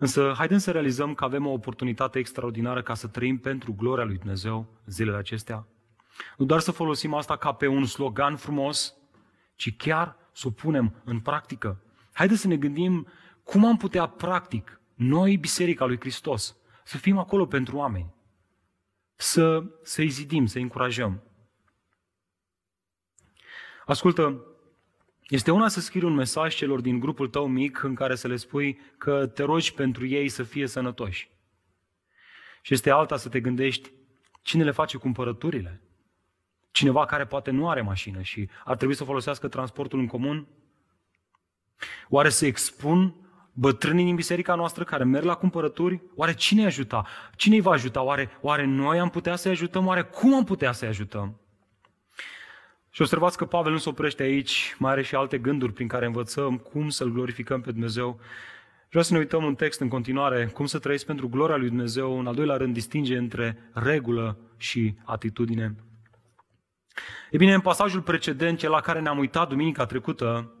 Însă, 0.00 0.32
haideți 0.36 0.62
să 0.62 0.70
realizăm 0.70 1.14
că 1.14 1.24
avem 1.24 1.46
o 1.46 1.52
oportunitate 1.52 2.18
extraordinară 2.18 2.82
ca 2.82 2.94
să 2.94 3.06
trăim 3.06 3.38
pentru 3.38 3.72
gloria 3.72 4.04
lui 4.04 4.16
Dumnezeu 4.16 4.66
zilele 4.86 5.16
acestea. 5.16 5.66
Nu 6.36 6.44
doar 6.44 6.60
să 6.60 6.70
folosim 6.70 7.14
asta 7.14 7.36
ca 7.36 7.52
pe 7.52 7.66
un 7.66 7.84
slogan 7.84 8.36
frumos, 8.36 8.94
ci 9.54 9.76
chiar 9.76 10.16
să 10.32 10.46
o 10.46 10.50
punem 10.50 11.02
în 11.04 11.20
practică. 11.20 11.82
Haideți 12.12 12.40
să 12.40 12.46
ne 12.46 12.56
gândim 12.56 13.06
cum 13.42 13.64
am 13.64 13.76
putea 13.76 14.06
practic, 14.06 14.80
noi, 14.94 15.36
Biserica 15.36 15.84
lui 15.84 16.00
Hristos, 16.00 16.56
să 16.84 16.96
fim 16.96 17.18
acolo 17.18 17.46
pentru 17.46 17.76
oameni, 17.76 18.14
să, 19.14 19.64
să-i 19.82 20.08
zidim, 20.08 20.46
să-i 20.46 20.62
încurajăm. 20.62 21.22
Ascultă, 23.86 24.44
este 25.30 25.50
una 25.50 25.68
să 25.68 25.80
scrii 25.80 26.02
un 26.02 26.14
mesaj 26.14 26.54
celor 26.54 26.80
din 26.80 26.98
grupul 26.98 27.28
tău 27.28 27.46
mic 27.46 27.82
în 27.82 27.94
care 27.94 28.14
să 28.14 28.28
le 28.28 28.36
spui 28.36 28.80
că 28.98 29.26
te 29.26 29.42
rogi 29.42 29.74
pentru 29.74 30.06
ei 30.06 30.28
să 30.28 30.42
fie 30.42 30.66
sănătoși. 30.66 31.30
Și 32.62 32.74
este 32.74 32.90
alta 32.90 33.16
să 33.16 33.28
te 33.28 33.40
gândești 33.40 33.90
cine 34.42 34.64
le 34.64 34.70
face 34.70 34.96
cumpărăturile. 34.96 35.82
Cineva 36.70 37.04
care 37.04 37.26
poate 37.26 37.50
nu 37.50 37.68
are 37.68 37.80
mașină 37.80 38.22
și 38.22 38.48
ar 38.64 38.76
trebui 38.76 38.94
să 38.94 39.04
folosească 39.04 39.48
transportul 39.48 39.98
în 39.98 40.06
comun? 40.06 40.48
Oare 42.08 42.28
să 42.28 42.46
expun 42.46 43.14
bătrânii 43.52 44.04
din 44.04 44.14
biserica 44.14 44.54
noastră 44.54 44.84
care 44.84 45.04
merg 45.04 45.24
la 45.24 45.34
cumpărături? 45.34 46.02
Oare 46.14 46.34
cine 46.34 46.64
ajuta? 46.64 47.06
Cine 47.36 47.54
îi 47.54 47.60
va 47.60 47.70
ajuta? 47.70 48.02
Oare, 48.02 48.30
oare 48.40 48.64
noi 48.64 48.98
am 48.98 49.10
putea 49.10 49.36
să-i 49.36 49.50
ajutăm? 49.50 49.86
Oare 49.86 50.02
cum 50.02 50.34
am 50.34 50.44
putea 50.44 50.72
să-i 50.72 50.88
ajutăm? 50.88 51.40
Și 52.90 53.02
observați 53.02 53.36
că 53.36 53.44
Pavel 53.44 53.72
nu 53.72 53.78
se 53.78 53.88
oprește 53.88 54.22
aici, 54.22 54.76
mai 54.78 54.92
are 54.92 55.02
și 55.02 55.14
alte 55.14 55.38
gânduri 55.38 55.72
prin 55.72 55.88
care 55.88 56.06
învățăm 56.06 56.56
cum 56.56 56.88
să-L 56.88 57.12
glorificăm 57.12 57.60
pe 57.60 57.70
Dumnezeu. 57.70 58.20
Vreau 58.88 59.04
să 59.04 59.12
ne 59.12 59.18
uităm 59.18 59.44
un 59.44 59.54
text 59.54 59.80
în 59.80 59.88
continuare, 59.88 60.46
cum 60.46 60.66
să 60.66 60.78
trăiesc 60.78 61.06
pentru 61.06 61.28
gloria 61.28 61.56
lui 61.56 61.68
Dumnezeu, 61.68 62.18
în 62.18 62.26
al 62.26 62.34
doilea 62.34 62.56
rând 62.56 62.74
distinge 62.74 63.16
între 63.16 63.70
regulă 63.72 64.38
și 64.56 64.94
atitudine. 65.04 65.74
E 67.30 67.36
bine, 67.36 67.54
în 67.54 67.60
pasajul 67.60 68.00
precedent, 68.00 68.58
cel 68.58 68.70
la 68.70 68.80
care 68.80 69.00
ne-am 69.00 69.18
uitat 69.18 69.48
duminica 69.48 69.86
trecută, 69.86 70.54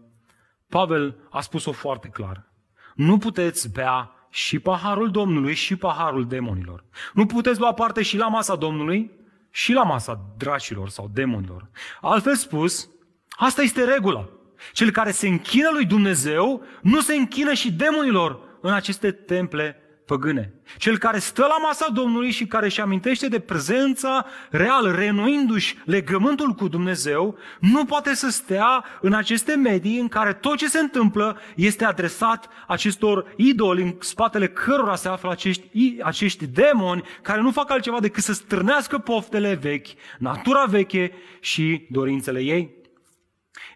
Pavel 0.68 1.16
a 1.30 1.40
spus-o 1.40 1.72
foarte 1.72 2.08
clar. 2.08 2.52
Nu 2.94 3.18
puteți 3.18 3.72
bea 3.72 4.10
și 4.30 4.58
paharul 4.58 5.10
Domnului 5.10 5.54
și 5.54 5.76
paharul 5.76 6.26
demonilor. 6.26 6.84
Nu 7.14 7.26
puteți 7.26 7.60
lua 7.60 7.74
parte 7.74 8.02
și 8.02 8.16
la 8.16 8.28
masa 8.28 8.56
Domnului 8.56 9.10
și 9.50 9.72
la 9.72 9.82
masa 9.82 10.34
dracilor 10.36 10.88
sau 10.88 11.10
demonilor. 11.12 11.68
Altfel 12.00 12.34
spus, 12.34 12.88
asta 13.28 13.62
este 13.62 13.84
regula. 13.84 14.28
Cel 14.72 14.90
care 14.90 15.10
se 15.10 15.28
închină 15.28 15.70
lui 15.72 15.84
Dumnezeu 15.84 16.64
nu 16.82 17.00
se 17.00 17.14
închină 17.14 17.52
și 17.52 17.72
demonilor 17.72 18.40
în 18.60 18.72
aceste 18.72 19.10
temple 19.10 19.76
păgâne. 20.10 20.52
Cel 20.76 20.98
care 20.98 21.18
stă 21.18 21.42
la 21.42 21.58
masa 21.58 21.88
Domnului 21.92 22.30
și 22.30 22.46
care 22.46 22.66
își 22.66 22.80
amintește 22.80 23.28
de 23.28 23.38
prezența 23.38 24.26
reală, 24.50 24.90
renuindu-și 24.90 25.76
legământul 25.84 26.52
cu 26.52 26.68
Dumnezeu, 26.68 27.38
nu 27.60 27.84
poate 27.84 28.14
să 28.14 28.28
stea 28.30 28.84
în 29.00 29.12
aceste 29.12 29.54
medii 29.54 29.98
în 29.98 30.08
care 30.08 30.32
tot 30.32 30.56
ce 30.56 30.68
se 30.68 30.78
întâmplă 30.78 31.38
este 31.56 31.84
adresat 31.84 32.48
acestor 32.66 33.32
idoli 33.36 33.82
în 33.82 33.96
spatele 34.00 34.48
cărora 34.48 34.94
se 34.94 35.08
află 35.08 35.30
acești, 35.30 35.96
acești 36.02 36.46
demoni 36.46 37.02
care 37.22 37.40
nu 37.40 37.50
fac 37.50 37.70
altceva 37.70 38.00
decât 38.00 38.22
să 38.22 38.32
strânească 38.32 38.98
poftele 38.98 39.54
vechi, 39.54 39.88
natura 40.18 40.64
veche 40.64 41.12
și 41.40 41.86
dorințele 41.90 42.40
ei. 42.40 42.74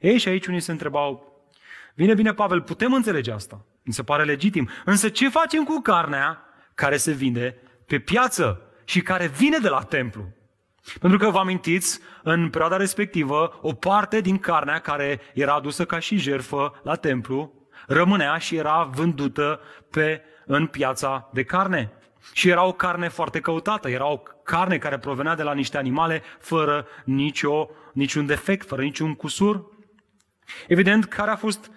Ei, 0.00 0.18
și 0.18 0.28
aici 0.28 0.46
unii 0.46 0.60
se 0.60 0.72
întrebau, 0.72 1.32
Bine, 1.96 2.14
bine, 2.14 2.32
Pavel, 2.32 2.62
putem 2.62 2.92
înțelege 2.92 3.32
asta. 3.32 3.64
Mi 3.84 3.92
se 3.92 4.02
pare 4.02 4.24
legitim. 4.24 4.68
Însă 4.84 5.08
ce 5.08 5.28
facem 5.28 5.64
cu 5.64 5.80
carnea 5.80 6.44
care 6.74 6.96
se 6.96 7.12
vinde 7.12 7.56
pe 7.86 7.98
piață 7.98 8.60
și 8.84 9.00
care 9.00 9.26
vine 9.26 9.58
de 9.58 9.68
la 9.68 9.82
templu? 9.82 10.28
Pentru 11.00 11.18
că 11.18 11.30
vă 11.30 11.38
amintiți, 11.38 12.00
în 12.22 12.50
perioada 12.50 12.76
respectivă, 12.76 13.58
o 13.62 13.72
parte 13.72 14.20
din 14.20 14.38
carnea 14.38 14.78
care 14.78 15.20
era 15.34 15.54
adusă 15.54 15.84
ca 15.84 15.98
și 15.98 16.16
jerfă 16.16 16.80
la 16.82 16.94
templu, 16.94 17.52
rămânea 17.86 18.38
și 18.38 18.56
era 18.56 18.82
vândută 18.82 19.60
pe, 19.90 20.22
în 20.46 20.66
piața 20.66 21.28
de 21.32 21.44
carne. 21.44 21.92
Și 22.32 22.48
era 22.48 22.64
o 22.64 22.72
carne 22.72 23.08
foarte 23.08 23.40
căutată, 23.40 23.88
era 23.88 24.06
o 24.06 24.22
carne 24.42 24.78
care 24.78 24.98
provenea 24.98 25.34
de 25.34 25.42
la 25.42 25.54
niște 25.54 25.78
animale 25.78 26.22
fără 26.38 26.86
nicio, 27.04 27.68
niciun 27.92 28.26
defect, 28.26 28.68
fără 28.68 28.82
niciun 28.82 29.14
cusur. 29.14 29.72
Evident, 30.68 31.04
care 31.04 31.30
a 31.30 31.36
fost 31.36 31.70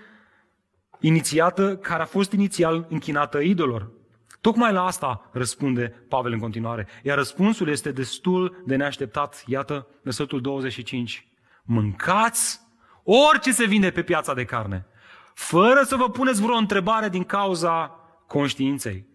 inițiată, 1.00 1.78
care 1.78 2.02
a 2.02 2.06
fost 2.06 2.32
inițial 2.32 2.86
închinată 2.90 3.40
idolor. 3.40 3.92
Tocmai 4.42 4.72
la 4.72 4.86
asta 4.86 5.30
răspunde 5.32 6.06
Pavel 6.10 6.32
în 6.32 6.40
continuare. 6.40 6.88
Iar 7.04 7.18
răspunsul 7.18 7.70
este 7.70 7.92
destul 7.92 8.62
de 8.66 8.76
neașteptat. 8.76 9.44
Iată, 9.46 9.88
versetul 10.02 10.42
25. 10.42 11.28
Mâncați 11.64 12.60
orice 13.04 13.52
se 13.52 13.66
vinde 13.66 13.92
pe 13.92 14.04
piața 14.04 14.34
de 14.34 14.46
carne, 14.46 14.86
fără 15.34 15.82
să 15.84 15.96
vă 15.96 16.10
puneți 16.10 16.42
vreo 16.42 16.56
întrebare 16.56 17.10
din 17.10 17.24
cauza 17.24 18.00
conștiinței. 18.28 19.06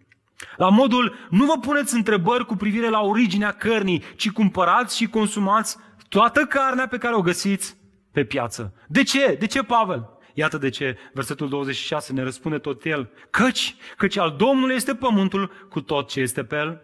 La 0.57 0.69
modul, 0.69 1.15
nu 1.29 1.45
vă 1.45 1.57
puneți 1.61 1.95
întrebări 1.95 2.45
cu 2.45 2.55
privire 2.55 2.89
la 2.89 3.01
originea 3.01 3.51
cărnii, 3.51 4.03
ci 4.15 4.31
cumpărați 4.31 4.97
și 4.97 5.07
consumați 5.07 5.77
toată 6.09 6.45
carnea 6.45 6.87
pe 6.87 6.97
care 6.97 7.15
o 7.15 7.21
găsiți 7.21 7.77
pe 8.11 8.23
piață. 8.23 8.73
De 8.87 9.03
ce? 9.03 9.35
De 9.39 9.47
ce, 9.47 9.63
Pavel? 9.63 10.09
Iată 10.33 10.57
de 10.57 10.69
ce 10.69 10.97
versetul 11.13 11.49
26 11.49 12.13
ne 12.13 12.23
răspunde 12.23 12.57
tot 12.57 12.85
el. 12.85 13.09
Căci, 13.29 13.75
căci 13.97 14.17
al 14.17 14.35
Domnului 14.37 14.75
este 14.75 14.95
pământul 14.95 15.51
cu 15.69 15.81
tot 15.81 16.09
ce 16.09 16.19
este 16.19 16.43
pe 16.43 16.55
el. 16.55 16.81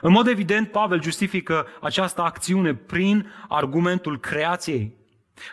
În 0.00 0.12
mod 0.12 0.26
evident, 0.26 0.70
Pavel 0.70 1.02
justifică 1.02 1.66
această 1.80 2.22
acțiune 2.22 2.74
prin 2.74 3.32
argumentul 3.48 4.20
creației. 4.20 5.00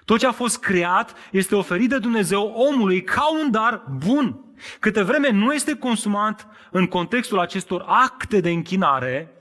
Tot 0.05 0.19
ce 0.19 0.27
a 0.27 0.31
fost 0.31 0.59
creat 0.59 1.15
este 1.31 1.55
oferit 1.55 1.89
de 1.89 1.99
Dumnezeu 1.99 2.53
omului 2.55 3.03
ca 3.03 3.31
un 3.43 3.51
dar 3.51 3.83
bun. 4.05 4.43
Câte 4.79 5.01
vreme 5.01 5.29
nu 5.29 5.53
este 5.53 5.75
consumat 5.75 6.47
în 6.71 6.87
contextul 6.87 7.39
acestor 7.39 7.83
acte 7.87 8.39
de 8.39 8.49
închinare 8.49 9.33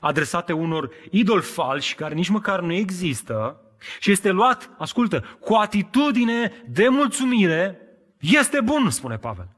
adresate 0.00 0.52
unor 0.52 0.90
idoli 1.10 1.42
falși 1.42 1.94
care 1.94 2.14
nici 2.14 2.28
măcar 2.28 2.60
nu 2.60 2.72
există 2.72 3.60
și 4.00 4.10
este 4.10 4.30
luat, 4.30 4.70
ascultă, 4.78 5.24
cu 5.40 5.54
atitudine 5.54 6.52
de 6.68 6.88
mulțumire, 6.88 7.80
este 8.18 8.60
bun, 8.60 8.90
spune 8.90 9.16
Pavel. 9.16 9.48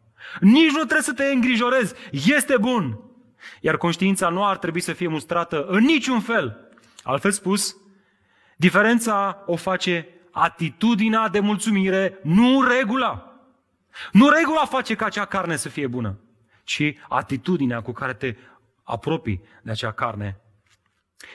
Nici 0.41 0.71
nu 0.71 0.77
trebuie 0.77 1.03
să 1.03 1.13
te 1.13 1.25
îngrijorezi, 1.25 1.95
este 2.11 2.57
bun. 2.57 2.99
Iar 3.61 3.77
conștiința 3.77 4.29
nu 4.29 4.47
ar 4.47 4.59
trebui 4.59 4.81
să 4.81 4.93
fie 4.93 5.09
mustrată 5.09 5.65
în 5.67 5.85
niciun 5.85 6.21
fel. 6.21 6.71
Altfel 7.03 7.31
spus, 7.31 7.77
diferența 8.57 9.43
o 9.47 9.57
face 9.57 10.09
atitudinea 10.31 11.29
de 11.29 11.41
mulțumire, 11.41 12.19
nu 12.23 12.63
regula. 12.63 13.39
Nu 14.13 14.29
regula 14.29 14.65
face 14.65 14.95
ca 14.95 15.05
acea 15.05 15.25
carne 15.25 15.57
să 15.57 15.69
fie 15.69 15.87
bună, 15.87 16.19
ci 16.65 16.95
atitudinea 17.09 17.81
cu 17.81 17.93
care 17.93 18.15
te 18.15 18.37
apropii 18.83 19.43
de 19.63 19.71
acea 19.71 19.93
carne. 19.93 20.41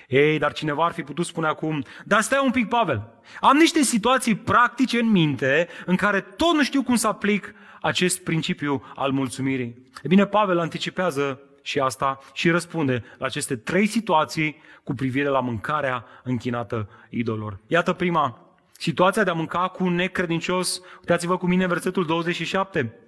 Ei, 0.08 0.40
dar 0.40 0.54
cineva 0.54 0.86
ar 0.86 0.92
fi 0.92 1.02
putut 1.02 1.26
spune 1.26 1.48
acum, 1.48 1.84
dar 2.06 2.22
stai 2.22 2.42
un 2.44 2.52
pic, 2.52 2.68
Pavel, 2.68 3.08
am 3.40 3.58
niște 3.58 3.82
situații 3.82 4.36
practice 4.36 5.00
în 5.00 5.12
minte 5.12 5.68
în 5.86 5.96
care 5.96 6.22
tot 6.22 6.54
nu 6.54 6.64
știu 6.64 6.84
cum 6.84 6.96
să 6.96 7.08
aplic 7.08 7.54
acest 7.82 8.24
principiu 8.24 8.84
al 8.96 9.12
mulțumirii. 9.12 9.90
E 10.04 10.08
bine, 10.08 10.26
Pavel 10.26 10.60
anticipează 10.60 11.42
și 11.62 11.80
asta 11.80 12.20
și 12.34 12.50
răspunde 12.50 13.04
la 13.18 13.26
aceste 13.26 13.56
trei 13.56 13.86
situații 13.86 14.62
cu 14.84 14.94
privire 14.94 15.28
la 15.28 15.40
mâncarea 15.40 16.06
închinată 16.24 16.90
idolor. 17.10 17.60
Iată 17.68 17.94
prima, 17.94 18.50
situația 18.72 19.24
de 19.24 19.30
a 19.30 19.34
mânca 19.34 19.68
cu 19.68 19.84
un 19.84 19.96
necredincios. 19.96 20.82
Uitați-vă 21.00 21.38
cu 21.38 21.48
mine 21.48 21.68
versetul 21.68 22.06
27. 22.06 23.00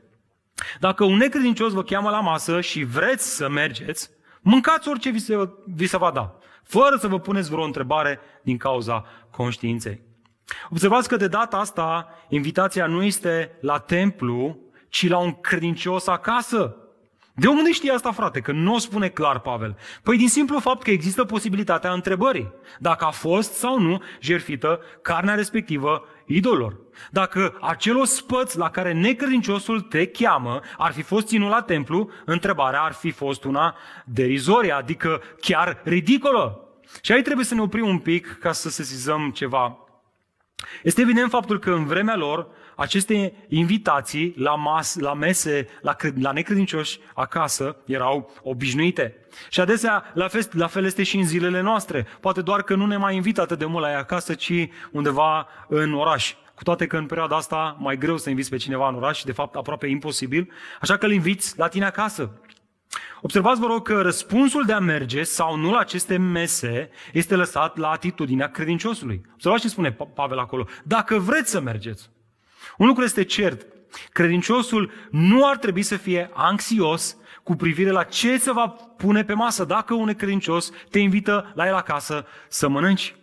Dacă 0.79 1.03
un 1.03 1.17
necredincios 1.17 1.73
vă 1.73 1.83
cheamă 1.83 2.09
la 2.09 2.19
masă 2.19 2.61
și 2.61 2.83
vreți 2.83 3.35
să 3.35 3.49
mergeți, 3.49 4.09
mâncați 4.41 4.89
orice 4.89 5.09
vi 5.09 5.19
se, 5.19 5.49
vi 5.65 5.87
se 5.87 5.97
va 5.97 6.11
da, 6.11 6.37
fără 6.71 6.97
să 6.99 7.07
vă 7.07 7.19
puneți 7.19 7.49
vreo 7.49 7.63
întrebare 7.63 8.19
din 8.43 8.57
cauza 8.57 9.05
conștiinței. 9.31 10.01
Observați 10.69 11.07
că 11.07 11.15
de 11.15 11.27
data 11.27 11.57
asta 11.57 12.07
invitația 12.29 12.85
nu 12.85 13.03
este 13.03 13.57
la 13.61 13.77
templu, 13.77 14.59
ci 14.89 15.07
la 15.07 15.17
un 15.17 15.31
credincios 15.31 16.07
acasă. 16.07 16.75
De 17.35 17.47
unde 17.47 17.71
știi 17.71 17.89
asta, 17.89 18.11
frate? 18.11 18.39
Că 18.39 18.51
nu 18.51 18.73
o 18.73 18.77
spune 18.77 19.09
clar 19.09 19.39
Pavel. 19.39 19.77
Păi 20.03 20.17
din 20.17 20.29
simplu 20.29 20.59
fapt 20.59 20.83
că 20.83 20.91
există 20.91 21.23
posibilitatea 21.25 21.91
întrebării. 21.91 22.53
Dacă 22.79 23.05
a 23.05 23.09
fost 23.09 23.53
sau 23.53 23.79
nu 23.79 24.01
jerfită 24.19 24.79
carnea 25.01 25.35
respectivă 25.35 26.05
idolor. 26.25 26.79
Dacă 27.11 27.57
acel 27.61 27.97
ospăț 27.97 28.53
la 28.53 28.69
care 28.69 28.93
necredinciosul 28.93 29.81
te 29.81 30.05
cheamă 30.07 30.59
ar 30.77 30.91
fi 30.91 31.01
fost 31.01 31.27
ținut 31.27 31.49
la 31.49 31.61
templu, 31.61 32.09
întrebarea 32.25 32.81
ar 32.81 32.93
fi 32.93 33.11
fost 33.11 33.43
una 33.43 33.75
derizorie, 34.05 34.71
adică 34.71 35.21
chiar 35.39 35.81
ridicolă. 35.83 36.60
Și 37.01 37.11
aici 37.11 37.23
trebuie 37.23 37.45
să 37.45 37.53
ne 37.53 37.61
oprim 37.61 37.87
un 37.87 37.99
pic 37.99 38.37
ca 38.39 38.51
să 38.51 38.69
sesizăm 38.69 39.31
ceva. 39.31 39.77
Este 40.83 41.01
evident 41.01 41.29
faptul 41.29 41.59
că 41.59 41.71
în 41.71 41.85
vremea 41.85 42.15
lor 42.15 42.47
aceste 42.75 43.33
invitații 43.47 44.33
la, 44.37 44.55
mas, 44.55 44.95
la 44.95 45.13
mese, 45.13 45.67
la, 45.81 45.95
la 46.19 46.31
necredincioși 46.31 46.99
acasă 47.13 47.75
erau 47.85 48.31
obișnuite. 48.43 49.15
Și 49.49 49.59
adesea, 49.59 50.11
la, 50.13 50.27
fel, 50.27 50.49
la 50.51 50.67
fel 50.67 50.85
este 50.85 51.03
și 51.03 51.17
în 51.17 51.25
zilele 51.25 51.61
noastre. 51.61 52.07
Poate 52.19 52.41
doar 52.41 52.61
că 52.61 52.75
nu 52.75 52.85
ne 52.85 52.97
mai 52.97 53.15
invită 53.15 53.41
atât 53.41 53.59
de 53.59 53.65
mult 53.65 53.83
la 53.83 53.91
ea 53.91 53.97
acasă, 53.97 54.33
ci 54.33 54.69
undeva 54.91 55.47
în 55.67 55.93
oraș. 55.93 56.33
Cu 56.55 56.63
toate 56.63 56.87
că 56.87 56.97
în 56.97 57.05
perioada 57.05 57.35
asta 57.35 57.75
mai 57.79 57.97
greu 57.97 58.17
să 58.17 58.29
inviți 58.29 58.49
pe 58.49 58.57
cineva 58.57 58.87
în 58.87 58.95
oraș 58.95 59.17
și 59.17 59.25
de 59.25 59.31
fapt 59.31 59.55
aproape 59.55 59.87
imposibil, 59.87 60.51
așa 60.81 60.97
că 60.97 61.05
îl 61.05 61.11
inviți 61.11 61.57
la 61.57 61.67
tine 61.67 61.85
acasă. 61.85 62.31
Observați, 63.21 63.59
vă 63.59 63.65
rog, 63.65 63.87
că 63.87 64.01
răspunsul 64.01 64.65
de 64.65 64.73
a 64.73 64.79
merge 64.79 65.23
sau 65.23 65.55
nu 65.55 65.71
la 65.71 65.79
aceste 65.79 66.17
mese 66.17 66.89
este 67.13 67.35
lăsat 67.35 67.77
la 67.77 67.89
atitudinea 67.89 68.51
credinciosului. 68.51 69.21
Observați 69.33 69.61
ce 69.61 69.69
spune 69.69 69.91
Pavel 70.13 70.39
acolo. 70.39 70.67
Dacă 70.83 71.17
vreți 71.17 71.49
să 71.49 71.59
mergeți. 71.59 72.09
Un 72.77 72.87
lucru 72.87 73.03
este 73.03 73.23
cert. 73.23 73.65
Credinciosul 74.11 74.91
nu 75.11 75.47
ar 75.47 75.57
trebui 75.57 75.81
să 75.81 75.97
fie 75.97 76.29
anxios 76.33 77.17
cu 77.43 77.55
privire 77.55 77.89
la 77.89 78.03
ce 78.03 78.37
se 78.37 78.51
va 78.51 78.67
pune 78.97 79.23
pe 79.23 79.33
masă 79.33 79.65
dacă 79.65 79.93
un 79.93 80.13
credincios 80.13 80.71
te 80.89 80.99
invită 80.99 81.51
la 81.55 81.67
el 81.67 81.73
acasă 81.73 82.25
să 82.47 82.67
mănânci. 82.67 83.15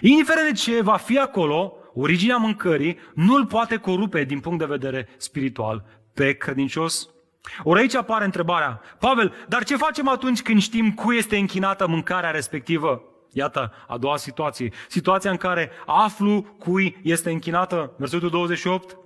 Indiferent 0.00 0.46
de 0.46 0.52
ce 0.52 0.82
va 0.82 0.96
fi 0.96 1.18
acolo, 1.18 1.76
originea 1.94 2.36
mâncării 2.36 2.98
nu 3.14 3.34
îl 3.34 3.46
poate 3.46 3.76
corupe 3.76 4.24
din 4.24 4.40
punct 4.40 4.58
de 4.58 4.64
vedere 4.64 5.08
spiritual 5.16 5.84
pe 6.14 6.32
credincios. 6.32 7.13
Ori 7.62 7.80
aici 7.80 7.94
apare 7.94 8.24
întrebarea, 8.24 8.80
Pavel, 8.98 9.34
dar 9.48 9.64
ce 9.64 9.76
facem 9.76 10.08
atunci 10.08 10.42
când 10.42 10.60
știm 10.60 10.92
cui 10.92 11.16
este 11.16 11.36
închinată 11.36 11.86
mâncarea 11.86 12.30
respectivă? 12.30 13.02
Iată 13.32 13.72
a 13.88 13.96
doua 13.96 14.16
situație. 14.16 14.72
Situația 14.88 15.30
în 15.30 15.36
care 15.36 15.70
aflu 15.86 16.42
cui 16.58 16.96
este 17.02 17.30
închinată. 17.30 17.92
Versetul 17.96 18.30
28. 18.30 18.96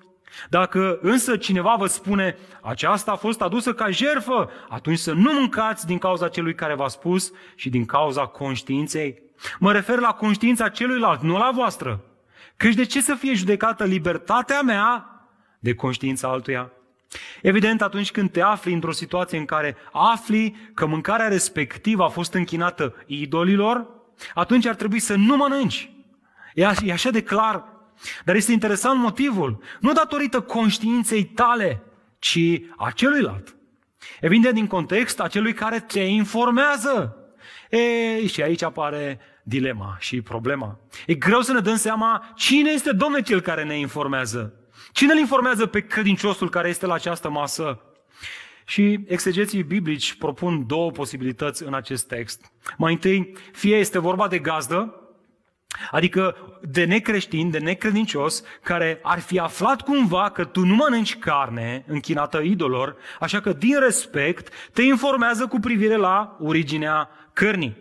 Dacă 0.49 0.99
însă 1.03 1.37
cineva 1.37 1.75
vă 1.79 1.87
spune, 1.87 2.37
aceasta 2.63 3.13
a 3.13 3.17
fost 3.17 3.41
adusă 3.41 3.73
ca 3.73 3.91
jerfă, 3.91 4.51
atunci 4.69 4.99
să 4.99 5.13
nu 5.13 5.33
mâncați 5.33 5.87
din 5.87 5.99
cauza 5.99 6.29
celui 6.29 6.55
care 6.55 6.75
v-a 6.75 6.89
spus 6.89 7.33
și 7.55 7.69
din 7.69 7.85
cauza 7.85 8.27
conștiinței. 8.27 9.23
Mă 9.59 9.73
refer 9.73 9.99
la 9.99 10.13
conștiința 10.13 10.69
celuilalt, 10.69 11.23
nu 11.23 11.39
la 11.39 11.51
voastră. 11.55 12.01
Căci 12.57 12.75
de 12.75 12.85
ce 12.85 13.01
să 13.01 13.15
fie 13.15 13.35
judecată 13.35 13.85
libertatea 13.85 14.61
mea 14.61 15.05
de 15.59 15.75
conștiința 15.75 16.29
altuia? 16.29 16.73
Evident, 17.43 17.83
atunci 17.83 18.11
când 18.11 18.31
te 18.31 18.41
afli 18.41 18.73
într-o 18.73 18.93
situație 18.93 19.39
în 19.39 19.45
care 19.45 19.77
afli 19.93 20.71
că 20.75 20.87
mâncarea 20.87 21.29
respectivă 21.29 22.05
a 22.05 22.09
fost 22.09 22.33
închinată 22.33 22.95
idolilor, 23.07 23.87
atunci 24.35 24.67
ar 24.67 24.75
trebui 24.75 24.99
să 24.99 25.15
nu 25.15 25.37
mănânci. 25.37 25.93
E 26.55 26.93
așa 26.93 27.11
de 27.11 27.23
clar. 27.23 27.77
Dar 28.25 28.35
este 28.35 28.53
interesant 28.53 29.01
motivul. 29.01 29.63
Nu 29.81 29.93
datorită 29.93 30.41
conștiinței 30.41 31.25
tale, 31.25 31.83
ci 32.19 32.39
a 32.77 32.91
celuilalt. 32.91 33.57
Evident, 34.21 34.55
din 34.55 34.67
context, 34.67 35.21
a 35.21 35.29
celui 35.29 35.53
care 35.53 35.81
te 35.81 36.01
informează. 36.01 37.17
E, 37.71 38.27
și 38.27 38.43
aici 38.43 38.63
apare 38.63 39.21
dilema 39.43 39.97
și 39.99 40.23
problema. 40.23 40.79
E 41.07 41.15
greu 41.15 41.41
să 41.41 41.53
ne 41.53 41.61
dăm 41.61 41.77
seama 41.77 42.33
cine 42.35 42.71
este 42.71 42.93
Domnul 42.93 43.21
cel 43.21 43.41
care 43.41 43.65
ne 43.65 43.79
informează. 43.79 44.58
Cine 44.93 45.13
îl 45.13 45.19
informează 45.19 45.67
pe 45.67 45.87
credinciosul 45.87 46.51
care 46.51 46.69
este 46.69 46.87
la 46.87 46.95
această 46.95 47.31
masă? 47.31 47.83
Și 48.65 48.99
exegeții 49.07 49.63
biblici 49.63 50.15
propun 50.15 50.67
două 50.67 50.91
posibilități 50.91 51.63
în 51.63 51.75
acest 51.75 52.07
text. 52.07 52.53
Mai 52.77 52.93
întâi, 52.93 53.37
fie 53.53 53.77
este 53.77 53.99
vorba 53.99 54.29
de 54.29 54.39
gazdă, 54.39 55.09
adică 55.91 56.37
de 56.63 56.85
necreștin, 56.85 57.51
de 57.51 57.59
necredincios, 57.59 58.43
care 58.63 58.99
ar 59.03 59.21
fi 59.21 59.39
aflat 59.39 59.81
cumva 59.81 60.31
că 60.31 60.45
tu 60.45 60.65
nu 60.65 60.75
mănânci 60.75 61.19
carne 61.19 61.85
închinată 61.87 62.39
idolor, 62.39 62.97
așa 63.21 63.41
că 63.41 63.53
din 63.53 63.81
respect 63.81 64.53
te 64.73 64.83
informează 64.83 65.47
cu 65.47 65.59
privire 65.59 65.97
la 65.97 66.37
originea 66.41 67.11
cărnii. 67.33 67.77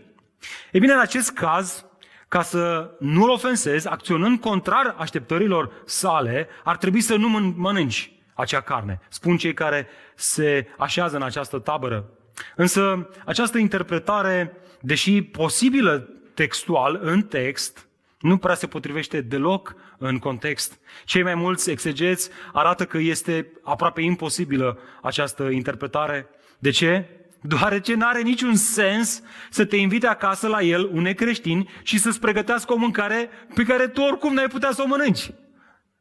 E 0.71 0.79
bine, 0.79 0.93
în 0.93 0.99
acest 0.99 1.31
caz, 1.33 1.85
ca 2.27 2.41
să 2.41 2.91
nu-l 2.99 3.29
ofensezi, 3.29 3.87
acționând 3.87 4.39
contrar 4.39 4.95
așteptărilor 4.97 5.71
sale, 5.85 6.47
ar 6.63 6.77
trebui 6.77 7.01
să 7.01 7.15
nu 7.15 7.29
mănânci 7.55 8.11
acea 8.33 8.61
carne. 8.61 8.99
Spun 9.09 9.37
cei 9.37 9.53
care 9.53 9.87
se 10.15 10.67
așează 10.77 11.15
în 11.15 11.21
această 11.21 11.59
tabără. 11.59 12.09
Însă 12.55 13.09
această 13.25 13.57
interpretare, 13.57 14.57
deși 14.81 15.21
posibilă 15.21 16.09
textual 16.33 16.99
în 17.01 17.21
text, 17.21 17.87
nu 18.19 18.37
prea 18.37 18.55
se 18.55 18.67
potrivește 18.67 19.21
deloc 19.21 19.75
în 19.97 20.19
context. 20.19 20.79
Cei 21.05 21.23
mai 21.23 21.35
mulți 21.35 21.71
exegeți 21.71 22.29
arată 22.53 22.85
că 22.85 22.97
este 22.97 23.51
aproape 23.63 24.01
imposibilă 24.01 24.79
această 25.01 25.43
interpretare. 25.43 26.29
De 26.59 26.69
ce? 26.69 27.09
Deoarece 27.41 27.93
nu 27.93 28.05
are 28.05 28.21
niciun 28.21 28.55
sens 28.55 29.21
să 29.49 29.65
te 29.65 29.75
invite 29.75 30.07
acasă 30.07 30.47
la 30.47 30.61
el, 30.61 30.89
un 30.91 31.01
necreștin, 31.01 31.69
și 31.83 31.99
să-ți 31.99 32.19
pregătească 32.19 32.73
o 32.73 32.77
mâncare 32.77 33.29
pe 33.53 33.63
care 33.63 33.87
tu 33.87 34.01
oricum 34.01 34.33
n-ai 34.33 34.47
putea 34.47 34.71
să 34.71 34.81
o 34.81 34.87
mănânci. 34.87 35.31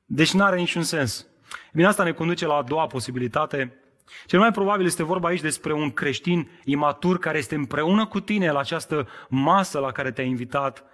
Deci 0.05 0.33
nu 0.33 0.45
are 0.45 0.57
niciun 0.57 0.83
sens. 0.83 1.27
Bine, 1.73 1.87
asta 1.87 2.03
ne 2.03 2.13
conduce 2.13 2.47
la 2.47 2.55
a 2.55 2.63
doua 2.63 2.87
posibilitate. 2.87 3.81
Cel 4.27 4.39
mai 4.39 4.51
probabil 4.51 4.87
este 4.87 5.03
vorba 5.03 5.29
aici 5.29 5.41
despre 5.41 5.73
un 5.73 5.91
creștin 5.91 6.51
imatur 6.65 7.19
care 7.19 7.39
este 7.39 7.55
împreună 7.55 8.07
cu 8.07 8.21
tine 8.21 8.51
la 8.51 8.59
această 8.59 9.09
masă 9.29 9.79
la 9.79 9.93
care 9.93 10.11
te-a 10.11 10.25
invitat 10.25 10.85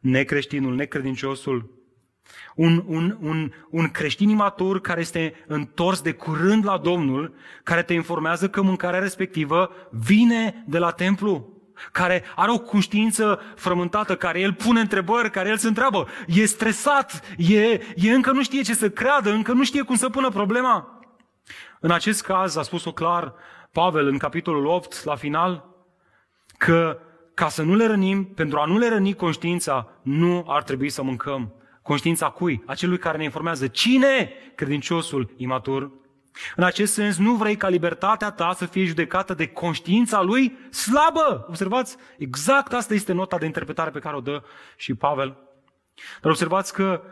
necreștinul, 0.00 0.74
necredinciosul. 0.74 1.70
Un, 2.54 2.82
un, 2.86 3.16
un, 3.20 3.52
un 3.70 3.88
creștin 3.88 4.28
imatur 4.28 4.80
care 4.80 5.00
este 5.00 5.44
întors 5.46 6.00
de 6.00 6.12
curând 6.12 6.64
la 6.64 6.78
Domnul, 6.78 7.34
care 7.62 7.82
te 7.82 7.92
informează 7.92 8.48
că 8.48 8.62
mâncarea 8.62 9.00
respectivă 9.00 9.70
vine 9.90 10.64
de 10.66 10.78
la 10.78 10.90
templu. 10.90 11.54
care 11.92 12.22
are 12.34 12.50
o 12.50 12.58
conștiință 12.58 13.40
frământată, 13.56 14.16
care 14.16 14.40
el 14.40 14.52
pune 14.52 14.80
întrebări, 14.80 15.30
care 15.30 15.48
el 15.48 15.56
se 15.56 15.68
întreabă, 15.68 16.06
e 16.26 16.44
stresat, 16.44 17.20
e, 17.36 17.80
e 17.94 18.12
încă 18.12 18.30
nu 18.30 18.42
știe 18.42 18.62
ce 18.62 18.74
să 18.74 18.90
creadă, 18.90 19.30
încă 19.30 19.52
nu 19.52 19.64
știe 19.64 19.82
cum 19.82 19.96
să 19.96 20.08
pună 20.08 20.28
problema. 20.28 21.00
În 21.80 21.90
acest 21.90 22.22
caz, 22.22 22.56
a 22.56 22.62
spus-o 22.62 22.92
clar 22.92 23.34
Pavel 23.72 24.06
în 24.06 24.18
capitolul 24.18 24.66
8, 24.66 25.04
la 25.04 25.14
final, 25.14 25.64
că 26.58 26.98
ca 27.34 27.48
să 27.48 27.62
nu 27.62 27.74
le 27.74 27.86
rănim, 27.86 28.24
pentru 28.24 28.58
a 28.58 28.64
nu 28.64 28.78
le 28.78 28.88
răni 28.88 29.14
conștiința, 29.14 29.88
nu 30.02 30.44
ar 30.48 30.62
trebui 30.62 30.88
să 30.88 31.02
mâncăm. 31.02 31.52
Conștiința 31.86 32.30
cui? 32.30 32.62
Acelui 32.66 32.98
care 32.98 33.16
ne 33.16 33.24
informează. 33.24 33.66
Cine? 33.66 34.32
Credinciosul 34.54 35.34
imatur. 35.36 35.90
În 36.56 36.64
acest 36.64 36.92
sens, 36.92 37.16
nu 37.16 37.34
vrei 37.34 37.56
ca 37.56 37.68
libertatea 37.68 38.30
ta 38.30 38.52
să 38.56 38.66
fie 38.66 38.84
judecată 38.84 39.34
de 39.34 39.46
conștiința 39.46 40.22
lui 40.22 40.58
slabă. 40.70 41.46
Observați? 41.48 41.96
Exact 42.18 42.72
asta 42.72 42.94
este 42.94 43.12
nota 43.12 43.38
de 43.38 43.46
interpretare 43.46 43.90
pe 43.90 43.98
care 43.98 44.16
o 44.16 44.20
dă 44.20 44.42
și 44.76 44.94
Pavel. 44.94 45.36
Dar 46.20 46.30
observați 46.30 46.72
că 46.72 47.02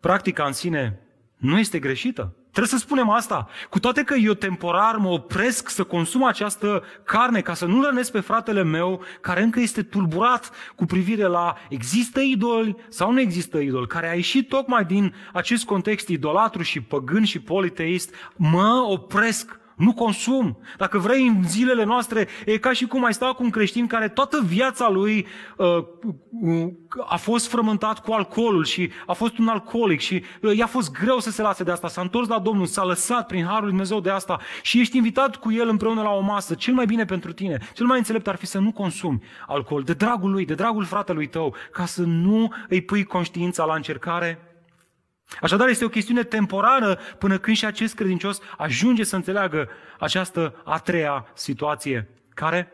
practica 0.00 0.44
în 0.44 0.52
sine 0.52 1.00
nu 1.36 1.58
este 1.58 1.78
greșită. 1.78 2.36
Trebuie 2.54 2.78
să 2.78 2.84
spunem 2.84 3.10
asta. 3.10 3.48
Cu 3.70 3.78
toate 3.80 4.02
că 4.02 4.14
eu 4.14 4.34
temporar 4.34 4.96
mă 4.96 5.08
opresc 5.08 5.68
să 5.68 5.84
consum 5.84 6.24
această 6.24 6.82
carne 7.04 7.40
ca 7.40 7.54
să 7.54 7.66
nu 7.66 7.82
rănesc 7.82 8.12
pe 8.12 8.20
fratele 8.20 8.62
meu 8.62 9.02
care 9.20 9.42
încă 9.42 9.60
este 9.60 9.82
tulburat 9.82 10.50
cu 10.74 10.84
privire 10.84 11.26
la 11.26 11.54
există 11.68 12.20
idoli 12.20 12.76
sau 12.88 13.12
nu 13.12 13.20
există 13.20 13.58
idoli, 13.58 13.86
care 13.86 14.10
a 14.10 14.14
ieșit 14.14 14.48
tocmai 14.48 14.84
din 14.84 15.14
acest 15.32 15.64
context 15.64 16.08
idolatru 16.08 16.62
și 16.62 16.80
păgân 16.80 17.24
și 17.24 17.40
politeist, 17.40 18.14
mă 18.36 18.84
opresc 18.88 19.58
nu 19.76 19.92
consum. 19.92 20.58
Dacă 20.76 20.98
vrei, 20.98 21.26
în 21.26 21.48
zilele 21.48 21.84
noastre, 21.84 22.28
e 22.46 22.58
ca 22.58 22.72
și 22.72 22.86
cum 22.86 23.04
ai 23.04 23.14
sta 23.14 23.26
cu 23.26 23.42
un 23.42 23.50
creștin 23.50 23.86
care 23.86 24.08
toată 24.08 24.42
viața 24.46 24.88
lui 24.88 25.26
uh, 25.56 25.66
uh, 26.40 26.68
a 27.06 27.16
fost 27.16 27.48
frământat 27.48 28.00
cu 28.00 28.12
alcoolul 28.12 28.64
și 28.64 28.90
a 29.06 29.12
fost 29.12 29.38
un 29.38 29.48
alcoolic 29.48 30.00
și 30.00 30.22
uh, 30.42 30.56
i-a 30.56 30.66
fost 30.66 30.92
greu 30.92 31.18
să 31.18 31.30
se 31.30 31.42
lase 31.42 31.64
de 31.64 31.70
asta. 31.70 31.88
S-a 31.88 32.00
întors 32.00 32.28
la 32.28 32.38
Domnul, 32.38 32.66
s-a 32.66 32.84
lăsat 32.84 33.26
prin 33.26 33.44
Harul 33.44 33.60
lui 33.60 33.70
Dumnezeu 33.70 34.00
de 34.00 34.10
asta 34.10 34.40
și 34.62 34.80
ești 34.80 34.96
invitat 34.96 35.36
cu 35.36 35.52
el 35.52 35.68
împreună 35.68 36.02
la 36.02 36.10
o 36.10 36.20
masă. 36.20 36.54
Cel 36.54 36.74
mai 36.74 36.86
bine 36.86 37.04
pentru 37.04 37.32
tine, 37.32 37.58
cel 37.74 37.86
mai 37.86 37.98
înțelept 37.98 38.28
ar 38.28 38.36
fi 38.36 38.46
să 38.46 38.58
nu 38.58 38.72
consumi 38.72 39.22
alcool, 39.46 39.82
de 39.82 39.92
dragul 39.92 40.30
lui, 40.30 40.44
de 40.44 40.54
dragul 40.54 40.84
fratelui 40.84 41.26
tău, 41.26 41.54
ca 41.72 41.84
să 41.84 42.02
nu 42.02 42.52
îi 42.68 42.80
pui 42.80 43.04
conștiința 43.04 43.64
la 43.64 43.74
încercare 43.74 44.53
Așadar, 45.40 45.68
este 45.68 45.84
o 45.84 45.88
chestiune 45.88 46.22
temporară 46.22 46.98
până 47.18 47.38
când 47.38 47.56
și 47.56 47.64
acest 47.64 47.94
credincios 47.94 48.40
ajunge 48.56 49.04
să 49.04 49.16
înțeleagă 49.16 49.68
această 49.98 50.62
a 50.64 50.78
treia 50.78 51.26
situație. 51.34 52.08
Care? 52.34 52.72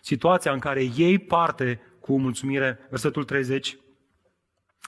Situația 0.00 0.52
în 0.52 0.58
care 0.58 0.90
ei 0.96 1.18
parte 1.18 1.80
cu 2.00 2.18
mulțumire. 2.18 2.86
Versetul 2.90 3.24
30. 3.24 3.76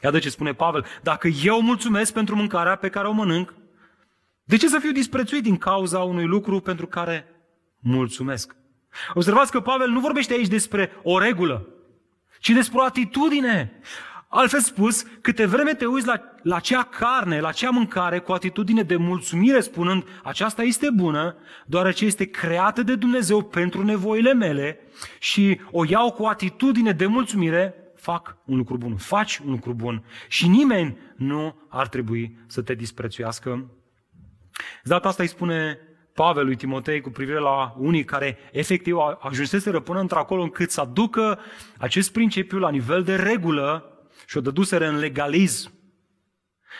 Iată 0.02 0.18
ce 0.18 0.30
spune 0.30 0.52
Pavel. 0.54 0.84
Dacă 1.02 1.28
eu 1.28 1.60
mulțumesc 1.60 2.12
pentru 2.12 2.36
mâncarea 2.36 2.76
pe 2.76 2.88
care 2.88 3.06
o 3.06 3.12
mănânc, 3.12 3.54
de 4.44 4.56
ce 4.56 4.68
să 4.68 4.78
fiu 4.78 4.92
disprețuit 4.92 5.42
din 5.42 5.56
cauza 5.56 5.98
unui 5.98 6.24
lucru 6.24 6.60
pentru 6.60 6.86
care 6.86 7.26
mulțumesc? 7.78 8.56
Observați 9.14 9.50
că 9.50 9.60
Pavel 9.60 9.88
nu 9.88 10.00
vorbește 10.00 10.32
aici 10.32 10.48
despre 10.48 10.92
o 11.02 11.18
regulă, 11.18 11.68
ci 12.40 12.50
despre 12.50 12.78
o 12.78 12.82
atitudine. 12.82 13.80
Altfel 14.30 14.60
spus, 14.60 15.04
câte 15.20 15.46
vreme 15.46 15.74
te 15.74 15.86
uiți 15.86 16.06
la, 16.06 16.22
la 16.42 16.56
acea 16.56 16.82
carne, 16.82 17.40
la 17.40 17.48
acea 17.48 17.70
mâncare 17.70 18.18
cu 18.18 18.32
atitudine 18.32 18.82
de 18.82 18.96
mulțumire, 18.96 19.60
spunând 19.60 20.04
aceasta 20.22 20.62
este 20.62 20.90
bună, 20.90 21.36
deoarece 21.66 22.04
este 22.04 22.24
creată 22.24 22.82
de 22.82 22.94
Dumnezeu 22.94 23.42
pentru 23.42 23.84
nevoile 23.84 24.32
mele 24.32 24.80
și 25.18 25.60
o 25.70 25.84
iau 25.84 26.12
cu 26.12 26.24
atitudine 26.24 26.92
de 26.92 27.06
mulțumire, 27.06 27.74
fac 27.96 28.36
un 28.44 28.56
lucru 28.56 28.76
bun, 28.76 28.96
faci 28.96 29.38
un 29.38 29.50
lucru 29.50 29.72
bun 29.72 30.04
și 30.28 30.48
nimeni 30.48 30.98
nu 31.16 31.66
ar 31.68 31.88
trebui 31.88 32.38
să 32.46 32.62
te 32.62 32.74
disprețuiască. 32.74 33.70
De 34.82 34.88
data 34.94 35.08
asta 35.08 35.22
îi 35.22 35.28
spune 35.28 35.78
Pavel 36.14 36.44
lui 36.44 36.56
Timotei 36.56 37.00
cu 37.00 37.10
privire 37.10 37.38
la 37.38 37.74
unii 37.78 38.04
care 38.04 38.38
efectiv 38.52 38.96
ajunseseră 39.18 39.80
până 39.80 40.00
într-acolo 40.00 40.42
încât 40.42 40.70
să 40.70 40.80
aducă 40.80 41.38
acest 41.78 42.12
principiu 42.12 42.58
la 42.58 42.70
nivel 42.70 43.02
de 43.02 43.16
regulă 43.16 43.92
și 44.26 44.36
o 44.36 44.40
dăduseră 44.40 44.86
în 44.86 44.98
legalism. 44.98 45.72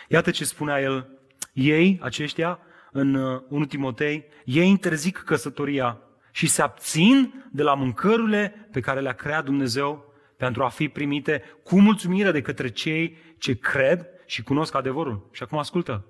Iată 0.09 0.31
ce 0.31 0.45
spunea 0.45 0.81
el. 0.81 1.09
Ei, 1.53 1.99
aceștia, 2.03 2.59
în 2.93 3.15
1 3.15 3.45
uh, 3.49 3.69
Timotei, 3.69 4.25
ei 4.45 4.69
interzic 4.69 5.17
căsătoria 5.19 6.01
și 6.33 6.47
se 6.47 6.63
abțin 6.63 7.45
de 7.53 7.63
la 7.63 7.75
mâncărurile 7.75 8.69
pe 8.73 8.81
care 8.81 9.01
le-a 9.01 9.13
creat 9.13 9.45
Dumnezeu 9.45 10.15
pentru 10.37 10.65
a 10.65 10.69
fi 10.69 10.89
primite 10.89 11.43
cu 11.63 11.81
mulțumire 11.81 12.31
de 12.31 12.41
către 12.41 12.69
cei 12.69 13.17
ce 13.39 13.55
cred 13.55 14.07
și 14.27 14.43
cunosc 14.43 14.75
adevărul. 14.75 15.29
Și 15.33 15.43
acum 15.43 15.59
ascultă. 15.59 16.07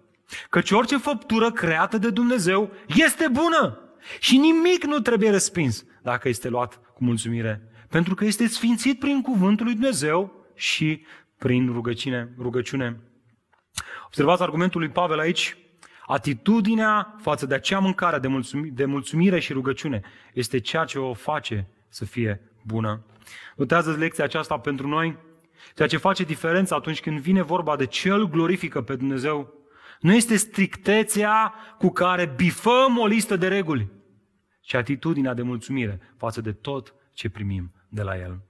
Căci 0.51 0.71
orice 0.71 0.97
făptură 0.97 1.51
creată 1.51 1.99
de 1.99 2.11
Dumnezeu 2.11 2.73
este 2.87 3.29
bună 3.33 3.79
și 4.19 4.37
nimic 4.37 4.85
nu 4.85 4.99
trebuie 4.99 5.31
respins 5.31 5.85
dacă 6.03 6.29
este 6.29 6.49
luat 6.49 6.81
cu 6.95 7.05
mulțumire. 7.05 7.63
Pentru 7.89 8.15
că 8.15 8.25
este 8.25 8.47
sfințit 8.47 8.99
prin 8.99 9.21
cuvântul 9.23 9.65
lui 9.65 9.75
Dumnezeu 9.75 10.38
și 10.59 11.07
prin 11.39 11.73
rugăciune. 11.73 12.35
rugăciune. 12.39 13.01
Observați 14.07 14.43
argumentul 14.43 14.81
lui 14.81 14.91
Pavel 14.91 15.19
aici. 15.19 15.57
Atitudinea 16.07 17.15
față 17.21 17.47
de 17.47 17.55
acea 17.55 17.79
mâncare 17.79 18.19
de, 18.19 18.29
mulțumire, 18.29 18.71
de 18.75 18.85
mulțumire 18.85 19.39
și 19.39 19.53
rugăciune 19.53 20.01
este 20.33 20.61
ceea 20.61 20.85
ce 20.85 20.99
o 20.99 21.15
face 21.15 21.69
să 21.89 22.05
fie 22.05 22.41
bună. 22.65 23.05
Notează 23.57 23.93
lecția 23.93 24.25
aceasta 24.25 24.59
pentru 24.59 24.89
noi. 24.89 25.17
Ceea 25.75 25.89
ce 25.89 25.97
face 25.97 26.25
diferența 26.25 26.77
atunci 26.77 27.01
când 27.01 27.19
vine 27.19 27.43
vorba 27.43 27.77
de 27.77 27.87
cel 27.87 28.29
glorifică 28.29 28.83
pe 28.83 28.97
Dumnezeu 28.97 29.53
nu 30.01 30.15
este 30.15 30.37
strictețea 30.37 31.55
cu 31.79 31.89
care 31.89 32.33
bifăm 32.37 32.99
o 32.99 33.07
listă 33.07 33.37
de 33.37 33.49
reguli, 33.49 33.91
ci 34.61 34.75
atitudinea 34.75 35.35
de 35.35 35.43
mulțumire 35.43 36.01
față 36.17 36.41
de 36.41 36.53
tot 36.53 36.95
ce 37.13 37.29
primim 37.29 37.73
de 37.89 38.03
la 38.03 38.19
El. 38.19 38.48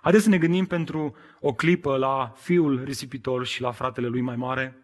Haideți 0.00 0.24
să 0.24 0.30
ne 0.30 0.38
gândim 0.38 0.66
pentru 0.66 1.16
o 1.40 1.52
clipă 1.52 1.96
la 1.96 2.32
fiul 2.36 2.82
risipitor 2.84 3.46
și 3.46 3.60
la 3.60 3.70
fratele 3.70 4.06
lui 4.06 4.20
mai 4.20 4.36
mare. 4.36 4.82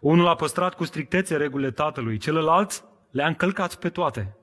Unul 0.00 0.26
a 0.28 0.34
păstrat 0.34 0.74
cu 0.74 0.84
strictețe 0.84 1.36
regulile 1.36 1.70
tatălui, 1.70 2.18
celălalt 2.18 2.84
le-a 3.10 3.26
încălcat 3.26 3.74
pe 3.74 3.88
toate. 3.88 4.36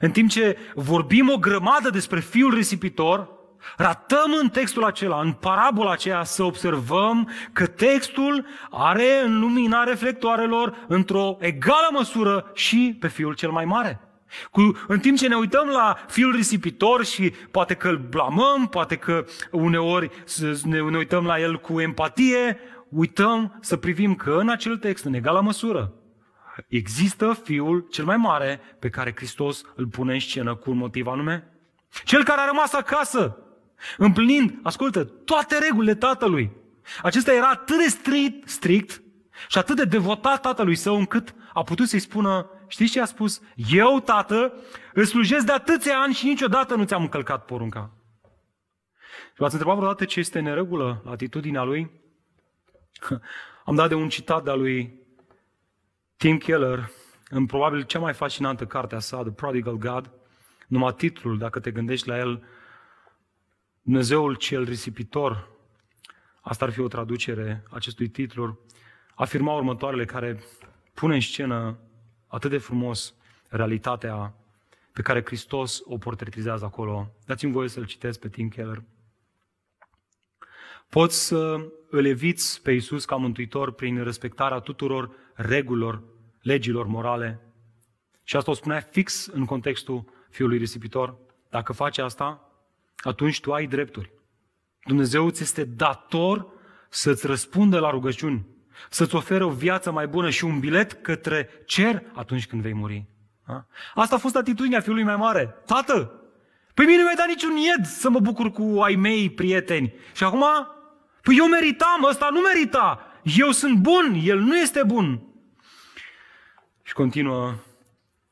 În 0.00 0.10
timp 0.10 0.30
ce 0.30 0.56
vorbim 0.74 1.30
o 1.30 1.38
grămadă 1.38 1.90
despre 1.90 2.20
fiul 2.20 2.54
risipitor, 2.54 3.28
ratăm 3.76 4.32
în 4.40 4.48
textul 4.48 4.84
acela, 4.84 5.20
în 5.20 5.32
parabola 5.32 5.90
aceea, 5.92 6.24
să 6.24 6.42
observăm 6.42 7.30
că 7.52 7.66
textul 7.66 8.46
are 8.70 9.22
în 9.24 9.40
lumina 9.40 9.84
reflectoarelor 9.84 10.84
într-o 10.88 11.36
egală 11.40 11.88
măsură 11.90 12.50
și 12.54 12.96
pe 13.00 13.08
fiul 13.08 13.34
cel 13.34 13.50
mai 13.50 13.64
mare. 13.64 14.09
Cu, 14.50 14.78
în 14.86 14.98
timp 14.98 15.16
ce 15.16 15.28
ne 15.28 15.34
uităm 15.34 15.68
la 15.68 15.96
fiul 16.08 16.34
risipitor 16.34 17.04
și 17.04 17.32
poate 17.50 17.74
că 17.74 17.88
îl 17.88 17.98
blamăm, 17.98 18.68
poate 18.70 18.96
că 18.96 19.24
uneori 19.50 20.10
ne, 20.62 20.80
ne 20.80 20.96
uităm 20.96 21.24
la 21.24 21.40
el 21.40 21.58
cu 21.60 21.80
empatie, 21.80 22.58
uităm 22.88 23.58
să 23.60 23.76
privim 23.76 24.14
că 24.14 24.36
în 24.40 24.48
acel 24.48 24.76
text, 24.76 25.04
în 25.04 25.14
egală 25.14 25.40
măsură, 25.40 25.92
există 26.68 27.40
fiul 27.42 27.86
cel 27.90 28.04
mai 28.04 28.16
mare 28.16 28.60
pe 28.78 28.88
care 28.88 29.12
Hristos 29.16 29.62
îl 29.74 29.86
pune 29.86 30.12
în 30.12 30.20
scenă 30.20 30.54
cu 30.54 30.70
un 30.70 30.76
motiv 30.76 31.06
anume. 31.06 31.52
Cel 32.04 32.24
care 32.24 32.40
a 32.40 32.46
rămas 32.46 32.72
acasă, 32.72 33.38
împlinind, 33.96 34.58
ascultă, 34.62 35.04
toate 35.04 35.58
regulile 35.58 35.94
tatălui. 35.94 36.50
Acesta 37.02 37.34
era 37.34 37.48
atât 37.48 37.78
de 37.78 37.88
strict, 37.88 38.48
strict 38.48 39.02
și 39.48 39.58
atât 39.58 39.76
de 39.76 39.84
devotat 39.84 40.40
tatălui 40.40 40.74
său 40.74 40.96
încât 40.96 41.34
a 41.52 41.62
putut 41.62 41.88
să-i 41.88 41.98
spună 41.98 42.50
Știți 42.70 42.92
ce 42.92 43.00
a 43.00 43.04
spus? 43.04 43.40
Eu, 43.70 44.00
tată, 44.00 44.54
îți 44.94 45.10
slujesc 45.10 45.46
de 45.46 45.52
atâția 45.52 46.00
ani 46.00 46.14
și 46.14 46.26
niciodată 46.26 46.74
nu 46.74 46.84
ți-am 46.84 47.02
încălcat 47.02 47.44
porunca. 47.44 47.90
Și 49.26 49.36
v-ați 49.36 49.52
întrebat 49.52 49.76
vreodată 49.76 50.04
ce 50.04 50.20
este 50.20 50.38
în 50.38 50.54
regulă 50.54 51.00
la 51.04 51.10
atitudinea 51.10 51.62
lui? 51.62 51.90
Am 53.64 53.74
dat 53.74 53.88
de 53.88 53.94
un 53.94 54.08
citat 54.08 54.44
de-a 54.44 54.54
lui 54.54 54.98
Tim 56.16 56.38
Keller, 56.38 56.90
în 57.28 57.46
probabil 57.46 57.82
cea 57.82 57.98
mai 57.98 58.12
fascinantă 58.12 58.66
carte 58.66 58.94
a 58.94 58.98
sa, 58.98 59.22
The 59.22 59.30
Prodigal 59.30 59.76
God, 59.76 60.10
numai 60.66 60.94
titlul, 60.94 61.38
dacă 61.38 61.60
te 61.60 61.70
gândești 61.70 62.08
la 62.08 62.18
el, 62.18 62.44
Dumnezeul 63.82 64.34
cel 64.34 64.64
risipitor, 64.64 65.48
asta 66.40 66.64
ar 66.64 66.70
fi 66.70 66.80
o 66.80 66.88
traducere 66.88 67.64
acestui 67.70 68.08
titlu, 68.08 68.58
afirma 69.14 69.54
următoarele 69.54 70.04
care 70.04 70.42
pune 70.94 71.14
în 71.14 71.20
scenă 71.20 71.78
atât 72.30 72.50
de 72.50 72.58
frumos 72.58 73.14
realitatea 73.48 74.34
pe 74.92 75.02
care 75.02 75.24
Hristos 75.24 75.80
o 75.84 75.98
portretizează 75.98 76.64
acolo. 76.64 77.10
Dați-mi 77.26 77.52
voie 77.52 77.68
să-l 77.68 77.86
citesc 77.86 78.18
pe 78.18 78.28
Tim 78.28 78.48
Keller. 78.48 78.82
Poți 80.88 81.26
să 81.26 81.68
îl 81.90 82.06
eviți 82.06 82.62
pe 82.62 82.72
Iisus 82.72 83.04
ca 83.04 83.16
mântuitor 83.16 83.72
prin 83.72 84.02
respectarea 84.02 84.58
tuturor 84.58 85.10
regulilor, 85.34 86.02
legilor 86.42 86.86
morale. 86.86 87.40
Și 88.24 88.36
asta 88.36 88.50
o 88.50 88.54
spunea 88.54 88.80
fix 88.80 89.26
în 89.26 89.44
contextul 89.44 90.04
fiului 90.30 90.58
risipitor. 90.58 91.16
Dacă 91.50 91.72
faci 91.72 91.98
asta, 91.98 92.50
atunci 92.96 93.40
tu 93.40 93.52
ai 93.52 93.66
drepturi. 93.66 94.12
Dumnezeu 94.84 95.30
ți 95.30 95.42
este 95.42 95.64
dator 95.64 96.46
să-ți 96.88 97.26
răspundă 97.26 97.78
la 97.78 97.90
rugăciuni, 97.90 98.46
să-ți 98.90 99.14
oferă 99.14 99.44
o 99.44 99.50
viață 99.50 99.90
mai 99.90 100.06
bună 100.06 100.30
și 100.30 100.44
un 100.44 100.58
bilet 100.58 100.92
către 100.92 101.48
cer 101.66 102.02
atunci 102.14 102.46
când 102.46 102.62
vei 102.62 102.74
muri. 102.74 103.06
Da? 103.46 103.66
Asta 103.94 104.14
a 104.14 104.18
fost 104.18 104.36
atitudinea 104.36 104.80
fiului 104.80 105.02
mai 105.02 105.16
mare. 105.16 105.54
Tată, 105.66 106.12
păi 106.74 106.84
mine 106.84 106.96
nu 106.96 107.02
mi-ai 107.02 107.16
dat 107.16 107.26
niciun 107.26 107.56
ied 107.56 107.84
să 107.84 108.10
mă 108.10 108.20
bucur 108.20 108.50
cu 108.50 108.80
ai 108.80 108.94
mei 108.94 109.30
prieteni. 109.30 109.94
Și 110.14 110.24
acum, 110.24 110.44
păi 111.22 111.36
eu 111.38 111.48
meritam, 111.48 112.04
ăsta 112.08 112.28
nu 112.32 112.40
merita. 112.40 113.00
Eu 113.22 113.50
sunt 113.50 113.78
bun, 113.78 114.20
el 114.22 114.38
nu 114.38 114.56
este 114.56 114.82
bun. 114.86 115.22
Și 116.82 116.92
continuă 116.92 117.54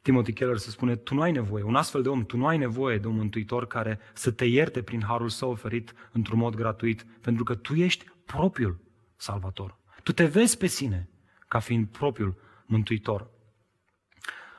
Timothy 0.02 0.32
Keller 0.32 0.56
să 0.56 0.70
spune, 0.70 0.96
tu 0.96 1.14
nu 1.14 1.20
ai 1.20 1.32
nevoie, 1.32 1.62
un 1.62 1.74
astfel 1.74 2.02
de 2.02 2.08
om, 2.08 2.26
tu 2.26 2.36
nu 2.36 2.46
ai 2.46 2.56
nevoie 2.56 2.98
de 2.98 3.06
un 3.06 3.14
mântuitor 3.14 3.66
care 3.66 3.98
să 4.12 4.30
te 4.30 4.44
ierte 4.44 4.82
prin 4.82 5.02
harul 5.02 5.28
său 5.28 5.50
oferit 5.50 5.94
într-un 6.12 6.38
mod 6.38 6.54
gratuit, 6.54 7.06
pentru 7.20 7.44
că 7.44 7.54
tu 7.54 7.74
ești 7.74 8.04
propriul 8.24 8.80
salvator. 9.16 9.77
Tu 10.08 10.14
te 10.14 10.24
vezi 10.24 10.56
pe 10.56 10.66
sine 10.66 11.08
ca 11.48 11.58
fiind 11.58 11.86
propriul 11.86 12.34
mântuitor. 12.66 13.30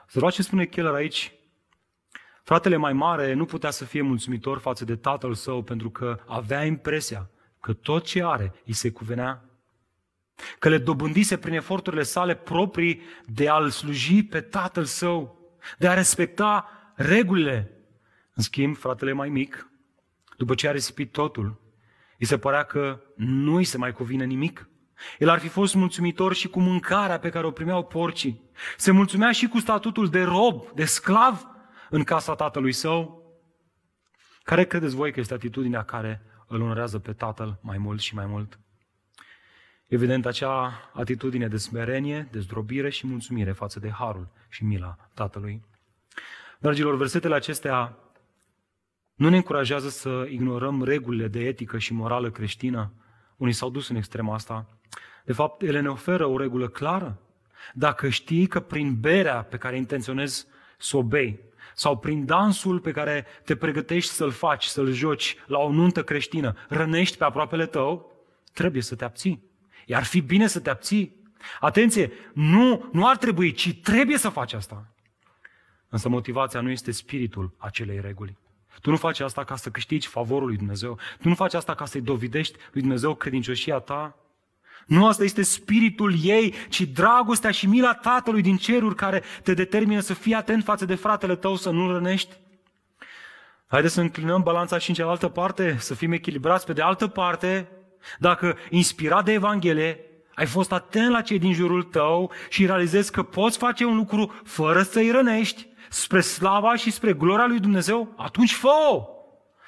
Să 0.07 0.29
ce 0.29 0.41
spune 0.41 0.65
Keller 0.65 0.93
aici, 0.93 1.31
fratele 2.43 2.75
mai 2.75 2.93
mare 2.93 3.33
nu 3.33 3.45
putea 3.45 3.69
să 3.69 3.85
fie 3.85 4.01
mulțumitor 4.01 4.59
față 4.59 4.85
de 4.85 4.95
tatăl 4.95 5.33
său 5.33 5.63
pentru 5.63 5.89
că 5.89 6.19
avea 6.27 6.65
impresia 6.65 7.29
că 7.59 7.73
tot 7.73 8.05
ce 8.05 8.23
are 8.23 8.53
îi 8.65 8.73
se 8.73 8.91
cuvenea 8.91 9.45
că 10.59 10.69
le 10.69 10.77
dobândise 10.77 11.37
prin 11.37 11.53
eforturile 11.53 12.03
sale 12.03 12.35
proprii 12.35 13.01
de 13.25 13.49
a-l 13.49 13.69
sluji 13.69 14.23
pe 14.23 14.41
tatăl 14.41 14.85
său 14.85 15.39
de 15.77 15.87
a 15.87 15.93
respecta 15.93 16.69
regulile. 16.95 17.71
În 18.33 18.43
schimb, 18.43 18.75
fratele 18.75 19.11
mai 19.11 19.29
mic, 19.29 19.69
după 20.37 20.55
ce 20.55 20.67
a 20.67 20.71
risipit 20.71 21.11
totul, 21.11 21.61
îi 22.19 22.25
se 22.25 22.37
părea 22.37 22.63
că 22.63 23.01
nu 23.15 23.55
îi 23.55 23.63
se 23.63 23.77
mai 23.77 23.91
cuvine 23.91 24.25
nimic. 24.25 24.68
El 25.17 25.29
ar 25.29 25.39
fi 25.39 25.47
fost 25.47 25.75
mulțumitor 25.75 26.33
și 26.33 26.47
cu 26.47 26.59
mâncarea 26.59 27.19
pe 27.19 27.29
care 27.29 27.45
o 27.45 27.51
primeau 27.51 27.85
porcii. 27.85 28.41
Se 28.77 28.91
mulțumea 28.91 29.31
și 29.31 29.47
cu 29.47 29.59
statutul 29.59 30.09
de 30.09 30.23
rob, 30.23 30.71
de 30.75 30.85
sclav 30.85 31.47
în 31.89 32.03
casa 32.03 32.35
tatălui 32.35 32.71
său. 32.71 33.23
Care 34.43 34.65
credeți 34.65 34.95
voi 34.95 35.11
că 35.11 35.19
este 35.19 35.33
atitudinea 35.33 35.83
care 35.83 36.21
îl 36.47 36.61
onorează 36.61 36.99
pe 36.99 37.13
tatăl 37.13 37.59
mai 37.61 37.77
mult 37.77 37.99
și 37.99 38.15
mai 38.15 38.25
mult? 38.25 38.59
Evident, 39.87 40.25
acea 40.25 40.89
atitudine 40.93 41.47
de 41.47 41.57
smerenie, 41.57 42.27
de 42.31 42.39
zdrobire 42.39 42.89
și 42.89 43.07
mulțumire 43.07 43.51
față 43.51 43.79
de 43.79 43.89
harul 43.89 44.27
și 44.49 44.63
mila 44.63 44.97
Tatălui. 45.13 45.61
Dragilor, 46.59 46.95
versetele 46.95 47.35
acestea 47.35 47.97
nu 49.15 49.29
ne 49.29 49.35
încurajează 49.35 49.89
să 49.89 50.27
ignorăm 50.29 50.83
regulile 50.83 51.27
de 51.27 51.39
etică 51.39 51.77
și 51.77 51.93
morală 51.93 52.31
creștină. 52.31 52.93
Unii 53.37 53.53
s-au 53.53 53.69
dus 53.69 53.89
în 53.89 53.95
extrema 53.95 54.33
asta. 54.33 54.78
De 55.23 55.33
fapt, 55.33 55.61
ele 55.61 55.79
ne 55.79 55.89
oferă 55.89 56.25
o 56.25 56.37
regulă 56.37 56.67
clară. 56.67 57.17
Dacă 57.73 58.09
știi 58.09 58.47
că 58.47 58.59
prin 58.59 58.99
berea 58.99 59.43
pe 59.43 59.57
care 59.57 59.77
intenționezi 59.77 60.47
să 60.77 60.97
o 60.97 61.03
bei, 61.03 61.39
sau 61.75 61.97
prin 61.97 62.25
dansul 62.25 62.79
pe 62.79 62.91
care 62.91 63.25
te 63.43 63.55
pregătești 63.55 64.11
să-l 64.11 64.31
faci, 64.31 64.65
să-l 64.65 64.91
joci 64.91 65.35
la 65.45 65.57
o 65.57 65.71
nuntă 65.71 66.03
creștină, 66.03 66.55
rănești 66.67 67.17
pe 67.17 67.23
aproapele 67.23 67.65
tău, 67.65 68.11
trebuie 68.53 68.81
să 68.81 68.95
te 68.95 69.03
abții. 69.03 69.43
Iar 69.85 70.03
fi 70.03 70.21
bine 70.21 70.47
să 70.47 70.59
te 70.59 70.69
abții. 70.69 71.15
Atenție, 71.59 72.11
nu, 72.33 72.89
nu 72.91 73.07
ar 73.07 73.17
trebui, 73.17 73.51
ci 73.51 73.79
trebuie 73.81 74.17
să 74.17 74.29
faci 74.29 74.53
asta. 74.53 74.87
Însă 75.89 76.09
motivația 76.09 76.61
nu 76.61 76.69
este 76.69 76.91
spiritul 76.91 77.53
acelei 77.57 78.01
reguli. 78.01 78.37
Tu 78.81 78.89
nu 78.89 78.97
faci 78.97 79.19
asta 79.19 79.43
ca 79.43 79.55
să 79.55 79.69
câștigi 79.69 80.07
favorul 80.07 80.47
lui 80.47 80.57
Dumnezeu. 80.57 80.97
Tu 81.21 81.27
nu 81.27 81.35
faci 81.35 81.53
asta 81.53 81.75
ca 81.75 81.85
să-i 81.85 82.01
dovedești 82.01 82.57
lui 82.71 82.81
Dumnezeu 82.81 83.15
credincioșia 83.15 83.79
ta. 83.79 84.17
Nu 84.85 85.07
asta 85.07 85.23
este 85.23 85.41
spiritul 85.41 86.13
ei, 86.21 86.53
ci 86.69 86.81
dragostea 86.81 87.51
și 87.51 87.67
mila 87.67 87.93
Tatălui 87.93 88.41
din 88.41 88.57
ceruri 88.57 88.95
care 88.95 89.23
te 89.43 89.53
determină 89.53 89.99
să 89.99 90.13
fii 90.13 90.33
atent 90.33 90.63
față 90.63 90.85
de 90.85 90.95
fratele 90.95 91.35
tău, 91.35 91.55
să 91.55 91.69
nu 91.69 91.91
rănești. 91.91 92.35
Haideți 93.67 93.93
să 93.93 94.01
înclinăm 94.01 94.41
balanța 94.41 94.77
și 94.77 94.89
în 94.89 94.95
cealaltă 94.95 95.27
parte, 95.27 95.75
să 95.79 95.93
fim 95.93 96.11
echilibrați. 96.11 96.65
Pe 96.65 96.73
de 96.73 96.81
altă 96.81 97.07
parte, 97.07 97.69
dacă, 98.19 98.57
inspirat 98.69 99.25
de 99.25 99.31
Evanghelie, 99.31 99.99
ai 100.35 100.45
fost 100.45 100.71
atent 100.71 101.11
la 101.11 101.21
cei 101.21 101.39
din 101.39 101.53
jurul 101.53 101.83
tău 101.83 102.31
și 102.49 102.65
realizezi 102.65 103.11
că 103.11 103.23
poți 103.23 103.57
face 103.57 103.85
un 103.85 103.95
lucru 103.95 104.41
fără 104.43 104.81
să-i 104.81 105.11
rănești, 105.11 105.67
spre 105.89 106.21
slava 106.21 106.75
și 106.75 106.91
spre 106.91 107.13
gloria 107.13 107.45
lui 107.45 107.59
Dumnezeu, 107.59 108.13
atunci 108.17 108.53
fă 108.53 109.07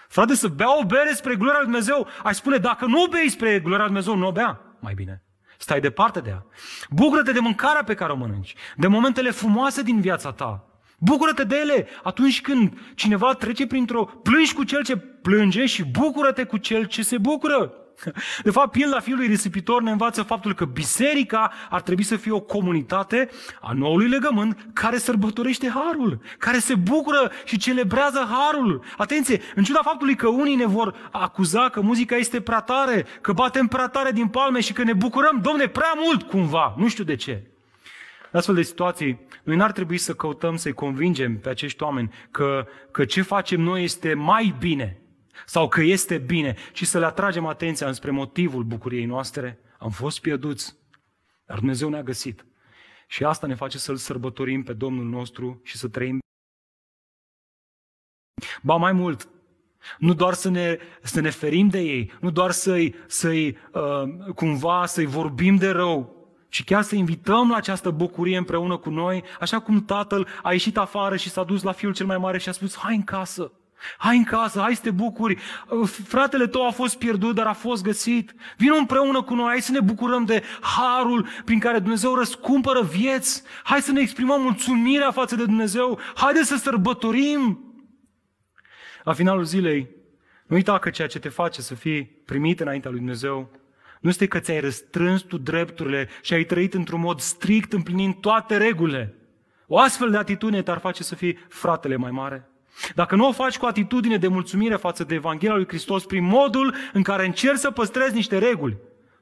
Frate, 0.07 0.35
să 0.35 0.47
bea 0.47 0.79
o 0.79 0.83
bere 0.83 1.13
spre 1.13 1.35
gloria 1.35 1.57
lui 1.57 1.65
Dumnezeu, 1.65 2.07
ai 2.23 2.35
spune, 2.35 2.57
dacă 2.57 2.85
nu 2.85 3.07
bei 3.09 3.29
spre 3.29 3.59
gloria 3.59 3.77
lui 3.77 3.85
Dumnezeu, 3.85 4.15
nu 4.15 4.27
o 4.27 4.31
bea. 4.31 4.61
Mai 4.81 4.93
bine. 4.93 5.23
Stai 5.57 5.79
departe 5.79 6.19
de 6.19 6.29
ea. 6.29 6.45
Bucură-te 6.89 7.31
de 7.31 7.39
mâncarea 7.39 7.83
pe 7.83 7.93
care 7.93 8.11
o 8.11 8.15
mănânci, 8.15 8.55
de 8.75 8.87
momentele 8.87 9.31
frumoase 9.31 9.81
din 9.81 10.01
viața 10.01 10.31
ta. 10.31 10.65
Bucură-te 10.97 11.43
de 11.43 11.55
ele 11.55 11.87
atunci 12.03 12.41
când 12.41 12.77
cineva 12.95 13.33
trece 13.33 13.67
printr-o... 13.67 14.05
Plângi 14.05 14.53
cu 14.53 14.63
cel 14.63 14.83
ce 14.83 14.97
plânge 14.97 15.65
și 15.65 15.83
bucură-te 15.83 16.43
cu 16.43 16.57
cel 16.57 16.85
ce 16.85 17.03
se 17.03 17.17
bucură. 17.17 17.73
De 18.43 18.51
fapt, 18.51 18.71
pilda 18.71 18.99
fiului 18.99 19.27
risipitor 19.27 19.81
ne 19.81 19.91
învață 19.91 20.23
faptul 20.23 20.53
că 20.53 20.65
biserica 20.65 21.51
ar 21.69 21.81
trebui 21.81 22.03
să 22.03 22.15
fie 22.15 22.31
o 22.31 22.39
comunitate 22.39 23.29
a 23.61 23.71
noului 23.73 24.07
legământ 24.07 24.67
care 24.73 24.97
sărbătorește 24.97 25.69
harul, 25.69 26.21
care 26.37 26.57
se 26.57 26.75
bucură 26.75 27.31
și 27.45 27.57
celebrează 27.57 28.27
harul. 28.29 28.83
Atenție, 28.97 29.41
în 29.55 29.63
ciuda 29.63 29.79
faptului 29.83 30.15
că 30.15 30.27
unii 30.27 30.55
ne 30.55 30.65
vor 30.65 31.09
acuza 31.11 31.69
că 31.69 31.81
muzica 31.81 32.15
este 32.15 32.41
prea 32.41 32.59
tare, 32.59 33.05
că 33.21 33.33
batem 33.33 33.67
prea 33.67 33.87
tare 33.87 34.11
din 34.11 34.27
palme 34.27 34.59
și 34.59 34.73
că 34.73 34.83
ne 34.83 34.93
bucurăm, 34.93 35.39
domne, 35.41 35.67
prea 35.67 35.93
mult 36.03 36.21
cumva, 36.21 36.73
nu 36.77 36.87
știu 36.87 37.03
de 37.03 37.15
ce. 37.15 37.43
În 38.31 38.37
astfel 38.37 38.55
de 38.55 38.61
situații, 38.61 39.19
noi 39.43 39.55
n-ar 39.55 39.71
trebui 39.71 39.97
să 39.97 40.13
căutăm 40.13 40.55
să-i 40.55 40.73
convingem 40.73 41.37
pe 41.37 41.49
acești 41.49 41.83
oameni 41.83 42.13
că, 42.31 42.65
că 42.91 43.05
ce 43.05 43.21
facem 43.21 43.61
noi 43.61 43.83
este 43.83 44.13
mai 44.13 44.55
bine, 44.59 45.00
sau 45.45 45.67
că 45.67 45.81
este 45.81 46.17
bine, 46.17 46.55
ci 46.73 46.85
să 46.85 46.99
le 46.99 47.05
atragem 47.05 47.45
atenția 47.45 47.87
înspre 47.87 48.11
motivul 48.11 48.63
bucuriei 48.63 49.05
noastre. 49.05 49.59
Am 49.79 49.89
fost 49.89 50.21
pierduți, 50.21 50.75
dar 51.45 51.57
Dumnezeu 51.57 51.89
ne-a 51.89 52.03
găsit. 52.03 52.45
Și 53.07 53.23
asta 53.23 53.47
ne 53.47 53.55
face 53.55 53.77
să-L 53.77 53.95
sărbătorim 53.95 54.63
pe 54.63 54.73
Domnul 54.73 55.05
nostru 55.05 55.61
și 55.63 55.77
să 55.77 55.87
trăim. 55.87 56.19
Ba 58.61 58.75
mai 58.75 58.91
mult, 58.91 59.29
nu 59.97 60.13
doar 60.13 60.33
să 60.33 60.49
ne, 60.49 60.77
să 61.01 61.21
ne 61.21 61.29
ferim 61.29 61.67
de 61.67 61.79
ei, 61.79 62.11
nu 62.19 62.31
doar 62.31 62.51
să-i, 62.51 62.95
să-i 63.07 63.57
uh, 63.71 64.33
cumva 64.35 64.85
să-i 64.85 65.05
vorbim 65.05 65.55
de 65.55 65.69
rău, 65.69 66.15
ci 66.49 66.63
chiar 66.63 66.81
să 66.81 66.95
invităm 66.95 67.49
la 67.49 67.55
această 67.55 67.89
bucurie 67.89 68.37
împreună 68.37 68.77
cu 68.77 68.89
noi, 68.89 69.23
așa 69.39 69.59
cum 69.59 69.85
tatăl 69.85 70.27
a 70.43 70.51
ieșit 70.51 70.77
afară 70.77 71.15
și 71.15 71.29
s-a 71.29 71.43
dus 71.43 71.63
la 71.63 71.71
fiul 71.71 71.93
cel 71.93 72.05
mai 72.05 72.17
mare 72.17 72.37
și 72.37 72.49
a 72.49 72.51
spus, 72.51 72.77
hai 72.77 72.95
în 72.95 73.03
casă, 73.03 73.51
Hai 73.97 74.17
în 74.17 74.23
casă, 74.23 74.59
hai 74.59 74.75
să 74.75 74.81
te 74.81 74.91
bucuri. 74.91 75.37
Fratele 76.07 76.47
tău 76.47 76.67
a 76.67 76.71
fost 76.71 76.97
pierdut, 76.97 77.35
dar 77.35 77.45
a 77.45 77.53
fost 77.53 77.83
găsit. 77.83 78.33
Vino 78.57 78.75
împreună 78.75 79.21
cu 79.21 79.33
noi, 79.33 79.47
hai 79.47 79.61
să 79.61 79.71
ne 79.71 79.79
bucurăm 79.79 80.25
de 80.25 80.43
harul 80.61 81.27
prin 81.45 81.59
care 81.59 81.79
Dumnezeu 81.79 82.15
răscumpără 82.15 82.81
vieți. 82.81 83.43
Hai 83.63 83.81
să 83.81 83.91
ne 83.91 84.01
exprimăm 84.01 84.41
mulțumirea 84.41 85.11
față 85.11 85.35
de 85.35 85.45
Dumnezeu. 85.45 85.99
Haide 86.15 86.43
să 86.43 86.55
sărbătorim. 86.55 87.65
La 89.03 89.13
finalul 89.13 89.43
zilei, 89.43 89.89
nu 90.47 90.55
uita 90.55 90.77
că 90.77 90.89
ceea 90.89 91.07
ce 91.07 91.19
te 91.19 91.29
face 91.29 91.61
să 91.61 91.75
fii 91.75 92.03
primit 92.03 92.59
înaintea 92.59 92.89
lui 92.89 92.99
Dumnezeu 92.99 93.59
nu 94.01 94.09
este 94.09 94.27
că 94.27 94.39
ți-ai 94.39 94.59
răstrâns 94.59 95.21
tu 95.21 95.37
drepturile 95.37 96.09
și 96.21 96.33
ai 96.33 96.43
trăit 96.43 96.73
într-un 96.73 96.99
mod 96.99 97.19
strict 97.19 97.73
împlinind 97.73 98.15
toate 98.15 98.57
regulile. 98.57 99.15
O 99.67 99.79
astfel 99.79 100.11
de 100.11 100.17
atitudine 100.17 100.61
te-ar 100.61 100.77
face 100.77 101.03
să 101.03 101.15
fii 101.15 101.37
fratele 101.49 101.95
mai 101.95 102.11
mare. 102.11 102.49
Dacă 102.95 103.15
nu 103.15 103.27
o 103.27 103.31
faci 103.31 103.57
cu 103.57 103.65
atitudine 103.65 104.17
de 104.17 104.27
mulțumire 104.27 104.75
față 104.75 105.03
de 105.03 105.15
Evanghelia 105.15 105.55
lui 105.55 105.67
Hristos 105.67 106.05
prin 106.05 106.23
modul 106.23 106.75
în 106.93 107.03
care 107.03 107.25
încerci 107.25 107.59
să 107.59 107.71
păstrezi 107.71 108.13
niște 108.13 108.37
reguli, 108.37 108.77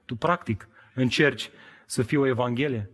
tu 0.05 0.15
practic 0.15 0.67
încerci 0.93 1.49
să 1.86 2.01
fii 2.01 2.17
o 2.17 2.28
Evanghelie, 2.28 2.89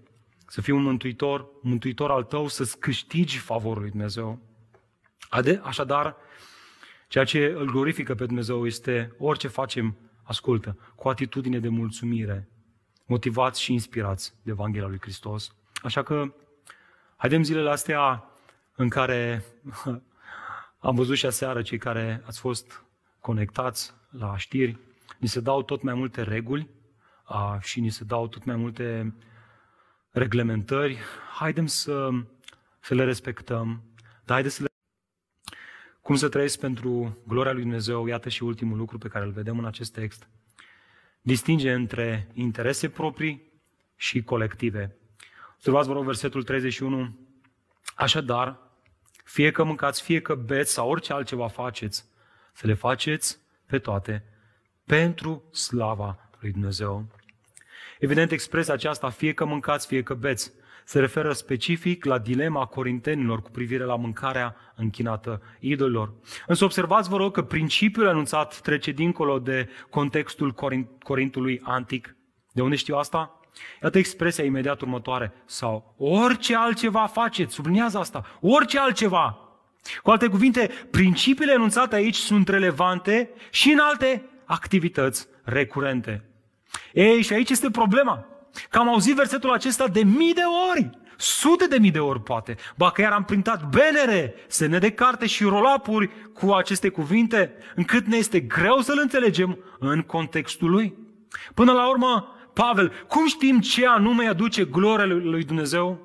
să 0.47 0.61
fii 0.61 0.73
un 0.73 0.82
mântuitor, 0.82 1.39
un 1.39 1.69
mântuitor 1.69 2.11
al 2.11 2.23
tău, 2.23 2.47
să-ți 2.47 2.80
câștigi 2.80 3.38
favorul 3.38 3.82
lui 3.82 3.91
Dumnezeu. 3.91 4.39
Așadar, 5.61 6.15
ceea 7.07 7.23
ce 7.23 7.53
îl 7.57 7.65
glorifică 7.65 8.15
pe 8.15 8.26
Dumnezeu 8.26 8.65
este 8.65 9.15
orice 9.17 9.47
facem, 9.47 9.95
ascultă, 10.23 10.78
cu 10.95 11.09
atitudine 11.09 11.59
de 11.59 11.69
mulțumire, 11.69 12.49
motivați 13.05 13.61
și 13.61 13.71
inspirați 13.71 14.34
de 14.41 14.51
Evanghelia 14.51 14.88
lui 14.88 14.99
Hristos. 15.01 15.55
Așa 15.84 16.03
că, 16.03 16.34
haidem 17.15 17.43
zilele 17.43 17.69
astea 17.69 18.30
în 18.76 18.89
care 18.89 19.45
Am 20.86 20.96
văzut 20.96 21.16
și 21.16 21.26
aseară 21.26 21.62
cei 21.62 21.78
care 21.78 22.24
ați 22.26 22.40
fost 22.40 22.84
conectați 23.20 23.94
la 24.10 24.38
știri, 24.38 24.78
ni 25.20 25.28
se 25.28 25.40
dau 25.40 25.64
tot 25.64 25.82
mai 25.82 25.94
multe 25.94 26.22
reguli 26.22 26.70
a, 27.24 27.60
și 27.62 27.80
ni 27.80 27.90
se 27.90 28.04
dau 28.04 28.28
tot 28.28 28.44
mai 28.44 28.56
multe 28.56 29.16
reglementări. 30.12 30.98
Haidem 31.34 31.66
să, 31.66 32.10
să 32.80 32.94
le 32.94 33.04
respectăm, 33.04 33.84
dar 34.26 34.34
haideți 34.34 34.56
să 34.56 34.62
le 34.62 34.68
Cum 36.02 36.16
să 36.16 36.30
trăiesc 36.30 36.60
pentru 36.60 37.18
gloria 37.28 37.52
lui 37.52 37.62
Dumnezeu? 37.62 38.08
Iată 38.08 38.30
și 38.30 38.44
ultimul 38.44 38.78
lucru 38.78 38.98
pe 38.98 39.08
care 39.08 39.26
îl 39.26 39.32
vedem 39.32 39.60
în 39.60 39.66
acest 39.66 39.94
text. 39.94 40.28
Distinge 41.22 41.74
între 41.74 42.32
interese 42.34 42.90
proprii 42.90 43.52
și 43.96 44.24
colective. 44.24 44.96
Observați, 45.56 45.88
vă 45.88 45.94
rog, 45.94 46.06
versetul 46.06 46.44
31. 46.44 47.18
Așadar, 47.96 48.64
fie 49.26 49.51
că 49.51 49.63
mâncați, 49.63 50.01
fie 50.01 50.21
că 50.21 50.36
beți 50.36 50.73
sau 50.73 50.89
orice 50.89 51.13
altceva 51.13 51.47
faceți, 51.47 52.05
să 52.53 52.67
le 52.67 52.73
faceți 52.73 53.38
pe 53.65 53.80
toate 53.80 54.23
pentru 54.86 55.43
slava 55.51 56.30
lui 56.39 56.51
Dumnezeu. 56.51 57.05
Evident, 57.99 58.32
expresia 58.32 58.73
aceasta, 58.73 59.09
fie 59.09 59.34
că 59.34 59.45
mâncați, 59.45 59.88
fie 59.88 60.03
că 60.03 60.13
beți, 60.13 60.51
se 60.86 60.99
referă 60.99 61.34
specific 61.34 62.05
la 62.05 62.17
dilema 62.17 62.65
corintenilor 62.65 63.41
cu 63.41 63.51
privire 63.51 63.84
la 63.84 63.95
mâncarea 63.95 64.55
închinată 64.76 65.41
idolilor. 65.59 66.13
Însă 66.47 66.63
observați, 66.63 67.09
vă 67.09 67.17
rog, 67.17 67.34
că 67.34 67.43
principiul 67.43 68.07
anunțat 68.07 68.59
trece 68.59 68.91
dincolo 68.91 69.39
de 69.39 69.69
contextul 69.89 70.51
Corintului 71.03 71.61
antic. 71.63 72.15
De 72.51 72.61
unde 72.61 72.76
știu 72.76 72.95
asta? 72.95 73.39
Iată 73.84 73.97
expresia 73.97 74.43
imediat 74.43 74.82
următoare. 74.82 75.34
Sau 75.45 75.95
orice 75.97 76.56
altceva 76.56 77.06
faceți, 77.06 77.53
subliniază 77.53 77.97
asta, 77.97 78.26
orice 78.41 78.80
altceva. 78.80 79.39
Cu 80.03 80.12
alte 80.12 80.28
cuvinte, 80.28 80.70
principiile 80.91 81.51
enunțate 81.53 81.95
aici 81.95 82.16
sunt 82.16 82.47
relevante 82.47 83.30
și 83.49 83.72
în 83.72 83.80
alte 83.80 84.30
activități 84.45 85.28
recurente. 85.43 86.24
Ei, 86.93 87.22
și 87.22 87.34
aici 87.34 87.49
este 87.49 87.70
problema. 87.70 88.26
Că 88.70 88.78
am 88.78 88.89
auzit 88.89 89.16
versetul 89.16 89.51
acesta 89.51 89.88
de 89.88 90.03
mii 90.03 90.34
de 90.34 90.41
ori, 90.72 90.89
sute 91.18 91.68
de 91.68 91.78
mii 91.78 91.91
de 91.91 91.99
ori 91.99 92.22
poate. 92.22 92.56
Ba 92.76 92.91
că 92.91 93.01
iar 93.01 93.12
am 93.12 93.24
printat 93.24 93.70
benere, 93.70 94.36
semne 94.47 94.78
de 94.78 94.91
carte 94.91 95.26
și 95.26 95.43
rolapuri 95.43 96.10
cu 96.34 96.51
aceste 96.51 96.89
cuvinte, 96.89 97.53
încât 97.76 98.06
ne 98.06 98.18
este 98.18 98.39
greu 98.39 98.80
să-l 98.80 98.99
înțelegem 99.01 99.58
în 99.80 100.01
contextul 100.01 100.70
lui. 100.70 100.97
Până 101.53 101.72
la 101.72 101.89
urmă, 101.89 102.36
Pavel, 102.56 102.91
cum 103.08 103.28
știm 103.28 103.60
ce 103.60 103.88
anume 103.88 104.26
aduce 104.26 104.66
gloria 104.66 105.06
lui 105.06 105.43
Dumnezeu? 105.43 105.99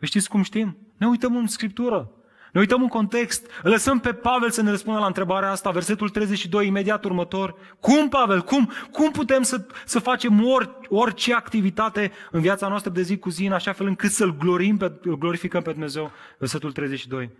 Știți 0.00 0.28
cum 0.28 0.42
știm? 0.42 0.76
Ne 0.96 1.06
uităm 1.06 1.36
în 1.36 1.46
Scriptură. 1.46 2.12
Ne 2.52 2.60
uităm 2.60 2.82
în 2.82 2.88
context, 2.88 3.50
îl 3.62 3.70
lăsăm 3.70 4.00
pe 4.00 4.12
Pavel 4.12 4.50
să 4.50 4.62
ne 4.62 4.70
răspundă 4.70 4.98
la 4.98 5.06
întrebarea 5.06 5.50
asta, 5.50 5.70
versetul 5.70 6.08
32, 6.08 6.66
imediat 6.66 7.04
următor. 7.04 7.54
Cum, 7.80 8.08
Pavel, 8.08 8.42
cum, 8.42 8.72
cum 8.90 9.10
putem 9.10 9.42
să, 9.42 9.66
să 9.84 9.98
facem 9.98 10.44
or, 10.44 10.78
orice 10.88 11.34
activitate 11.34 12.12
în 12.30 12.40
viața 12.40 12.68
noastră 12.68 12.90
de 12.90 13.02
zi 13.02 13.18
cu 13.18 13.30
zi, 13.30 13.46
în 13.46 13.52
așa 13.52 13.72
fel 13.72 13.86
încât 13.86 14.10
să-L 14.10 14.36
glorim, 14.36 14.76
pe, 14.76 14.92
îl 15.02 15.18
glorificăm 15.18 15.62
pe 15.62 15.70
Dumnezeu? 15.70 16.10
Versetul 16.38 16.72
32. 16.72 17.30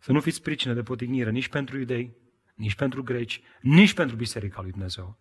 Să 0.00 0.12
nu 0.12 0.20
fiți 0.20 0.42
pricină 0.42 0.72
de 0.72 0.82
potignire 0.82 1.30
nici 1.30 1.48
pentru 1.48 1.78
iudei, 1.78 2.16
nici 2.54 2.74
pentru 2.74 3.02
greci, 3.02 3.40
nici 3.60 3.94
pentru 3.94 4.16
Biserica 4.16 4.60
lui 4.60 4.70
Dumnezeu. 4.70 5.18